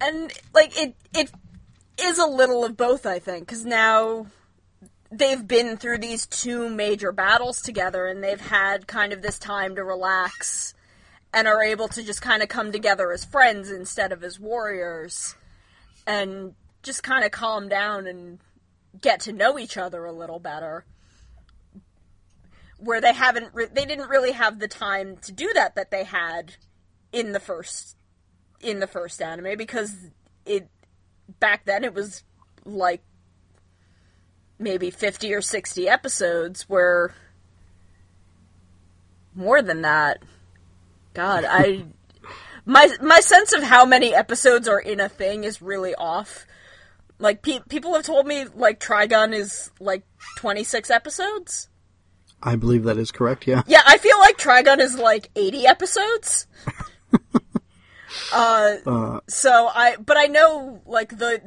and 0.00 0.32
like 0.52 0.76
it 0.76 0.96
it 1.14 1.30
is 2.00 2.18
a 2.18 2.26
little 2.26 2.64
of 2.64 2.76
both, 2.76 3.06
I 3.06 3.18
think, 3.18 3.46
because 3.46 3.64
now 3.64 4.26
they've 5.10 5.46
been 5.46 5.76
through 5.76 5.98
these 5.98 6.26
two 6.26 6.68
major 6.68 7.12
battles 7.12 7.62
together, 7.62 8.06
and 8.06 8.24
they've 8.24 8.40
had 8.40 8.86
kind 8.86 9.12
of 9.12 9.22
this 9.22 9.38
time 9.38 9.76
to 9.76 9.84
relax, 9.84 10.74
and 11.34 11.48
are 11.48 11.62
able 11.62 11.88
to 11.88 12.02
just 12.02 12.22
kind 12.22 12.42
of 12.42 12.48
come 12.48 12.70
together 12.70 13.12
as 13.12 13.24
friends 13.24 13.70
instead 13.70 14.12
of 14.12 14.22
as 14.22 14.38
warriors, 14.38 15.34
and 16.06 16.54
just 16.82 17.02
kind 17.02 17.24
of 17.24 17.32
calm 17.32 17.68
down 17.68 18.06
and 18.06 18.38
get 19.00 19.20
to 19.20 19.32
know 19.32 19.58
each 19.58 19.76
other 19.76 20.04
a 20.04 20.12
little 20.12 20.38
better. 20.38 20.84
Where 22.78 23.00
they 23.00 23.12
haven't, 23.12 23.48
re- 23.52 23.68
they 23.72 23.84
didn't 23.84 24.08
really 24.08 24.32
have 24.32 24.60
the 24.60 24.68
time 24.68 25.16
to 25.22 25.32
do 25.32 25.50
that 25.54 25.74
that 25.74 25.90
they 25.90 26.04
had 26.04 26.54
in 27.12 27.32
the 27.32 27.40
first 27.40 27.96
in 28.60 28.80
the 28.80 28.86
first 28.86 29.20
anime 29.20 29.56
because 29.58 29.94
it 30.46 30.68
back 31.38 31.64
then 31.64 31.84
it 31.84 31.94
was 31.94 32.24
like 32.64 33.02
maybe 34.58 34.90
50 34.90 35.32
or 35.34 35.42
60 35.42 35.88
episodes 35.88 36.62
where 36.62 37.14
more 39.34 39.60
than 39.60 39.82
that 39.82 40.22
god 41.14 41.44
i 41.48 41.84
my 42.64 42.90
my 43.00 43.20
sense 43.20 43.52
of 43.52 43.62
how 43.62 43.84
many 43.84 44.14
episodes 44.14 44.68
are 44.68 44.80
in 44.80 45.00
a 45.00 45.08
thing 45.08 45.44
is 45.44 45.62
really 45.62 45.94
off 45.94 46.46
like 47.18 47.42
pe- 47.42 47.60
people 47.68 47.94
have 47.94 48.04
told 48.04 48.26
me 48.26 48.44
like 48.54 48.80
trigun 48.80 49.32
is 49.32 49.70
like 49.80 50.04
26 50.36 50.90
episodes 50.90 51.68
I 52.44 52.56
believe 52.56 52.84
that 52.84 52.98
is 52.98 53.10
correct, 53.10 53.46
yeah. 53.46 53.62
yeah, 53.66 53.80
I 53.86 53.96
feel 53.96 54.18
like 54.18 54.36
Trigun 54.36 54.78
is 54.78 54.98
like 54.98 55.30
80 55.34 55.66
episodes. 55.66 56.46
uh, 58.32 59.20
so 59.26 59.70
I, 59.74 59.96
but 59.96 60.18
I 60.18 60.26
know 60.26 60.82
like 60.84 61.16
the 61.18 61.40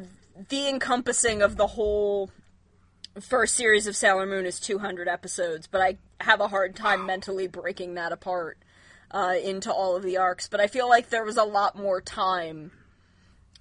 the 0.49 0.67
encompassing 0.67 1.41
of 1.41 1.55
the 1.55 1.67
whole 1.67 2.31
first 3.19 3.55
series 3.55 3.87
of 3.87 3.95
Sailor 3.95 4.25
Moon 4.25 4.45
is 4.45 4.59
200 4.59 5.07
episodes, 5.07 5.67
but 5.67 5.81
I 5.81 5.97
have 6.21 6.41
a 6.41 6.47
hard 6.47 6.75
time 6.75 7.05
mentally 7.05 7.47
breaking 7.47 7.95
that 7.95 8.11
apart 8.11 8.57
uh, 9.11 9.35
into 9.41 9.71
all 9.71 9.95
of 9.95 10.03
the 10.03 10.17
arcs. 10.17 10.47
But 10.47 10.59
I 10.59 10.67
feel 10.67 10.89
like 10.89 11.09
there 11.09 11.23
was 11.23 11.37
a 11.37 11.43
lot 11.43 11.77
more 11.77 12.01
time 12.01 12.71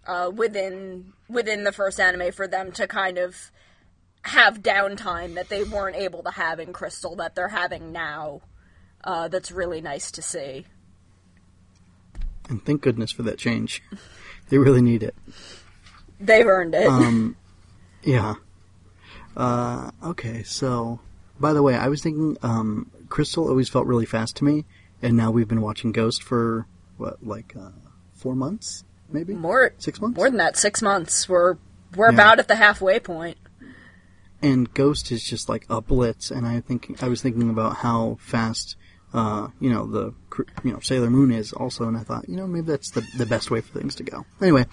uh, 0.06 0.30
within 0.34 1.12
within 1.28 1.64
the 1.64 1.72
first 1.72 1.98
anime 1.98 2.32
for 2.32 2.46
them 2.46 2.72
to 2.72 2.86
kind 2.86 3.18
of 3.18 3.50
have 4.22 4.62
downtime 4.62 5.34
that 5.34 5.48
they 5.48 5.62
weren't 5.62 5.96
able 5.96 6.22
to 6.22 6.30
have 6.30 6.58
in 6.58 6.72
Crystal 6.72 7.16
that 7.16 7.34
they're 7.34 7.48
having 7.48 7.92
now. 7.92 8.40
Uh, 9.04 9.28
that's 9.28 9.52
really 9.52 9.80
nice 9.80 10.10
to 10.10 10.22
see. 10.22 10.66
And 12.48 12.64
thank 12.64 12.82
goodness 12.82 13.12
for 13.12 13.22
that 13.22 13.38
change. 13.38 13.82
They 14.48 14.58
really 14.58 14.80
need 14.80 15.02
it. 15.02 15.16
They've 16.20 16.46
earned 16.46 16.76
it. 16.76 16.86
Um, 16.86 17.36
yeah. 18.04 18.34
Uh, 19.36 19.90
okay, 20.04 20.44
so, 20.44 21.00
by 21.40 21.52
the 21.52 21.62
way, 21.62 21.74
I 21.74 21.88
was 21.88 22.00
thinking, 22.00 22.36
um, 22.42 22.90
Crystal 23.08 23.48
always 23.48 23.68
felt 23.68 23.86
really 23.86 24.06
fast 24.06 24.36
to 24.36 24.44
me, 24.44 24.64
and 25.06 25.16
now 25.16 25.30
we've 25.30 25.48
been 25.48 25.60
watching 25.62 25.92
Ghost 25.92 26.22
for, 26.22 26.66
what, 26.96 27.24
like, 27.24 27.54
uh, 27.56 27.70
four 28.14 28.34
months? 28.34 28.84
Maybe? 29.10 29.34
more 29.34 29.72
Six 29.78 30.00
months? 30.00 30.16
more 30.16 30.28
than 30.28 30.38
that. 30.38 30.56
Six 30.56 30.82
months. 30.82 31.28
We're 31.28 31.56
we're 31.96 32.08
Yeah. 32.08 32.14
about 32.14 32.38
at 32.40 32.48
the 32.48 32.56
halfway 32.56 32.98
point. 33.00 33.38
and 34.42 34.72
Ghost 34.74 35.10
is 35.12 35.24
just 35.24 35.48
like 35.48 35.64
a 35.70 35.80
blitz. 35.80 36.30
And 36.30 36.46
I 36.46 36.60
think 36.60 37.02
I 37.02 37.08
was 37.08 37.22
thinking 37.22 37.48
about 37.48 37.76
how 37.76 38.18
fast, 38.20 38.76
uh, 39.14 39.48
you 39.60 39.70
know, 39.70 39.86
the 39.86 40.12
you 40.64 40.72
know 40.72 40.80
Sailor 40.80 41.08
Moon 41.08 41.30
is 41.32 41.52
also, 41.52 41.84
and 41.88 41.96
I 41.96 42.00
thought, 42.00 42.28
you 42.28 42.36
know, 42.36 42.46
maybe 42.46 42.66
that's 42.66 42.90
the 42.90 43.02
the 43.16 43.24
best 43.26 43.50
way 43.50 43.60
for 43.60 43.78
things 43.78 43.94
to 43.96 44.02
go. 44.02 44.26
Anyway, 44.42 44.66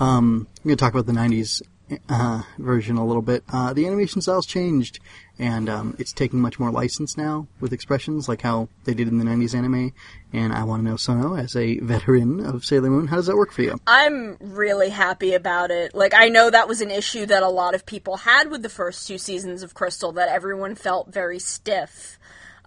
um, 0.00 0.48
I'm 0.58 0.64
gonna 0.64 0.76
talk 0.76 0.92
about 0.94 1.06
the 1.06 1.12
'90s 1.12 1.62
uh, 2.08 2.42
version 2.58 2.96
a 2.96 3.06
little 3.06 3.22
bit. 3.22 3.44
Uh, 3.52 3.72
the 3.72 3.86
animation 3.86 4.20
style's 4.20 4.46
changed, 4.46 5.00
and 5.38 5.68
um, 5.68 5.96
it's 5.98 6.12
taking 6.12 6.40
much 6.40 6.58
more 6.58 6.70
license 6.70 7.16
now 7.16 7.46
with 7.60 7.72
expressions 7.72 8.28
like 8.28 8.42
how 8.42 8.68
they 8.84 8.94
did 8.94 9.08
in 9.08 9.18
the 9.18 9.24
'90s 9.24 9.54
anime. 9.54 9.92
And 10.32 10.52
I 10.52 10.64
want 10.64 10.82
to 10.82 10.88
know, 10.88 10.96
Sono, 10.96 11.36
as 11.36 11.54
a 11.54 11.78
veteran 11.78 12.44
of 12.44 12.64
Sailor 12.64 12.90
Moon, 12.90 13.06
how 13.06 13.16
does 13.16 13.26
that 13.26 13.36
work 13.36 13.52
for 13.52 13.62
you? 13.62 13.78
I'm 13.86 14.36
really 14.40 14.90
happy 14.90 15.34
about 15.34 15.70
it. 15.70 15.94
Like 15.94 16.14
I 16.14 16.28
know 16.28 16.50
that 16.50 16.68
was 16.68 16.80
an 16.80 16.90
issue 16.90 17.26
that 17.26 17.42
a 17.42 17.48
lot 17.48 17.74
of 17.74 17.86
people 17.86 18.18
had 18.18 18.50
with 18.50 18.62
the 18.62 18.68
first 18.68 19.06
two 19.06 19.18
seasons 19.18 19.62
of 19.62 19.74
Crystal 19.74 20.12
that 20.12 20.28
everyone 20.28 20.74
felt 20.74 21.12
very 21.12 21.38
stiff. 21.38 22.18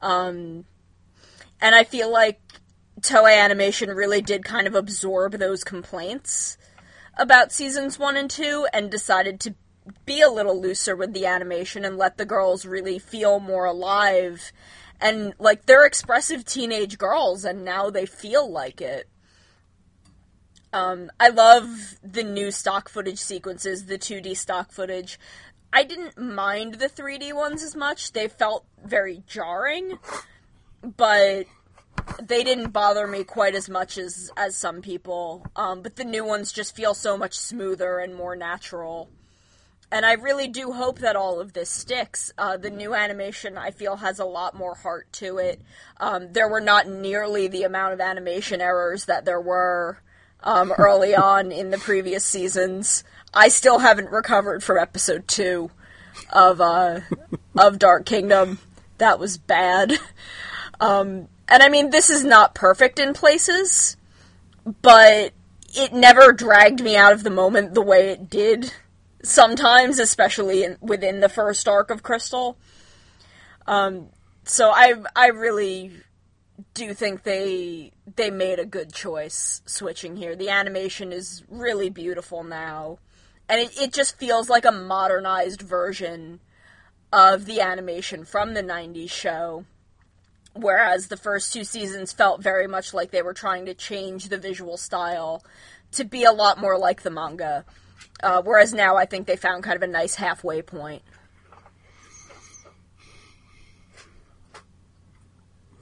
Um 0.02 0.66
and 1.60 1.74
I 1.74 1.84
feel 1.84 2.12
like 2.12 2.40
Toei 3.02 3.40
Animation 3.40 3.90
really 3.90 4.22
did 4.22 4.44
kind 4.44 4.68
of 4.68 4.76
absorb 4.76 5.34
those 5.34 5.64
complaints 5.64 6.58
about 7.18 7.52
seasons 7.52 8.00
1 8.00 8.18
and 8.18 8.30
2 8.30 8.68
and 8.74 8.90
decided 8.90 9.40
to 9.42 9.56
be 10.06 10.22
a 10.22 10.30
little 10.30 10.60
looser 10.60 10.96
with 10.96 11.14
the 11.14 11.26
animation 11.26 11.86
and 11.86 11.98
let 11.98 12.18
the 12.18 12.26
girls 12.26 12.66
really 12.66 13.00
feel 13.00 13.40
more 13.40 13.66
alive 13.66 14.52
and 15.00 15.34
like 15.40 15.66
they're 15.66 15.86
expressive 15.86 16.44
teenage 16.44 16.98
girls 16.98 17.46
and 17.46 17.64
now 17.64 17.90
they 17.90 18.06
feel 18.06 18.50
like 18.50 18.82
it. 18.82 19.08
Um, 20.74 21.12
I 21.20 21.30
love 21.30 21.98
the 22.04 22.24
new 22.24 22.52
stock 22.52 22.90
footage 22.90 23.20
sequences, 23.20 23.86
the 23.86 23.98
2D 23.98 24.36
stock 24.36 24.72
footage. 24.72 25.20
I 25.72 25.84
didn't 25.84 26.18
mind 26.18 26.76
the 26.76 26.90
3D 26.90 27.34
ones 27.34 27.64
as 27.64 27.76
much. 27.76 28.12
They 28.12 28.28
felt 28.28 28.66
very 28.84 29.24
jarring, 29.28 30.00
but 30.82 31.46
they 32.22 32.44
didn't 32.44 32.72
bother 32.72 33.08
me 33.08 33.24
quite 33.24 33.56
as 33.56 33.70
much 33.70 33.98
as 33.98 34.32
as 34.36 34.56
some 34.56 34.82
people. 34.82 35.46
Um, 35.56 35.82
but 35.82 35.96
the 35.96 36.04
new 36.04 36.26
ones 36.26 36.52
just 36.52 36.76
feel 36.76 36.94
so 36.94 37.18
much 37.18 37.38
smoother 37.38 38.00
and 38.00 38.16
more 38.16 38.36
natural. 38.36 39.10
And 39.90 40.06
I 40.06 40.14
really 40.14 40.50
do 40.50 40.74
hope 40.74 41.00
that 41.00 41.16
all 41.16 41.40
of 41.40 41.54
this 41.54 41.70
sticks. 41.70 42.34
Uh, 42.38 42.58
the 42.58 42.70
new 42.70 42.94
animation, 42.94 43.58
I 43.58 43.72
feel, 43.72 43.96
has 43.96 44.20
a 44.20 44.26
lot 44.26 44.54
more 44.54 44.76
heart 44.76 45.12
to 45.14 45.38
it. 45.38 45.62
Um, 45.98 46.34
there 46.34 46.50
were 46.50 46.60
not 46.60 46.90
nearly 46.90 47.48
the 47.48 47.64
amount 47.64 47.94
of 47.94 48.02
animation 48.02 48.60
errors 48.60 49.06
that 49.06 49.24
there 49.24 49.40
were 49.40 50.00
um, 50.44 50.72
early 50.78 51.16
on 51.16 51.54
in 51.54 51.70
the 51.70 51.78
previous 51.78 52.26
seasons. 52.26 53.06
I 53.34 53.48
still 53.48 53.80
haven't 53.80 54.12
recovered 54.12 54.62
from 54.62 54.78
episode 54.78 55.28
two 55.28 55.72
of 56.34 56.60
uh, 56.60 57.02
of 57.58 57.80
Dark 57.80 58.06
Kingdom. 58.06 58.60
That 58.98 59.20
was 59.20 59.38
bad. 59.38 59.94
Um, 60.80 61.28
and 61.48 61.64
I 61.64 61.70
mean, 61.70 61.90
this 61.90 62.10
is 62.10 62.24
not 62.24 62.56
perfect 62.56 63.00
in 63.00 63.14
places, 63.14 63.98
but 64.82 65.34
it 65.76 65.94
never 65.94 66.34
dragged 66.34 66.82
me 66.82 66.96
out 66.96 67.14
of 67.14 67.24
the 67.24 67.30
moment 67.30 67.74
the 67.74 67.82
way 67.82 68.10
it 68.10 68.30
did 68.30 68.74
sometimes, 69.24 70.00
especially 70.00 70.64
in, 70.64 70.78
within 70.82 71.20
the 71.20 71.30
first 71.30 71.68
arc 71.68 71.90
of 71.90 72.04
Crystal. 72.04 72.58
Um, 73.66 74.08
so 74.44 74.72
I 74.72 74.94
I 75.16 75.28
really 75.28 75.92
do 76.74 76.94
think 76.94 77.24
they 77.24 77.92
they 78.16 78.32
made 78.32 78.60
a 78.60 78.66
good 78.66 78.94
choice 78.94 79.62
switching 79.66 80.16
here. 80.16 80.36
The 80.36 80.50
animation 80.50 81.12
is 81.12 81.44
really 81.50 81.90
beautiful 81.90 82.44
now, 82.44 83.00
and 83.50 83.62
it, 83.62 83.80
it 83.80 83.94
just 83.94 84.18
feels 84.18 84.50
like 84.50 84.66
a 84.66 84.72
modernized 84.72 85.62
version 85.62 86.40
of 87.12 87.46
the 87.46 87.62
animation 87.62 88.26
from 88.26 88.54
the 88.54 88.64
'90s 88.64 89.12
show. 89.12 89.66
Whereas 90.60 91.08
the 91.08 91.18
first 91.18 91.54
two 91.54 91.64
seasons 91.64 92.14
felt 92.14 92.42
very 92.42 92.68
much 92.68 92.94
like 92.94 93.12
they 93.12 93.22
were 93.22 93.34
trying 93.34 93.66
to 93.66 93.74
change 93.74 94.30
the 94.30 94.38
visual 94.38 94.78
style 94.78 95.44
to 95.94 96.04
be 96.04 96.24
a 96.24 96.32
lot 96.32 96.60
more 96.60 96.78
like 96.78 97.04
the 97.04 97.10
manga. 97.10 97.66
Uh, 98.22 98.42
whereas 98.42 98.74
now 98.74 98.96
I 98.96 99.06
think 99.06 99.28
they 99.28 99.36
found 99.36 99.64
kind 99.64 99.76
of 99.76 99.84
a 99.84 99.88
nice 99.88 100.16
halfway 100.16 100.62
point. 100.62 101.04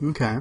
Okay. 0.04 0.40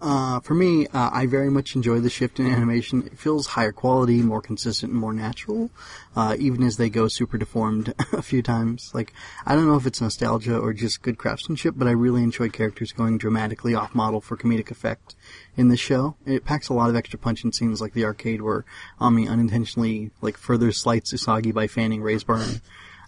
Uh, 0.00 0.38
for 0.40 0.54
me, 0.54 0.86
uh, 0.88 1.10
I 1.12 1.26
very 1.26 1.50
much 1.50 1.74
enjoy 1.74 1.98
the 1.98 2.08
shift 2.08 2.38
in 2.38 2.46
animation. 2.46 3.02
It 3.04 3.18
feels 3.18 3.48
higher 3.48 3.72
quality, 3.72 4.22
more 4.22 4.40
consistent, 4.40 4.92
and 4.92 5.00
more 5.00 5.12
natural, 5.12 5.70
uh, 6.14 6.36
even 6.38 6.62
as 6.62 6.76
they 6.76 6.88
go 6.88 7.08
super 7.08 7.36
deformed 7.36 7.92
a 8.12 8.22
few 8.22 8.40
times. 8.40 8.92
Like, 8.94 9.12
I 9.44 9.56
don't 9.56 9.66
know 9.66 9.74
if 9.74 9.86
it's 9.86 10.00
nostalgia 10.00 10.56
or 10.56 10.72
just 10.72 11.02
good 11.02 11.18
craftsmanship, 11.18 11.74
but 11.76 11.88
I 11.88 11.92
really 11.92 12.22
enjoy 12.22 12.48
characters 12.48 12.92
going 12.92 13.18
dramatically 13.18 13.74
off 13.74 13.92
model 13.92 14.20
for 14.20 14.36
comedic 14.36 14.70
effect 14.70 15.16
in 15.56 15.68
this 15.68 15.80
show. 15.80 16.14
It 16.24 16.44
packs 16.44 16.68
a 16.68 16.74
lot 16.74 16.90
of 16.90 16.96
extra 16.96 17.18
punch 17.18 17.42
in 17.42 17.52
scenes 17.52 17.80
like 17.80 17.92
the 17.92 18.04
arcade 18.04 18.40
where 18.40 18.64
Ami 19.00 19.26
unintentionally, 19.26 20.12
like, 20.20 20.36
further 20.36 20.70
slights 20.70 21.12
Usagi 21.12 21.52
by 21.52 21.66
fanning 21.66 22.02
Rei's 22.02 22.22
burn. 22.22 22.60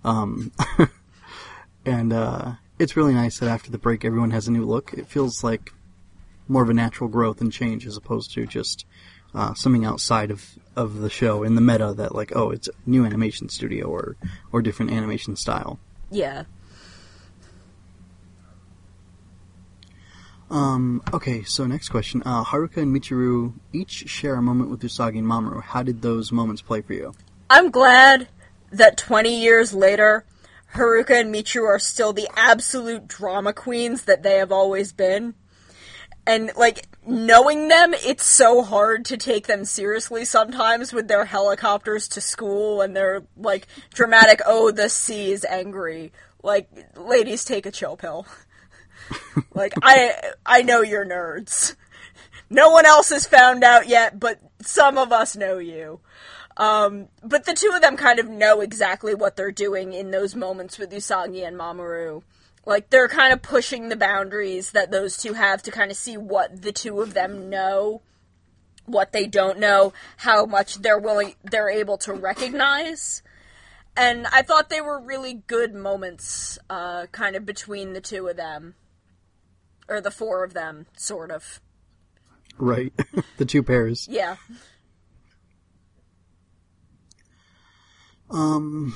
Um, 0.02 0.50
and, 1.86 2.12
uh, 2.12 2.52
it's 2.80 2.96
really 2.96 3.12
nice 3.12 3.38
that 3.38 3.48
after 3.48 3.70
the 3.70 3.78
break 3.78 4.06
everyone 4.06 4.30
has 4.30 4.48
a 4.48 4.50
new 4.50 4.64
look. 4.64 4.94
It 4.94 5.06
feels 5.06 5.44
like 5.44 5.70
more 6.50 6.62
of 6.62 6.68
a 6.68 6.74
natural 6.74 7.08
growth 7.08 7.40
and 7.40 7.52
change 7.52 7.86
as 7.86 7.96
opposed 7.96 8.32
to 8.32 8.46
just 8.46 8.84
uh, 9.34 9.54
something 9.54 9.84
outside 9.84 10.30
of, 10.30 10.58
of 10.74 10.98
the 10.98 11.08
show 11.08 11.44
in 11.44 11.54
the 11.54 11.60
meta 11.60 11.94
that 11.96 12.14
like 12.14 12.34
oh 12.34 12.50
it's 12.50 12.68
a 12.68 12.72
new 12.84 13.04
animation 13.04 13.48
studio 13.48 13.86
or 13.86 14.16
or 14.52 14.60
different 14.60 14.90
animation 14.90 15.36
style. 15.36 15.78
Yeah. 16.10 16.44
Um, 20.50 21.00
okay, 21.14 21.44
so 21.44 21.64
next 21.64 21.90
question. 21.90 22.24
Uh, 22.26 22.42
Haruka 22.42 22.78
and 22.78 22.94
Michiru 22.94 23.52
each 23.72 24.08
share 24.08 24.34
a 24.34 24.42
moment 24.42 24.68
with 24.68 24.80
Usagi 24.80 25.18
and 25.18 25.26
Mamoru. 25.26 25.62
How 25.62 25.84
did 25.84 26.02
those 26.02 26.32
moments 26.32 26.60
play 26.60 26.80
for 26.80 26.92
you? 26.92 27.14
I'm 27.48 27.70
glad 27.70 28.26
that 28.72 28.96
20 28.96 29.40
years 29.40 29.72
later, 29.72 30.24
Haruka 30.74 31.20
and 31.20 31.32
Michiru 31.32 31.66
are 31.66 31.78
still 31.78 32.12
the 32.12 32.28
absolute 32.34 33.06
drama 33.06 33.52
queens 33.52 34.02
that 34.06 34.24
they 34.24 34.38
have 34.38 34.50
always 34.50 34.92
been 34.92 35.34
and 36.26 36.50
like 36.56 36.86
knowing 37.06 37.68
them 37.68 37.94
it's 37.94 38.24
so 38.24 38.62
hard 38.62 39.04
to 39.06 39.16
take 39.16 39.46
them 39.46 39.64
seriously 39.64 40.24
sometimes 40.24 40.92
with 40.92 41.08
their 41.08 41.24
helicopters 41.24 42.08
to 42.08 42.20
school 42.20 42.80
and 42.80 42.94
their 42.94 43.22
like 43.36 43.66
dramatic 43.94 44.40
oh 44.46 44.70
the 44.70 44.88
sea 44.88 45.32
is 45.32 45.44
angry. 45.44 46.12
Like 46.42 46.68
ladies 46.96 47.44
take 47.44 47.66
a 47.66 47.70
chill 47.70 47.96
pill. 47.96 48.26
Like 49.54 49.74
i 49.82 50.12
i 50.46 50.62
know 50.62 50.82
you're 50.82 51.06
nerds. 51.06 51.74
No 52.48 52.70
one 52.70 52.86
else 52.86 53.08
has 53.08 53.26
found 53.26 53.64
out 53.64 53.88
yet 53.88 54.20
but 54.20 54.38
some 54.60 54.98
of 54.98 55.12
us 55.12 55.34
know 55.36 55.58
you. 55.58 56.00
Um, 56.56 57.08
but 57.22 57.46
the 57.46 57.54
two 57.54 57.72
of 57.74 57.80
them 57.80 57.96
kind 57.96 58.18
of 58.18 58.28
know 58.28 58.60
exactly 58.60 59.14
what 59.14 59.34
they're 59.34 59.50
doing 59.50 59.94
in 59.94 60.10
those 60.10 60.34
moments 60.34 60.78
with 60.78 60.90
Usagi 60.90 61.46
and 61.46 61.56
Mamoru. 61.56 62.22
Like 62.66 62.90
they're 62.90 63.08
kind 63.08 63.32
of 63.32 63.42
pushing 63.42 63.88
the 63.88 63.96
boundaries 63.96 64.72
that 64.72 64.90
those 64.90 65.16
two 65.16 65.32
have 65.32 65.62
to 65.62 65.70
kind 65.70 65.90
of 65.90 65.96
see 65.96 66.16
what 66.16 66.62
the 66.62 66.72
two 66.72 67.00
of 67.00 67.14
them 67.14 67.48
know, 67.48 68.02
what 68.84 69.12
they 69.12 69.26
don't 69.26 69.58
know, 69.58 69.92
how 70.18 70.46
much 70.46 70.76
they're 70.76 70.98
willing 70.98 71.34
they're 71.42 71.70
able 71.70 71.98
to 71.98 72.12
recognize. 72.12 73.22
And 73.96 74.26
I 74.28 74.42
thought 74.42 74.70
they 74.70 74.80
were 74.80 75.00
really 75.00 75.34
good 75.46 75.74
moments 75.74 76.58
uh, 76.68 77.06
kind 77.06 77.34
of 77.34 77.44
between 77.44 77.92
the 77.92 78.00
two 78.00 78.28
of 78.28 78.36
them 78.36 78.74
or 79.88 80.00
the 80.00 80.10
four 80.10 80.44
of 80.44 80.54
them 80.54 80.86
sort 80.96 81.30
of. 81.30 81.60
Right. 82.56 82.92
the 83.38 83.44
two 83.44 83.62
pairs. 83.62 84.06
Yeah. 84.08 84.36
Um 88.30 88.94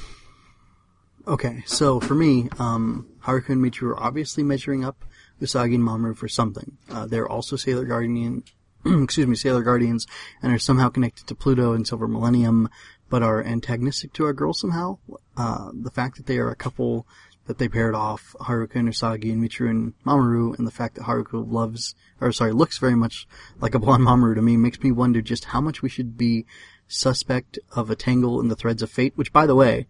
Okay, 1.27 1.63
so 1.65 2.01
for 2.01 2.15
me, 2.15 2.51
um, 2.59 3.09
Haruka 3.23 3.51
and 3.51 3.65
Michiru 3.65 3.93
are 3.93 4.03
obviously 4.03 4.43
measuring 4.43 4.85
up 4.85 5.05
Usagi 5.41 5.75
and 5.75 5.83
Mamoru 5.83 6.15
for 6.15 6.29
something. 6.29 6.77
Uh, 6.91 7.07
they're 7.07 7.29
also 7.29 7.57
Sailor 7.57 7.87
Guardian, 7.87 8.45
excuse 8.85 9.27
me, 9.27 9.35
Sailor 9.35 9.63
Guardians, 9.63 10.07
and 10.43 10.53
are 10.53 10.59
somehow 10.59 10.91
connected 10.91 11.27
to 11.27 11.35
Pluto 11.35 11.73
and 11.73 11.87
Silver 11.87 12.07
Millennium, 12.07 12.69
but 13.09 13.23
are 13.23 13.43
antagonistic 13.43 14.13
to 14.13 14.27
our 14.27 14.35
girl 14.35 14.53
somehow. 14.53 14.99
Uh, 15.35 15.71
the 15.73 15.91
fact 15.91 16.19
that 16.19 16.27
they 16.27 16.37
are 16.37 16.51
a 16.51 16.57
couple 16.57 17.07
that 17.47 17.57
they 17.57 17.69
paired 17.69 17.95
off, 17.95 18.37
Haruka 18.41 18.77
and 18.77 18.91
Usagi 18.91 19.33
and 19.33 19.43
Michiru 19.43 19.71
and 19.71 19.95
Mamoru, 20.05 20.59
and 20.59 20.67
the 20.67 20.71
fact 20.71 20.97
that 20.97 21.05
Haruka 21.05 21.43
loves, 21.51 21.95
or 22.21 22.33
sorry, 22.33 22.53
looks 22.53 22.77
very 22.77 22.95
much 22.95 23.27
like 23.61 23.75
a 23.75 23.79
blonde 23.79 24.03
Mamoru 24.03 24.35
to 24.35 24.43
me 24.43 24.59
makes 24.59 24.83
me 24.83 24.93
wonder 24.93 25.23
just 25.23 25.47
how 25.47 25.63
much 25.63 25.81
we 25.81 25.89
should 25.89 26.19
be 26.19 26.45
suspect 26.87 27.59
of 27.73 27.89
a 27.89 27.97
tangle 27.97 28.41
in 28.41 28.49
the 28.49 28.57
threads 28.57 28.83
of 28.83 28.91
fate, 28.91 29.15
which 29.17 29.33
by 29.33 29.47
the 29.47 29.55
way, 29.55 29.87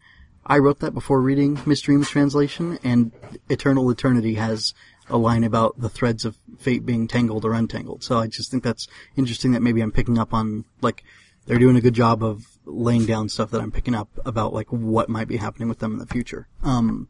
I 0.47 0.59
wrote 0.59 0.81
that 0.81 0.93
before 0.93 1.21
reading 1.21 1.59
Miss 1.67 1.81
Dream's 1.81 2.11
translation, 2.11 2.79
and 2.85 3.13
Eternal 3.49 3.91
Eternity 3.91 4.35
has 4.35 4.75
a 5.09 5.17
line 5.17 5.45
about 5.45 5.79
the 5.81 5.89
threads 5.89 6.25
of 6.25 6.37
fate 6.59 6.85
being 6.85 7.09
tangled 7.09 7.45
or 7.45 7.53
untangled. 7.53 8.03
So 8.03 8.19
I 8.19 8.27
just 8.27 8.51
think 8.51 8.63
that's 8.63 8.89
interesting 9.17 9.53
that 9.53 9.63
maybe 9.63 9.81
I'm 9.81 9.93
picking 9.93 10.19
up 10.19 10.33
on, 10.33 10.65
like, 10.81 11.03
they're 11.47 11.59
doing 11.59 11.77
a 11.77 11.81
good 11.81 11.95
job 11.95 12.23
of 12.23 12.45
laying 12.65 13.05
down 13.05 13.29
stuff 13.29 13.51
that 13.51 13.61
I'm 13.61 13.73
picking 13.73 13.95
up 13.95 14.09
about, 14.25 14.55
like, 14.55 14.69
what 14.69 15.09
might 15.09 15.29
be 15.29 15.37
happening 15.37 15.69
with 15.69 15.79
them 15.79 15.93
in 15.93 15.99
the 15.99 16.07
future. 16.07 16.49
Um, 16.63 17.09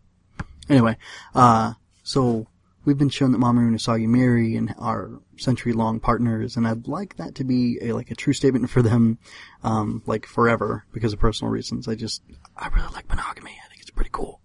anyway, 0.69 0.97
uh, 1.35 1.75
so 2.03 2.47
we've 2.85 2.99
been 2.99 3.09
shown 3.09 3.33
that 3.33 3.39
Mamoru 3.39 3.69
and 3.69 3.79
Usagi 3.79 4.07
marry 4.07 4.57
and 4.57 4.75
are 4.79 5.11
century-long 5.37 6.01
partners, 6.01 6.57
and 6.57 6.67
I'd 6.67 6.87
like 6.87 7.17
that 7.17 7.35
to 7.37 7.45
be 7.45 7.79
a 7.81 7.93
like 7.93 8.11
a 8.11 8.15
true 8.15 8.33
statement 8.33 8.71
for 8.71 8.83
them, 8.83 9.19
um, 9.63 10.03
like 10.07 10.27
forever 10.27 10.85
because 10.93 11.13
of 11.13 11.19
personal 11.19 11.51
reasons. 11.51 11.89
I 11.89 11.95
just 11.95 12.23
I 12.57 12.69
really 12.69 12.93
like 12.93 13.09
monogamy. 13.09 13.59
I 13.65 13.69
think 13.69 13.81
it's 13.81 13.91
pretty 13.91 14.11
cool. 14.13 14.41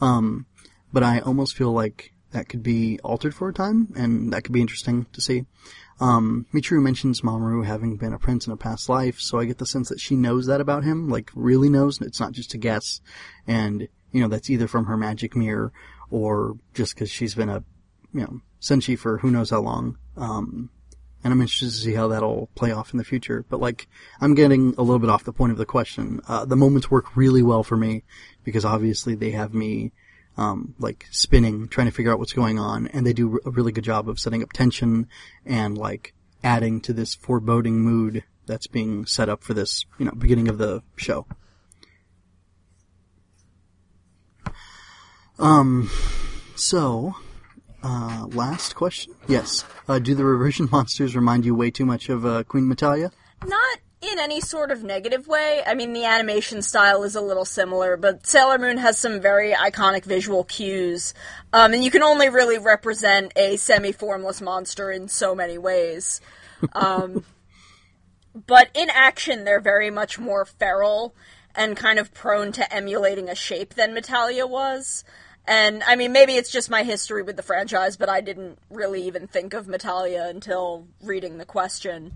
Um, 0.00 0.46
but 0.92 1.02
I 1.02 1.20
almost 1.20 1.56
feel 1.56 1.72
like 1.72 2.12
that 2.30 2.48
could 2.48 2.62
be 2.62 2.98
altered 3.02 3.34
for 3.34 3.48
a 3.48 3.54
time, 3.54 3.92
and 3.96 4.32
that 4.32 4.42
could 4.42 4.52
be 4.52 4.60
interesting 4.60 5.06
to 5.12 5.20
see. 5.20 5.46
Um, 6.00 6.46
mentions 6.52 7.22
Mamoru 7.22 7.64
having 7.64 7.96
been 7.96 8.12
a 8.12 8.18
prince 8.18 8.46
in 8.46 8.52
a 8.52 8.56
past 8.56 8.88
life, 8.88 9.18
so 9.18 9.38
I 9.38 9.46
get 9.46 9.58
the 9.58 9.66
sense 9.66 9.88
that 9.88 10.00
she 10.00 10.14
knows 10.14 10.46
that 10.46 10.60
about 10.60 10.84
him, 10.84 11.08
like 11.08 11.30
really 11.34 11.68
knows. 11.68 12.00
It's 12.00 12.20
not 12.20 12.32
just 12.32 12.54
a 12.54 12.58
guess, 12.58 13.00
and 13.46 13.88
you 14.12 14.20
know 14.20 14.28
that's 14.28 14.50
either 14.50 14.68
from 14.68 14.86
her 14.86 14.96
magic 14.96 15.34
mirror 15.34 15.72
or 16.10 16.56
just 16.74 16.94
because 16.94 17.10
she's 17.10 17.34
been 17.34 17.48
a 17.48 17.64
you 18.12 18.20
know, 18.20 18.40
Senshi 18.60 18.98
for 18.98 19.18
who 19.18 19.30
knows 19.30 19.50
how 19.50 19.60
long. 19.60 19.98
Um, 20.16 20.70
and 21.24 21.32
I'm 21.32 21.40
interested 21.40 21.66
to 21.66 21.72
see 21.72 21.94
how 21.94 22.08
that'll 22.08 22.48
play 22.54 22.70
off 22.70 22.92
in 22.92 22.98
the 22.98 23.04
future. 23.04 23.44
But 23.48 23.60
like, 23.60 23.88
I'm 24.20 24.34
getting 24.34 24.74
a 24.78 24.82
little 24.82 24.98
bit 24.98 25.10
off 25.10 25.24
the 25.24 25.32
point 25.32 25.52
of 25.52 25.58
the 25.58 25.66
question. 25.66 26.20
Uh, 26.28 26.44
the 26.44 26.56
moments 26.56 26.90
work 26.90 27.16
really 27.16 27.42
well 27.42 27.62
for 27.62 27.76
me 27.76 28.04
because 28.44 28.64
obviously 28.64 29.14
they 29.14 29.32
have 29.32 29.52
me, 29.52 29.92
um, 30.36 30.74
like 30.78 31.06
spinning, 31.10 31.68
trying 31.68 31.88
to 31.88 31.92
figure 31.92 32.12
out 32.12 32.18
what's 32.18 32.32
going 32.32 32.58
on, 32.58 32.86
and 32.88 33.04
they 33.04 33.12
do 33.12 33.40
a 33.44 33.50
really 33.50 33.72
good 33.72 33.84
job 33.84 34.08
of 34.08 34.20
setting 34.20 34.42
up 34.42 34.52
tension 34.52 35.08
and 35.44 35.76
like 35.76 36.14
adding 36.44 36.80
to 36.82 36.92
this 36.92 37.14
foreboding 37.14 37.80
mood 37.80 38.22
that's 38.46 38.68
being 38.68 39.04
set 39.04 39.28
up 39.28 39.42
for 39.42 39.54
this, 39.54 39.84
you 39.98 40.04
know, 40.06 40.12
beginning 40.12 40.48
of 40.48 40.58
the 40.58 40.82
show. 40.96 41.26
Um, 45.38 45.90
so, 46.56 47.14
uh, 47.82 48.26
last 48.30 48.74
question. 48.74 49.14
Yes. 49.26 49.64
Uh, 49.88 49.98
do 49.98 50.14
the 50.14 50.24
reversion 50.24 50.68
monsters 50.72 51.14
remind 51.14 51.44
you 51.44 51.54
way 51.54 51.70
too 51.70 51.86
much 51.86 52.08
of 52.08 52.24
uh, 52.24 52.44
Queen 52.44 52.64
Metalia? 52.64 53.10
Not 53.44 53.78
in 54.00 54.18
any 54.18 54.40
sort 54.40 54.70
of 54.70 54.84
negative 54.84 55.26
way. 55.26 55.62
I 55.66 55.74
mean, 55.74 55.92
the 55.92 56.04
animation 56.04 56.62
style 56.62 57.02
is 57.02 57.16
a 57.16 57.20
little 57.20 57.44
similar, 57.44 57.96
but 57.96 58.26
Sailor 58.26 58.58
Moon 58.58 58.78
has 58.78 58.96
some 58.96 59.20
very 59.20 59.52
iconic 59.52 60.04
visual 60.04 60.44
cues. 60.44 61.14
Um, 61.52 61.72
and 61.72 61.82
you 61.82 61.90
can 61.90 62.02
only 62.02 62.28
really 62.28 62.58
represent 62.58 63.32
a 63.36 63.56
semi 63.56 63.92
formless 63.92 64.40
monster 64.40 64.90
in 64.90 65.08
so 65.08 65.34
many 65.34 65.58
ways. 65.58 66.20
Um, 66.74 67.24
but 68.46 68.68
in 68.74 68.88
action, 68.90 69.44
they're 69.44 69.60
very 69.60 69.90
much 69.90 70.18
more 70.18 70.44
feral 70.44 71.14
and 71.54 71.76
kind 71.76 71.98
of 71.98 72.14
prone 72.14 72.52
to 72.52 72.72
emulating 72.72 73.28
a 73.28 73.34
shape 73.34 73.74
than 73.74 73.94
Metalia 73.94 74.48
was. 74.48 75.04
And 75.48 75.82
I 75.84 75.96
mean, 75.96 76.12
maybe 76.12 76.34
it's 76.34 76.50
just 76.50 76.68
my 76.68 76.82
history 76.82 77.22
with 77.22 77.36
the 77.36 77.42
franchise, 77.42 77.96
but 77.96 78.10
I 78.10 78.20
didn't 78.20 78.58
really 78.68 79.04
even 79.04 79.26
think 79.26 79.54
of 79.54 79.66
Metalia 79.66 80.28
until 80.28 80.86
reading 81.02 81.38
the 81.38 81.46
question. 81.46 82.12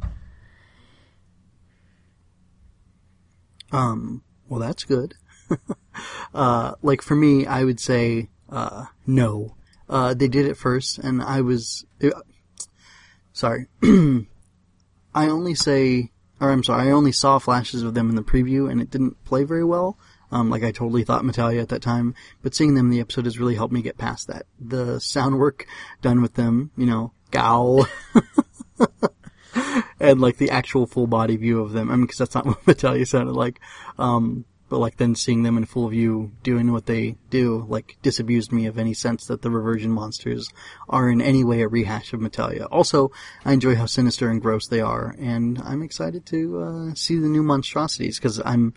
Um, 3.72 4.22
well, 4.50 4.60
that's 4.60 4.84
good. 4.84 5.14
uh, 6.34 6.74
like 6.82 7.00
for 7.00 7.16
me, 7.16 7.46
I 7.46 7.64
would 7.64 7.80
say, 7.80 8.28
uh, 8.50 8.84
no. 9.06 9.56
Uh, 9.88 10.12
they 10.12 10.28
did 10.28 10.44
it 10.44 10.58
first, 10.58 10.98
and 10.98 11.22
I 11.22 11.40
was, 11.40 11.86
uh, 12.04 12.10
sorry. 13.32 13.66
I 13.82 14.26
only 15.14 15.54
say, 15.54 16.10
or 16.38 16.50
I'm 16.50 16.62
sorry, 16.62 16.88
I 16.88 16.92
only 16.92 17.12
saw 17.12 17.38
flashes 17.38 17.82
of 17.82 17.94
them 17.94 18.10
in 18.10 18.16
the 18.16 18.22
preview, 18.22 18.70
and 18.70 18.82
it 18.82 18.90
didn't 18.90 19.24
play 19.24 19.44
very 19.44 19.64
well. 19.64 19.96
Um, 20.32 20.50
like 20.50 20.64
I 20.64 20.72
totally 20.72 21.04
thought 21.04 21.22
Metalia 21.22 21.62
at 21.62 21.68
that 21.68 21.82
time, 21.82 22.14
but 22.42 22.54
seeing 22.54 22.74
them 22.74 22.86
in 22.86 22.90
the 22.90 23.00
episode 23.00 23.26
has 23.26 23.38
really 23.38 23.54
helped 23.54 23.72
me 23.72 23.82
get 23.82 23.98
past 23.98 24.28
that. 24.28 24.46
The 24.58 24.98
sound 24.98 25.38
work 25.38 25.66
done 26.00 26.22
with 26.22 26.34
them, 26.34 26.70
you 26.76 26.86
know, 26.86 27.12
gow. 27.30 27.86
and 30.00 30.20
like 30.20 30.38
the 30.38 30.50
actual 30.50 30.86
full 30.86 31.06
body 31.06 31.36
view 31.36 31.60
of 31.60 31.72
them. 31.72 31.90
I 31.90 31.96
mean, 31.96 32.02
because 32.02 32.18
that's 32.18 32.34
not 32.34 32.46
what 32.46 32.64
Metalia 32.64 33.06
sounded 33.06 33.34
like. 33.34 33.60
Um, 33.98 34.46
but 34.72 34.78
like 34.78 34.96
then 34.96 35.14
seeing 35.14 35.42
them 35.42 35.58
in 35.58 35.66
full 35.66 35.90
view 35.90 36.32
doing 36.42 36.72
what 36.72 36.86
they 36.86 37.16
do, 37.28 37.66
like 37.68 37.98
disabused 38.00 38.52
me 38.52 38.64
of 38.64 38.78
any 38.78 38.94
sense 38.94 39.26
that 39.26 39.42
the 39.42 39.50
reversion 39.50 39.90
monsters 39.90 40.48
are 40.88 41.10
in 41.10 41.20
any 41.20 41.44
way 41.44 41.60
a 41.60 41.68
rehash 41.68 42.14
of 42.14 42.20
Metalia. 42.20 42.66
Also, 42.70 43.10
I 43.44 43.52
enjoy 43.52 43.74
how 43.74 43.84
sinister 43.84 44.30
and 44.30 44.40
gross 44.40 44.68
they 44.68 44.80
are, 44.80 45.14
and 45.18 45.60
I'm 45.62 45.82
excited 45.82 46.24
to 46.24 46.62
uh, 46.62 46.94
see 46.94 47.18
the 47.18 47.28
new 47.28 47.42
monstrosities 47.42 48.18
because 48.18 48.40
I'm 48.42 48.72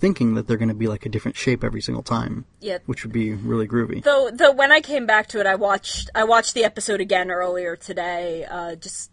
thinking 0.00 0.34
that 0.34 0.48
they're 0.48 0.56
going 0.56 0.68
to 0.70 0.74
be 0.74 0.88
like 0.88 1.06
a 1.06 1.08
different 1.08 1.36
shape 1.36 1.62
every 1.62 1.80
single 1.82 2.02
time, 2.02 2.46
Yeah. 2.60 2.78
which 2.86 3.04
would 3.04 3.12
be 3.12 3.32
really 3.34 3.68
groovy. 3.68 4.02
Though, 4.02 4.30
though, 4.32 4.50
when 4.52 4.72
I 4.72 4.80
came 4.80 5.06
back 5.06 5.28
to 5.28 5.40
it, 5.40 5.46
I 5.46 5.54
watched 5.54 6.10
I 6.14 6.24
watched 6.24 6.54
the 6.54 6.64
episode 6.64 7.00
again 7.00 7.30
earlier 7.30 7.76
today, 7.76 8.44
uh, 8.44 8.74
just 8.74 9.10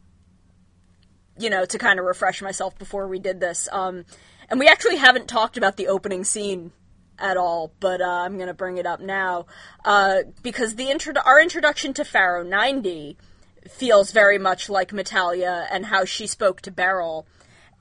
you 1.40 1.50
know, 1.52 1.66
to 1.66 1.78
kind 1.78 2.00
of 2.00 2.06
refresh 2.06 2.42
myself 2.42 2.78
before 2.80 3.08
we 3.08 3.20
did 3.20 3.40
this. 3.40 3.70
Um, 3.72 4.06
and 4.50 4.60
we 4.60 4.68
actually 4.68 4.96
haven't 4.96 5.28
talked 5.28 5.56
about 5.58 5.78
the 5.78 5.88
opening 5.88 6.24
scene 6.24 6.72
at 7.20 7.38
all, 7.38 7.74
but 7.80 8.02
uh, 8.02 8.06
I'm 8.06 8.38
going 8.38 8.48
to 8.48 8.54
bring 8.56 8.78
it 8.78 8.88
up 8.88 9.00
now 9.00 9.46
uh, 9.86 10.20
because 10.42 10.76
the 10.76 10.90
intro- 10.90 11.14
our 11.26 11.40
introduction 11.40 11.94
to 11.94 12.04
Pharaoh 12.06 12.44
90 12.44 13.18
feels 13.70 14.12
very 14.12 14.40
much 14.40 14.68
like 14.70 14.92
Metalia 14.92 15.68
and 15.70 15.88
how 15.88 16.06
she 16.06 16.26
spoke 16.26 16.62
to 16.62 16.72
Beryl, 16.72 17.28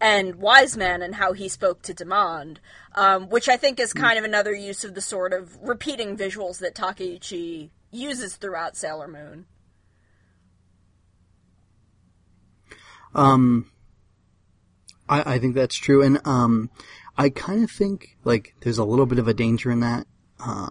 and 0.01 0.35
Wiseman 0.37 1.01
and 1.01 1.15
how 1.15 1.33
he 1.33 1.49
spoke 1.49 1.81
to 1.83 1.95
Demand, 1.95 2.61
um, 2.97 3.29
which 3.29 3.49
I 3.49 3.57
think 3.57 3.79
is 3.79 3.93
kind 3.93 4.19
of 4.19 4.25
another 4.25 4.55
use 4.55 4.85
of 4.85 4.95
the 4.95 5.01
sort 5.01 5.33
of 5.33 5.57
repeating 5.63 6.17
visuals 6.17 6.59
that 6.59 6.75
Takeuchi 6.75 7.71
uses 7.91 8.37
throughout 8.37 8.77
Sailor 8.77 9.09
Moon. 9.09 9.47
Um, 13.15 13.71
I, 15.09 15.35
I 15.35 15.39
think 15.39 15.55
that's 15.55 15.77
true, 15.77 16.03
and 16.03 16.21
um, 16.27 16.71
I 17.17 17.31
kind 17.31 17.65
of 17.65 17.71
think 17.71 18.17
like 18.25 18.55
there's 18.61 18.79
a 18.79 18.85
little 18.85 19.07
bit 19.07 19.19
of 19.19 19.29
a 19.29 19.35
danger 19.35 19.71
in 19.71 19.81
that. 19.81 20.07
Uh, 20.39 20.71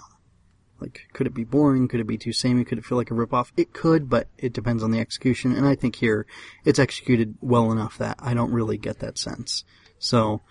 like, 0.79 1.07
could 1.13 1.25
it 1.25 1.33
be 1.33 1.43
boring? 1.43 1.87
Could 1.87 2.01
it 2.01 2.07
be 2.07 2.17
too 2.17 2.33
samey? 2.33 2.65
Could 2.65 2.77
it 2.77 2.85
feel 2.85 2.97
like 2.97 3.09
a 3.09 3.13
ripoff? 3.13 3.51
It 3.55 3.73
could, 3.73 4.09
but 4.09 4.27
it 4.37 4.53
depends 4.53 4.83
on 4.83 4.91
the 4.91 4.99
execution. 4.99 5.55
And 5.55 5.65
I 5.65 5.73
think 5.75 5.95
here 5.95 6.27
it's 6.65 6.79
executed 6.79 7.35
well 7.41 7.71
enough 7.71 7.97
that 7.97 8.17
I 8.19 8.33
don't 8.33 8.51
really 8.51 8.77
get 8.77 8.99
that 8.99 9.17
sense. 9.17 9.63
So, 9.97 10.41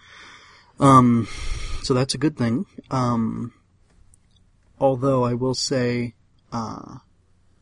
um, 0.81 1.29
so 1.83 1.95
that's 1.95 2.15
a 2.15 2.19
good 2.19 2.37
thing. 2.37 2.67
Um, 2.91 3.53
although 4.79 5.25
I 5.25 5.35
will 5.35 5.55
say, 5.55 6.15
uh, 6.53 6.99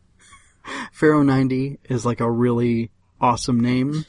Pharaoh 0.93 1.23
90 1.23 1.79
is 1.89 2.07
like 2.07 2.21
a 2.21 2.31
really 2.31 2.91
awesome 3.21 3.61
name 3.61 4.05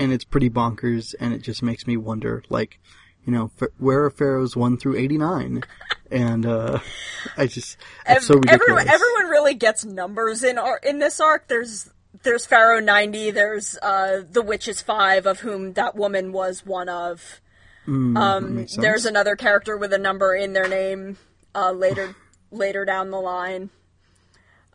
and 0.00 0.12
it's 0.12 0.24
pretty 0.24 0.48
bonkers, 0.48 1.14
and 1.20 1.34
it 1.34 1.42
just 1.42 1.62
makes 1.62 1.86
me 1.86 1.96
wonder, 1.98 2.42
like, 2.48 2.80
you 3.26 3.32
know, 3.34 3.50
where 3.76 4.04
are 4.04 4.10
pharaohs 4.10 4.56
one 4.56 4.78
through 4.78 4.96
eighty 4.96 5.18
nine? 5.18 5.62
And 6.10 6.46
uh, 6.46 6.78
I 7.36 7.46
just 7.46 7.76
it's 8.08 8.26
so 8.26 8.34
ridiculous. 8.34 8.62
everyone, 8.62 8.88
everyone 8.88 9.26
really 9.26 9.54
gets 9.54 9.84
numbers 9.84 10.42
in 10.42 10.56
ar- 10.56 10.80
in 10.82 11.00
this 11.00 11.20
arc. 11.20 11.48
There's 11.48 11.90
there's 12.22 12.46
Pharaoh 12.46 12.80
90. 12.80 13.30
There's 13.30 13.78
uh, 13.82 14.22
the 14.28 14.42
Witches 14.42 14.80
Five, 14.80 15.26
of 15.26 15.40
whom 15.40 15.74
that 15.74 15.94
woman 15.94 16.32
was 16.32 16.64
one 16.64 16.88
of. 16.88 17.42
Um, 17.86 18.66
there's 18.76 19.06
another 19.06 19.36
character 19.36 19.76
with 19.76 19.92
a 19.92 19.98
number 19.98 20.34
in 20.34 20.52
their 20.52 20.68
name 20.68 21.16
uh, 21.54 21.72
later 21.72 22.14
later 22.50 22.84
down 22.84 23.10
the 23.10 23.20
line. 23.20 23.70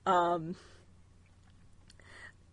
Um, 0.05 0.55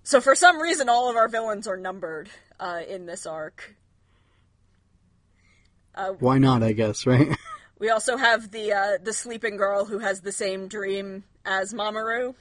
so 0.02 0.20
for 0.20 0.34
some 0.34 0.60
reason, 0.60 0.88
all 0.88 1.10
of 1.10 1.16
our 1.16 1.28
villains 1.28 1.66
are 1.66 1.76
numbered 1.76 2.28
uh, 2.58 2.80
in 2.88 3.06
this 3.06 3.26
arc. 3.26 3.76
Why 6.18 6.38
not? 6.38 6.62
I 6.62 6.72
guess 6.72 7.06
right. 7.06 7.28
We 7.78 7.90
also 7.90 8.16
have 8.16 8.52
the 8.52 8.72
uh, 8.72 8.98
the 9.02 9.12
sleeping 9.12 9.56
girl 9.56 9.84
who 9.84 9.98
has 9.98 10.20
the 10.20 10.30
same 10.30 10.68
dream 10.68 11.24
as 11.44 11.74
Mamoru. 11.74 12.36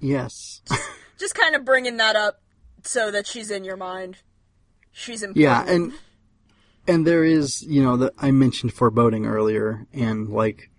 yes. 0.00 0.62
Just 1.18 1.34
kind 1.34 1.54
of 1.54 1.66
bringing 1.66 1.98
that 1.98 2.16
up 2.16 2.40
so 2.84 3.10
that 3.10 3.26
she's 3.26 3.50
in 3.50 3.64
your 3.64 3.76
mind. 3.76 4.16
She's 4.92 5.22
important. 5.22 5.42
Yeah, 5.42 5.74
and 5.74 5.92
and 6.88 7.06
there 7.06 7.22
is, 7.22 7.62
you 7.62 7.82
know, 7.82 8.10
I 8.18 8.30
mentioned 8.30 8.72
foreboding 8.72 9.26
earlier, 9.26 9.86
and 9.92 10.28
like, 10.28 10.70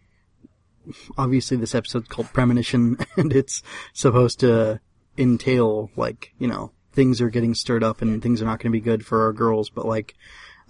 obviously 1.18 1.55
this 1.55 1.76
episode's 1.76 2.07
called 2.07 2.34
Premonition, 2.34 2.97
and 3.18 3.32
it's 3.32 3.62
supposed 3.93 4.39
to 4.39 4.82
entail 5.18 5.91
like, 5.95 6.34
you 6.39 6.47
know, 6.47 6.72
things 6.91 7.22
are 7.22 7.30
getting 7.30 7.53
stirred 7.53 7.84
up 7.84 8.01
and 8.01 8.22
things 8.22 8.41
are 8.41 8.45
not 8.45 8.60
going 8.60 8.72
to 8.72 8.78
be 8.78 8.82
good 8.82 9.05
for 9.05 9.24
our 9.24 9.34
girls, 9.34 9.70
but 9.70 9.86
like, 9.86 10.16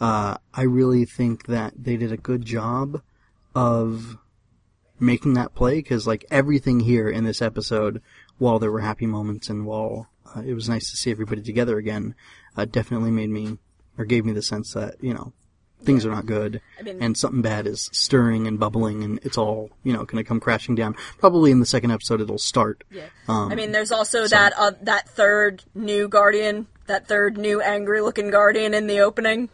uh, 0.02 0.38
I 0.54 0.64
really 0.64 1.06
think 1.06 1.46
that 1.48 1.74
they 1.78 1.96
did 1.96 2.12
a 2.12 2.18
good 2.18 2.44
job 2.44 3.02
of 3.56 4.18
making 5.00 5.34
that 5.36 5.56
play 5.56 5.76
because 5.76 6.06
like 6.06 6.26
everything 6.30 6.82
here 6.82 7.10
in 7.10 7.24
this 7.24 7.42
episode, 7.42 8.02
while 8.38 8.60
there 8.60 8.72
were 8.72 8.82
happy 8.82 9.06
moments 9.06 9.50
and 9.50 9.66
while 9.66 10.08
uh, 10.36 10.42
it 10.42 10.54
was 10.54 10.68
nice 10.68 10.92
to 10.92 10.98
see 10.98 11.12
everybody 11.12 11.42
together 11.42 11.78
again, 11.78 12.16
uh, 12.58 12.66
definitely 12.66 13.12
made 13.12 13.30
me 13.30 13.58
or 14.00 14.06
gave 14.06 14.26
me 14.26 14.32
the 14.32 14.42
sense 14.42 14.74
that 14.74 14.96
you 15.02 15.14
know 15.14 15.32
things 15.84 16.06
are 16.06 16.10
not 16.12 16.26
good 16.26 16.60
mean- 16.84 17.02
and 17.02 17.16
something 17.18 17.42
bad 17.42 17.66
is 17.68 17.90
stirring 17.94 18.48
and 18.48 18.60
bubbling 18.60 19.02
and 19.04 19.20
it's 19.24 19.38
all 19.38 19.70
you 19.84 19.94
know 19.94 20.04
going 20.06 20.24
to 20.24 20.28
come 20.28 20.40
crashing 20.40 20.74
down. 20.76 20.96
Probably 21.20 21.52
in 21.52 21.60
the 21.60 21.66
second 21.66 21.92
episode 21.92 22.20
it'll 22.22 22.38
start. 22.40 22.84
Yeah. 22.92 23.06
Um, 23.28 23.52
I 23.52 23.56
mean, 23.56 23.72
there's 23.72 23.92
also 23.92 24.28
that 24.28 24.54
uh, 24.58 24.72
that 24.82 25.08
third 25.10 25.64
new 25.76 26.08
guardian, 26.08 26.68
that 26.88 27.08
third 27.08 27.38
new 27.38 27.62
angry 27.62 28.02
looking 28.02 28.32
guardian 28.32 28.74
in 28.74 28.88
the 28.88 29.02
opening. 29.02 29.50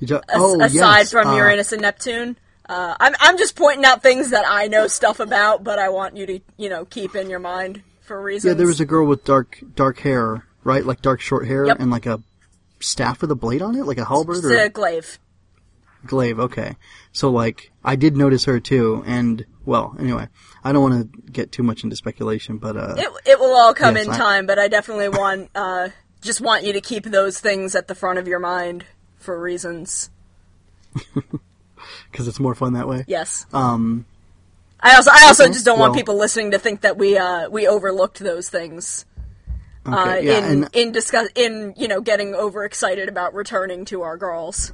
You 0.00 0.06
ju- 0.08 0.16
As- 0.16 0.22
oh, 0.34 0.60
aside 0.60 0.72
yes, 0.98 1.10
from 1.12 1.28
uh, 1.28 1.36
Uranus 1.36 1.72
and 1.72 1.82
Neptune. 1.82 2.36
Uh, 2.68 2.96
I'm 2.98 3.14
I'm 3.20 3.36
just 3.38 3.56
pointing 3.56 3.84
out 3.84 4.02
things 4.02 4.30
that 4.30 4.44
I 4.48 4.68
know 4.68 4.86
stuff 4.88 5.20
about, 5.20 5.62
but 5.62 5.78
I 5.78 5.90
want 5.90 6.16
you 6.16 6.26
to 6.26 6.40
you 6.56 6.68
know 6.68 6.84
keep 6.84 7.14
in 7.14 7.28
your 7.30 7.38
mind 7.38 7.82
for 8.04 8.22
reasons. 8.22 8.50
Yeah, 8.50 8.54
there 8.54 8.66
was 8.66 8.80
a 8.80 8.84
girl 8.86 9.06
with 9.06 9.24
dark 9.24 9.58
dark 9.74 9.98
hair, 10.00 10.46
right? 10.62 10.84
Like 10.84 11.02
dark 11.02 11.20
short 11.20 11.46
hair 11.46 11.66
Yep. 11.66 11.80
and 11.80 11.90
like 11.90 12.06
a 12.06 12.20
staff 12.80 13.20
with 13.20 13.30
a 13.30 13.34
blade 13.34 13.62
on 13.62 13.74
it, 13.76 13.84
like 13.84 13.98
a 13.98 14.04
halberd 14.04 14.36
It's 14.36 14.44
or 14.46 14.56
a 14.56 14.68
glaive. 14.68 15.18
glaive. 16.06 16.38
Okay, 16.38 16.76
so 17.12 17.30
like 17.30 17.70
I 17.84 17.96
did 17.96 18.16
notice 18.16 18.44
her 18.44 18.60
too, 18.60 19.02
and 19.06 19.44
well, 19.64 19.96
anyway, 19.98 20.28
I 20.62 20.72
don't 20.72 20.82
want 20.82 21.12
to 21.12 21.22
get 21.32 21.50
too 21.52 21.62
much 21.62 21.82
into 21.84 21.96
speculation, 21.96 22.58
but 22.58 22.76
uh, 22.76 22.94
It 22.98 23.10
it 23.26 23.38
will 23.40 23.54
all 23.56 23.72
come 23.74 23.96
Yes, 23.96 24.06
in 24.06 24.12
I- 24.12 24.16
time, 24.18 24.46
but 24.46 24.58
I 24.58 24.68
definitely 24.68 25.08
want 25.08 25.50
uh 25.54 25.88
just 26.20 26.40
want 26.40 26.64
you 26.64 26.72
to 26.74 26.80
keep 26.80 27.04
those 27.04 27.38
things 27.40 27.74
at 27.74 27.86
the 27.88 27.94
front 27.94 28.18
of 28.18 28.26
your 28.28 28.38
mind 28.40 28.84
for 29.18 29.38
reasons. 29.40 30.10
because 32.10 32.28
it's 32.28 32.40
more 32.40 32.54
fun 32.54 32.74
that 32.74 32.88
way. 32.88 33.04
Yes. 33.06 33.46
Um, 33.52 34.06
I 34.84 34.96
also 34.96 35.10
I 35.12 35.24
also 35.24 35.44
Okay, 35.44 35.52
just 35.54 35.64
don't 35.64 35.78
want 35.78 35.94
people 35.94 36.16
listening 36.16 36.50
to 36.50 36.58
think 36.58 36.82
that 36.82 36.98
we 36.98 37.16
uh 37.16 37.48
we 37.48 37.66
overlooked 37.66 38.18
those 38.18 38.50
things. 38.50 39.06
okay, 39.86 39.96
uh, 39.96 40.14
yeah, 40.16 40.38
in 40.38 40.44
and 40.44 40.70
in 40.74 40.92
discuss 40.92 41.28
in 41.34 41.72
you 41.76 41.88
know 41.88 42.02
getting 42.02 42.34
overexcited 42.34 43.08
about 43.08 43.34
returning 43.34 43.86
to 43.86 44.02
our 44.02 44.18
girls. 44.18 44.72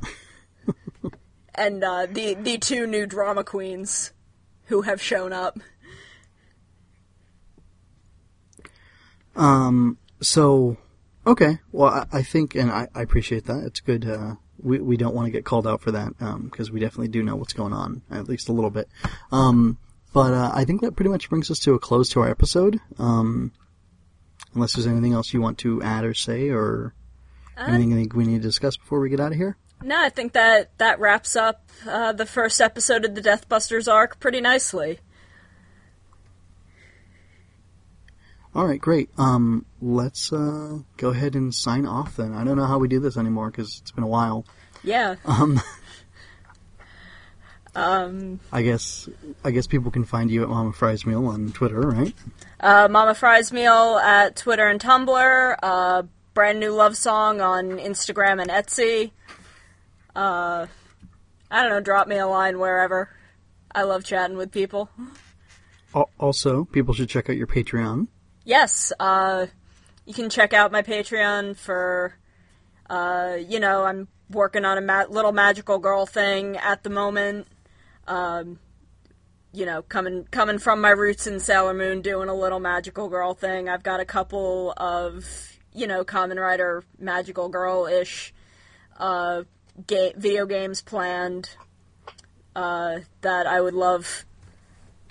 and 1.55 1.83
uh, 1.85 2.07
the 2.07 2.35
the 2.35 2.59
two 2.59 2.87
new 2.89 3.07
drama 3.07 3.45
queens 3.45 4.13
who 4.65 4.83
have 4.83 5.01
shown 5.01 5.33
up. 5.33 5.59
Um. 9.37 9.99
So, 10.23 10.77
okay. 11.27 11.61
Well, 11.73 11.89
I, 12.13 12.19
I 12.19 12.23
think, 12.23 12.55
and 12.55 12.71
I, 12.71 12.89
I 12.95 13.03
appreciate 13.03 13.47
that. 13.47 13.63
It's 13.65 13.81
good. 13.81 14.07
Uh, 14.09 14.35
we 14.59 14.81
we 14.81 14.97
don't 14.97 15.15
want 15.15 15.27
to 15.27 15.31
get 15.31 15.45
called 15.45 15.67
out 15.67 15.81
for 15.81 15.93
that 15.93 16.19
because 16.19 16.69
um, 16.69 16.75
we 16.75 16.81
definitely 16.81 17.09
do 17.09 17.23
know 17.23 17.37
what's 17.37 17.53
going 17.55 17.73
on 17.73 18.03
at 18.11 18.29
least 18.29 18.49
a 18.49 18.53
little 18.53 18.71
bit. 18.71 18.89
Um. 19.31 19.79
But 20.13 20.35
uh, 20.35 20.51
I 20.53 20.65
think 20.65 20.81
that 20.81 20.97
pretty 20.97 21.11
much 21.11 21.29
brings 21.29 21.51
us 21.51 21.61
to 21.61 21.75
a 21.75 21.79
close 21.79 22.09
to 22.11 22.21
our 22.21 22.29
episode. 22.31 22.81
Um. 22.99 23.53
Unless 24.53 24.73
there's 24.73 24.87
anything 24.87 25.13
else 25.13 25.33
you 25.33 25.41
want 25.41 25.59
to 25.59 25.81
add 25.81 26.05
or 26.05 26.13
say, 26.13 26.49
or 26.49 26.93
anything 27.57 27.91
you 27.91 27.97
think 27.97 28.15
we 28.15 28.25
need 28.25 28.43
to 28.43 28.49
discuss 28.49 28.77
before 28.77 28.99
we 28.99 29.09
get 29.09 29.21
out 29.21 29.31
of 29.31 29.39
here. 29.39 29.57
No, 29.83 30.01
I 30.01 30.09
think 30.09 30.33
that 30.33 30.77
that 30.79 30.99
wraps 30.99 31.37
up 31.37 31.71
uh, 31.87 32.13
the 32.13 32.27
first 32.27 32.61
episode 32.61 33.05
of 33.05 33.15
the 33.15 33.21
Deathbusters 33.21 33.91
arc 33.91 34.19
pretty 34.19 34.41
nicely. 34.41 34.99
All 38.55 38.67
right, 38.67 38.81
great. 38.81 39.11
Um, 39.17 39.65
let's 39.81 40.33
uh, 40.33 40.79
go 40.97 41.11
ahead 41.11 41.37
and 41.37 41.55
sign 41.55 41.87
off 41.87 42.17
then. 42.17 42.35
I 42.35 42.43
don't 42.43 42.57
know 42.57 42.67
how 42.67 42.79
we 42.79 42.89
do 42.89 42.99
this 42.99 43.17
anymore 43.17 43.51
because 43.51 43.79
it's 43.81 43.93
been 43.93 44.03
a 44.03 44.09
while. 44.09 44.45
Yeah. 44.83 45.15
Um, 45.25 45.61
Um, 47.75 48.41
I 48.53 48.63
guess 48.63 49.09
I 49.45 49.53
guess 49.53 49.67
people 49.67 49.91
can 49.91 50.05
find 50.05 50.31
you 50.31 50.43
at 50.43 50.49
Mama 50.49 50.73
Fries 50.73 51.07
Meal 51.07 51.27
on 51.27 51.53
Twitter, 51.53 51.81
right? 51.81 52.15
uh, 52.59 52.89
Mama 52.91 53.15
Fries 53.15 53.53
Meal 53.53 53.99
at 54.03 54.37
Twitter 54.37 54.67
and 54.69 54.81
Tumblr. 54.81 55.57
Uh, 55.63 56.03
brand 56.35 56.59
new 56.61 56.73
love 56.73 56.97
song 56.97 57.41
on 57.41 57.79
Instagram 57.79 58.41
and 58.41 58.51
Etsy. 58.51 59.13
Uh, 60.17 60.67
I 61.51 61.63
don't 61.63 61.71
know. 61.71 61.81
Drop 61.81 62.09
me 62.09 62.17
a 62.19 62.27
line 62.27 62.59
wherever. 62.59 63.09
I 63.73 63.83
love 63.83 64.05
chatting 64.05 64.37
with 64.37 64.51
people. 64.51 64.91
Also, 66.19 66.65
people 66.65 66.95
should 66.95 67.09
check 67.09 67.29
out 67.31 67.37
your 67.37 67.47
Patreon. 67.47 68.07
Yes, 68.45 68.93
uh, 69.01 69.47
you 70.07 70.15
can 70.15 70.31
check 70.31 70.53
out 70.53 70.73
my 70.73 70.83
Patreon 70.83 71.57
for, 71.57 72.15
uh, 72.89 73.37
you 73.49 73.61
know, 73.61 73.85
I'm 73.85 74.09
working 74.31 74.65
on 74.65 74.79
a 74.79 74.81
ma- 74.81 75.07
little 75.09 75.33
magical 75.33 75.79
girl 75.79 76.07
thing 76.07 76.57
at 76.57 76.83
the 76.85 76.91
moment. 76.91 77.47
Um, 78.11 78.59
you 79.53 79.67
know, 79.67 79.83
coming 79.83 80.25
coming 80.31 80.59
from 80.59 80.81
my 80.81 80.91
roots 80.91 81.27
in 81.27 81.41
Sailor 81.41 81.75
Moon, 81.75 82.03
doing 82.03 82.29
a 82.29 82.35
little 82.35 82.61
magical 82.61 83.09
girl 83.09 83.35
thing. 83.35 83.69
I've 83.69 83.83
got 83.83 84.01
a 84.01 84.05
couple 84.05 84.75
of, 84.77 85.25
you 85.73 85.87
know, 85.87 86.05
Kamen 86.05 86.37
Rider 86.41 86.85
magical 86.99 87.49
girl 87.49 87.87
ish 87.87 88.35
uh, 88.99 89.45
ga- 89.87 90.15
video 90.17 90.47
games 90.47 90.83
planned 90.83 91.51
uh, 92.55 92.99
that 93.23 93.47
I 93.47 93.61
would 93.61 93.75
love 93.75 94.25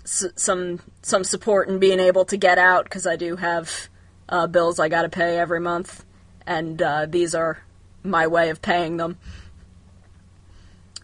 s- 0.03 0.31
some 0.35 0.79
some 1.01 1.23
support 1.23 1.69
in 1.69 1.79
being 1.79 1.99
able 1.99 2.25
to 2.25 2.37
get 2.37 2.57
out 2.57 2.83
because 2.83 3.07
I 3.07 3.15
do 3.15 3.35
have 3.37 3.89
uh, 4.27 4.47
bills 4.47 4.79
I 4.79 4.89
got 4.89 5.03
to 5.03 5.09
pay 5.09 5.37
every 5.37 5.59
month, 5.59 6.05
and 6.45 6.81
uh, 6.81 7.05
these 7.07 7.33
are 7.35 7.59
my 8.03 8.27
way 8.27 8.49
of 8.49 8.61
paying 8.61 8.97
them. 8.97 9.17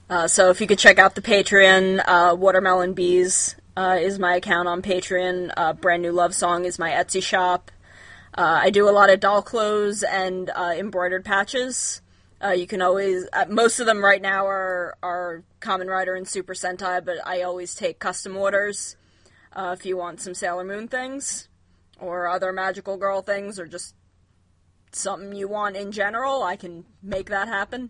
Uh, 0.08 0.28
so 0.28 0.52
if 0.52 0.62
you 0.62 0.68
could 0.68 0.78
check 0.78 1.00
out 1.00 1.16
the 1.16 1.22
Patreon, 1.22 2.02
uh, 2.06 2.36
Watermelon 2.36 2.94
Bees 2.94 3.56
uh, 3.76 3.98
is 4.00 4.20
my 4.20 4.36
account 4.36 4.68
on 4.68 4.82
Patreon. 4.82 5.52
Uh, 5.58 5.74
Brand 5.74 6.04
New 6.04 6.12
Love 6.12 6.36
Song 6.36 6.66
is 6.66 6.78
my 6.78 6.92
Etsy 6.92 7.24
shop. 7.24 7.72
Uh, 8.38 8.60
I 8.64 8.70
do 8.70 8.88
a 8.88 8.92
lot 8.92 9.10
of 9.10 9.20
doll 9.20 9.42
clothes 9.42 10.04
and 10.04 10.52
uh, 10.52 10.74
embroidered 10.78 11.26
patches. 11.26 12.02
You 12.56 12.68
can 12.68 12.84
always 12.84 13.26
most 13.50 13.80
of 13.80 13.88
them 13.88 14.06
right 14.06 14.22
now 14.22 14.46
are 14.46 14.96
are 15.02 15.42
Kamen 15.62 15.88
Rider 15.88 16.14
and 16.14 16.28
Super 16.28 16.54
Sentai, 16.54 17.04
but 17.04 17.18
I 17.26 17.42
always 17.42 17.74
take 17.74 17.98
custom 17.98 18.38
orders 18.38 18.96
if 19.58 19.84
you 19.84 19.98
want 19.98 20.22
some 20.22 20.36
Sailor 20.36 20.64
Moon 20.64 20.88
things 20.88 21.48
or 22.00 22.28
other 22.28 22.54
magical 22.54 22.98
girl 22.98 23.24
things 23.24 23.58
or 23.60 23.66
just 23.66 23.96
something 24.92 25.34
you 25.34 25.48
want 25.48 25.76
in 25.76 25.92
general. 25.92 26.44
I 26.44 26.56
can 26.56 26.86
make 27.02 27.30
that 27.30 27.48
happen. 27.48 27.90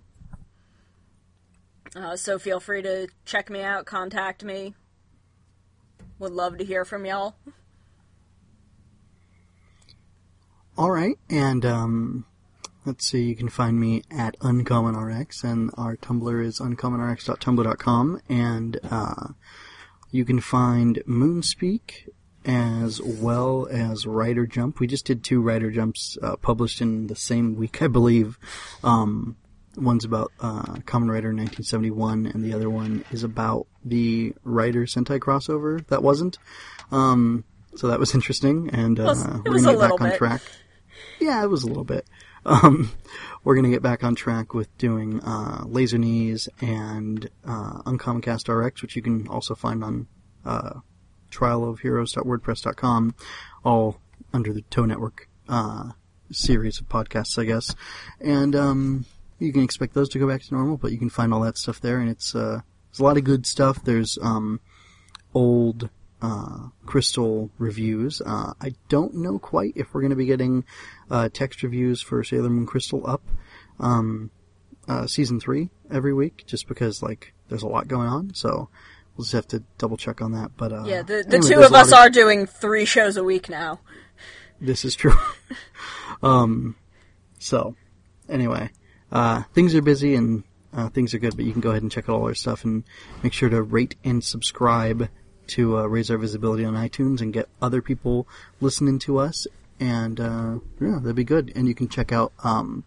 Uh, 1.95 2.17
so 2.17 2.37
feel 2.37 2.59
free 2.59 2.81
to 2.81 3.07
check 3.23 3.49
me 3.49 3.61
out, 3.61 3.85
contact 3.85 4.43
me. 4.43 4.73
Would 6.19 6.33
love 6.33 6.57
to 6.57 6.65
hear 6.65 6.83
from 6.83 7.05
y'all. 7.05 7.35
All 10.77 10.91
right, 10.91 11.17
and 11.29 11.65
um, 11.65 12.25
let's 12.85 13.05
see. 13.05 13.23
You 13.23 13.35
can 13.35 13.47
find 13.47 13.79
me 13.79 14.03
at 14.11 14.37
UncommonRx, 14.39 15.43
and 15.43 15.71
our 15.77 15.95
Tumblr 15.95 16.43
is 16.43 16.59
uncommonrx.tumblr.com, 16.59 18.21
and 18.27 18.79
uh, 18.91 19.27
you 20.11 20.25
can 20.25 20.41
find 20.41 21.01
Moonspeak 21.07 22.09
as 22.43 23.01
well 23.01 23.67
as 23.71 24.05
Rider 24.05 24.45
Jump. 24.45 24.79
We 24.79 24.87
just 24.87 25.05
did 25.05 25.23
two 25.23 25.41
Rider 25.41 25.71
Jumps 25.71 26.17
uh, 26.21 26.35
published 26.35 26.81
in 26.81 27.07
the 27.07 27.15
same 27.15 27.55
week, 27.55 27.81
I 27.81 27.87
believe. 27.87 28.37
Um, 28.83 29.37
one's 29.77 30.05
about 30.05 30.31
uh, 30.39 30.63
Kamen 30.85 31.09
Rider 31.09 31.29
1971, 31.33 32.25
and 32.27 32.43
the 32.43 32.53
other 32.53 32.69
one 32.69 33.03
is 33.11 33.23
about 33.23 33.67
the 33.83 34.33
Rider 34.43 34.85
Sentai 34.85 35.19
crossover 35.19 35.85
that 35.87 36.01
wasn't. 36.03 36.37
Um, 36.91 37.43
so 37.75 37.87
that 37.87 37.99
was 37.99 38.13
interesting, 38.15 38.69
and 38.71 38.99
uh, 38.99 39.03
was- 39.03 39.23
it 39.25 39.31
we're 39.45 39.59
gonna 39.61 39.71
get 39.73 39.79
back 39.79 40.01
on 40.01 40.09
bit. 40.09 40.17
track. 40.17 40.41
Yeah, 41.19 41.43
it 41.43 41.47
was 41.49 41.63
a 41.63 41.67
little 41.67 41.83
bit. 41.85 42.05
Um, 42.47 42.91
we're 43.43 43.55
gonna 43.55 43.71
get 43.71 43.81
back 43.81 44.03
on 44.03 44.13
track 44.13 44.53
with 44.53 44.77
doing 44.77 45.19
uh, 45.23 45.63
Laser 45.65 45.97
Knees 45.97 46.47
and 46.61 47.27
uh, 47.43 47.81
Uncommon 47.87 48.21
Cast 48.21 48.47
RX, 48.47 48.83
which 48.83 48.95
you 48.95 49.01
can 49.01 49.27
also 49.27 49.55
find 49.55 49.83
on 49.83 50.05
uh, 50.45 50.73
trialofheroes.wordpress.com, 51.31 53.15
all 53.63 53.99
under 54.33 54.53
the 54.53 54.61
Toe 54.63 54.85
Network 54.85 55.27
uh, 55.49 55.91
series 56.31 56.79
of 56.79 56.87
podcasts, 56.89 57.39
I 57.41 57.45
guess. 57.45 57.75
And 58.19 58.55
um, 58.55 59.05
you 59.39 59.51
can 59.51 59.63
expect 59.63 59.93
those 59.93 60.09
to 60.09 60.19
go 60.19 60.27
back 60.27 60.41
to 60.43 60.53
normal, 60.53 60.77
but 60.77 60.91
you 60.91 60.97
can 60.97 61.09
find 61.09 61.33
all 61.33 61.41
that 61.41 61.57
stuff 61.57 61.81
there, 61.81 61.99
and 61.99 62.09
it's 62.09 62.35
uh, 62.35 62.61
there's 62.91 62.99
a 62.99 63.03
lot 63.03 63.17
of 63.17 63.23
good 63.23 63.45
stuff. 63.45 63.83
There's 63.83 64.17
um, 64.21 64.59
old 65.33 65.89
uh, 66.21 66.69
Crystal 66.85 67.49
reviews. 67.57 68.21
Uh, 68.25 68.53
I 68.59 68.73
don't 68.89 69.15
know 69.15 69.37
quite 69.39 69.73
if 69.75 69.93
we're 69.93 70.01
going 70.01 70.11
to 70.11 70.15
be 70.15 70.25
getting 70.25 70.63
uh, 71.11 71.29
text 71.31 71.63
reviews 71.63 72.01
for 72.01 72.23
Sailor 72.23 72.49
Moon 72.49 72.65
Crystal 72.65 73.05
up 73.05 73.21
um, 73.79 74.31
uh, 74.87 75.07
season 75.07 75.39
three 75.39 75.69
every 75.91 76.13
week, 76.13 76.43
just 76.47 76.67
because 76.67 77.03
like 77.03 77.33
there's 77.49 77.63
a 77.63 77.67
lot 77.67 77.87
going 77.87 78.07
on. 78.07 78.33
So 78.33 78.69
we'll 79.15 79.23
just 79.23 79.33
have 79.33 79.47
to 79.49 79.63
double 79.77 79.97
check 79.97 80.21
on 80.21 80.31
that. 80.33 80.51
But 80.57 80.71
uh, 80.71 80.83
Yeah, 80.85 81.01
the, 81.01 81.25
the 81.27 81.37
anyway, 81.37 81.55
two 81.55 81.61
of 81.61 81.73
us 81.73 81.91
are 81.91 82.09
doing 82.09 82.45
three 82.45 82.85
shows 82.85 83.17
a 83.17 83.23
week 83.23 83.49
now. 83.49 83.79
This 84.59 84.85
is 84.85 84.95
true. 84.95 85.17
um, 86.23 86.75
so, 87.39 87.75
anyway, 88.29 88.69
uh, 89.15 89.43
things 89.53 89.73
are 89.75 89.81
busy 89.81 90.13
and 90.15 90.43
uh, 90.73 90.89
things 90.89 91.13
are 91.13 91.19
good, 91.19 91.35
but 91.37 91.45
you 91.45 91.51
can 91.53 91.61
go 91.61 91.69
ahead 91.69 91.81
and 91.81 91.91
check 91.91 92.09
out 92.09 92.15
all 92.17 92.25
our 92.27 92.35
stuff 92.35 92.65
and 92.65 92.83
make 93.23 93.31
sure 93.33 93.47
to 93.49 93.61
rate 93.63 93.95
and 94.03 94.21
subscribe 94.23 95.07
to 95.47 95.77
uh, 95.77 95.83
raise 95.85 96.11
our 96.11 96.17
visibility 96.17 96.65
on 96.65 96.73
iTunes 96.73 97.21
and 97.21 97.31
get 97.33 97.47
other 97.61 97.81
people 97.81 98.27
listening 98.59 98.99
to 98.99 99.17
us. 99.17 99.47
And 99.79 100.19
uh, 100.19 100.59
yeah, 100.81 100.99
that'd 101.01 101.15
be 101.15 101.23
good. 101.23 101.51
And 101.55 101.67
you 101.67 101.75
can 101.75 101.87
check 101.87 102.11
out 102.11 102.33
um, 102.43 102.83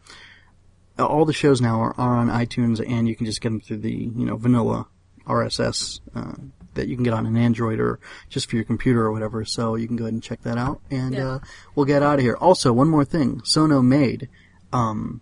all 0.98 1.24
the 1.24 1.32
shows 1.32 1.60
now 1.60 1.80
are, 1.80 1.94
are 1.98 2.16
on 2.16 2.28
iTunes, 2.28 2.84
and 2.86 3.08
you 3.08 3.16
can 3.16 3.26
just 3.26 3.40
get 3.40 3.48
them 3.50 3.60
through 3.60 3.78
the 3.78 3.92
you 3.92 4.26
know 4.26 4.36
vanilla 4.36 4.86
RSS 5.26 6.00
uh, 6.14 6.32
that 6.74 6.88
you 6.88 6.94
can 6.96 7.04
get 7.04 7.14
on 7.14 7.26
an 7.26 7.36
Android 7.36 7.78
or 7.80 8.00
just 8.28 8.50
for 8.50 8.56
your 8.56 8.64
computer 8.64 9.02
or 9.04 9.12
whatever. 9.12 9.44
So 9.44 9.74
you 9.76 9.86
can 9.86 9.96
go 9.96 10.04
ahead 10.04 10.14
and 10.14 10.22
check 10.22 10.42
that 10.42 10.58
out, 10.58 10.80
and 10.90 11.14
Yeah. 11.14 11.28
uh, 11.34 11.38
we'll 11.74 11.86
get 11.86 12.02
out 12.02 12.16
of 12.18 12.20
here. 12.22 12.36
Also, 12.40 12.72
one 12.72 12.88
more 12.88 13.04
thing: 13.04 13.40
Sono 13.44 13.80
made 13.82 14.28
um, 14.72 15.20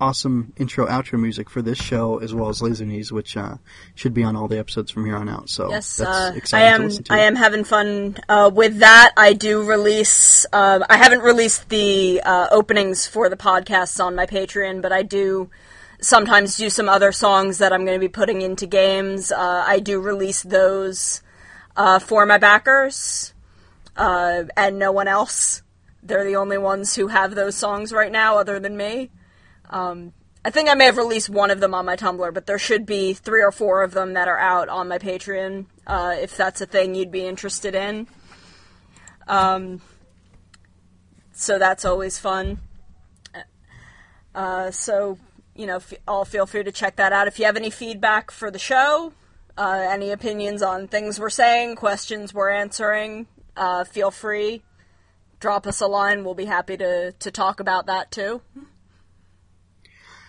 awesome 0.00 0.52
intro 0.56 0.86
outro 0.86 1.18
music 1.18 1.48
for 1.48 1.62
this 1.62 1.78
show 1.78 2.18
as 2.18 2.34
well 2.34 2.48
as 2.48 2.60
Laser 2.60 2.84
Knees, 2.84 3.12
which 3.12 3.36
uh, 3.36 3.56
should 3.94 4.14
be 4.14 4.22
on 4.22 4.36
all 4.36 4.48
the 4.48 4.58
episodes 4.58 4.90
from 4.90 5.06
here 5.06 5.16
on 5.16 5.28
out. 5.28 5.48
So 5.48 5.70
Yes, 5.70 5.96
that's 5.96 6.52
uh, 6.52 6.56
I 6.56 6.62
am. 6.62 6.90
I 7.10 7.20
am 7.20 7.36
having 7.36 7.64
fun 7.64 8.16
uh, 8.28 8.50
with 8.52 8.78
that. 8.78 9.12
I 9.16 9.32
do 9.32 9.62
release. 9.62 10.46
Uh, 10.52 10.84
I 10.88 10.96
haven't 10.96 11.20
released 11.20 11.68
the 11.68 12.20
uh, 12.24 12.48
openings 12.50 13.06
for 13.06 13.28
the 13.28 13.36
podcasts 13.36 14.02
on 14.02 14.14
my 14.14 14.26
Patreon, 14.26 14.82
but 14.82 14.92
I 14.92 15.02
do 15.02 15.50
sometimes 16.00 16.56
do 16.56 16.70
some 16.70 16.88
other 16.88 17.12
songs 17.12 17.58
that 17.58 17.72
I'm 17.72 17.84
going 17.84 17.98
to 17.98 18.04
be 18.04 18.08
putting 18.08 18.42
into 18.42 18.66
games. 18.66 19.32
Uh, 19.32 19.64
I 19.66 19.78
do 19.78 20.00
release 20.00 20.42
those 20.42 21.22
uh, 21.76 21.98
for 21.98 22.26
my 22.26 22.38
backers 22.38 23.32
uh, 23.96 24.44
and 24.56 24.78
no 24.78 24.92
one 24.92 25.08
else. 25.08 25.62
They're 26.02 26.24
the 26.24 26.36
only 26.36 26.58
ones 26.58 26.94
who 26.94 27.08
have 27.08 27.34
those 27.34 27.56
songs 27.56 27.92
right 27.92 28.12
now, 28.12 28.38
other 28.38 28.60
than 28.60 28.76
me. 28.76 29.10
Um, 29.70 30.12
I 30.44 30.50
think 30.50 30.68
I 30.68 30.74
may 30.74 30.84
have 30.84 30.96
released 30.96 31.28
one 31.28 31.50
of 31.50 31.60
them 31.60 31.74
on 31.74 31.84
my 31.84 31.96
Tumblr, 31.96 32.32
but 32.32 32.46
there 32.46 32.58
should 32.58 32.86
be 32.86 33.14
three 33.14 33.42
or 33.42 33.50
four 33.50 33.82
of 33.82 33.92
them 33.92 34.14
that 34.14 34.28
are 34.28 34.38
out 34.38 34.68
on 34.68 34.88
my 34.88 34.98
Patreon, 34.98 35.66
uh, 35.86 36.14
if 36.18 36.36
that's 36.36 36.60
a 36.60 36.66
thing 36.66 36.94
you'd 36.94 37.10
be 37.10 37.26
interested 37.26 37.74
in. 37.74 38.06
Um, 39.26 39.80
so 41.32 41.58
that's 41.58 41.84
always 41.84 42.18
fun. 42.18 42.60
Uh, 44.34 44.70
so 44.70 45.18
you 45.56 45.66
know, 45.66 45.76
f- 45.76 45.94
all 46.06 46.24
feel 46.24 46.46
free 46.46 46.62
to 46.62 46.72
check 46.72 46.96
that 46.96 47.12
out. 47.12 47.26
If 47.26 47.38
you 47.38 47.46
have 47.46 47.56
any 47.56 47.70
feedback 47.70 48.30
for 48.30 48.50
the 48.50 48.58
show, 48.58 49.12
uh, 49.56 49.88
any 49.90 50.10
opinions 50.10 50.62
on 50.62 50.86
things 50.86 51.18
we're 51.18 51.30
saying, 51.30 51.76
questions 51.76 52.32
we're 52.32 52.50
answering, 52.50 53.26
uh, 53.56 53.84
feel 53.84 54.10
free. 54.10 54.62
Drop 55.40 55.66
us 55.66 55.80
a 55.80 55.86
line. 55.86 56.24
We'll 56.24 56.34
be 56.34 56.44
happy 56.44 56.76
to, 56.76 57.12
to 57.12 57.30
talk 57.30 57.60
about 57.60 57.86
that 57.86 58.10
too. 58.10 58.42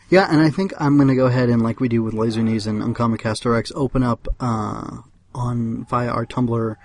Yeah, 0.10 0.28
and 0.32 0.40
I 0.40 0.50
think 0.50 0.74
I'm 0.80 0.96
going 0.96 1.10
to 1.10 1.16
go 1.16 1.26
ahead 1.26 1.50
and, 1.50 1.62
like 1.62 1.80
we 1.80 1.90
do 1.90 2.02
with 2.02 2.14
Laser 2.14 2.42
Knees 2.42 2.66
and 2.66 2.82
Uncommon 2.82 3.18
Cast 3.18 3.46
RX, 3.46 3.74
open 3.76 4.04
up 4.04 4.28
uh, 4.40 5.00
on 5.36 5.86
via 5.86 6.10
our 6.10 6.26
Tumblr 6.26 6.76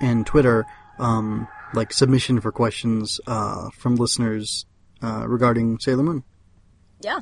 and 0.00 0.26
Twitter, 0.26 0.66
um, 0.98 1.48
like 1.72 1.92
submission 1.92 2.40
for 2.40 2.52
questions 2.52 3.18
uh, 3.26 3.70
from 3.70 3.96
listeners 3.96 4.66
uh, 5.02 5.24
regarding 5.26 5.78
Sailor 5.78 6.02
Moon. 6.02 6.22
Yeah. 7.00 7.20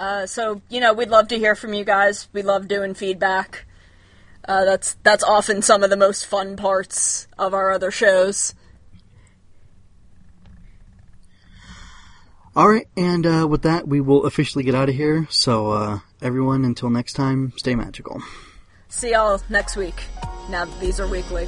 Uh, 0.00 0.26
so 0.26 0.62
you 0.70 0.80
know, 0.80 0.92
we'd 0.94 1.10
love 1.10 1.28
to 1.28 1.38
hear 1.38 1.54
from 1.54 1.74
you 1.74 1.84
guys. 1.84 2.28
We 2.32 2.42
love 2.42 2.68
doing 2.68 2.94
feedback. 2.94 3.66
Uh, 4.46 4.64
that's 4.64 4.96
that's 5.02 5.24
often 5.24 5.60
some 5.60 5.82
of 5.82 5.90
the 5.90 5.96
most 5.96 6.24
fun 6.24 6.56
parts 6.56 7.26
of 7.38 7.52
our 7.52 7.70
other 7.70 7.90
shows. 7.90 8.54
All 12.58 12.68
right, 12.68 12.88
and 12.96 13.24
uh, 13.24 13.46
with 13.48 13.62
that, 13.62 13.86
we 13.86 14.00
will 14.00 14.26
officially 14.26 14.64
get 14.64 14.74
out 14.74 14.88
of 14.88 14.96
here. 14.96 15.28
So, 15.30 15.70
uh, 15.70 16.00
everyone, 16.20 16.64
until 16.64 16.90
next 16.90 17.12
time, 17.12 17.52
stay 17.56 17.76
magical. 17.76 18.20
See 18.88 19.12
y'all 19.12 19.40
next 19.48 19.76
week. 19.76 20.02
Now 20.50 20.64
these 20.80 20.98
are 20.98 21.06
weekly. 21.06 21.46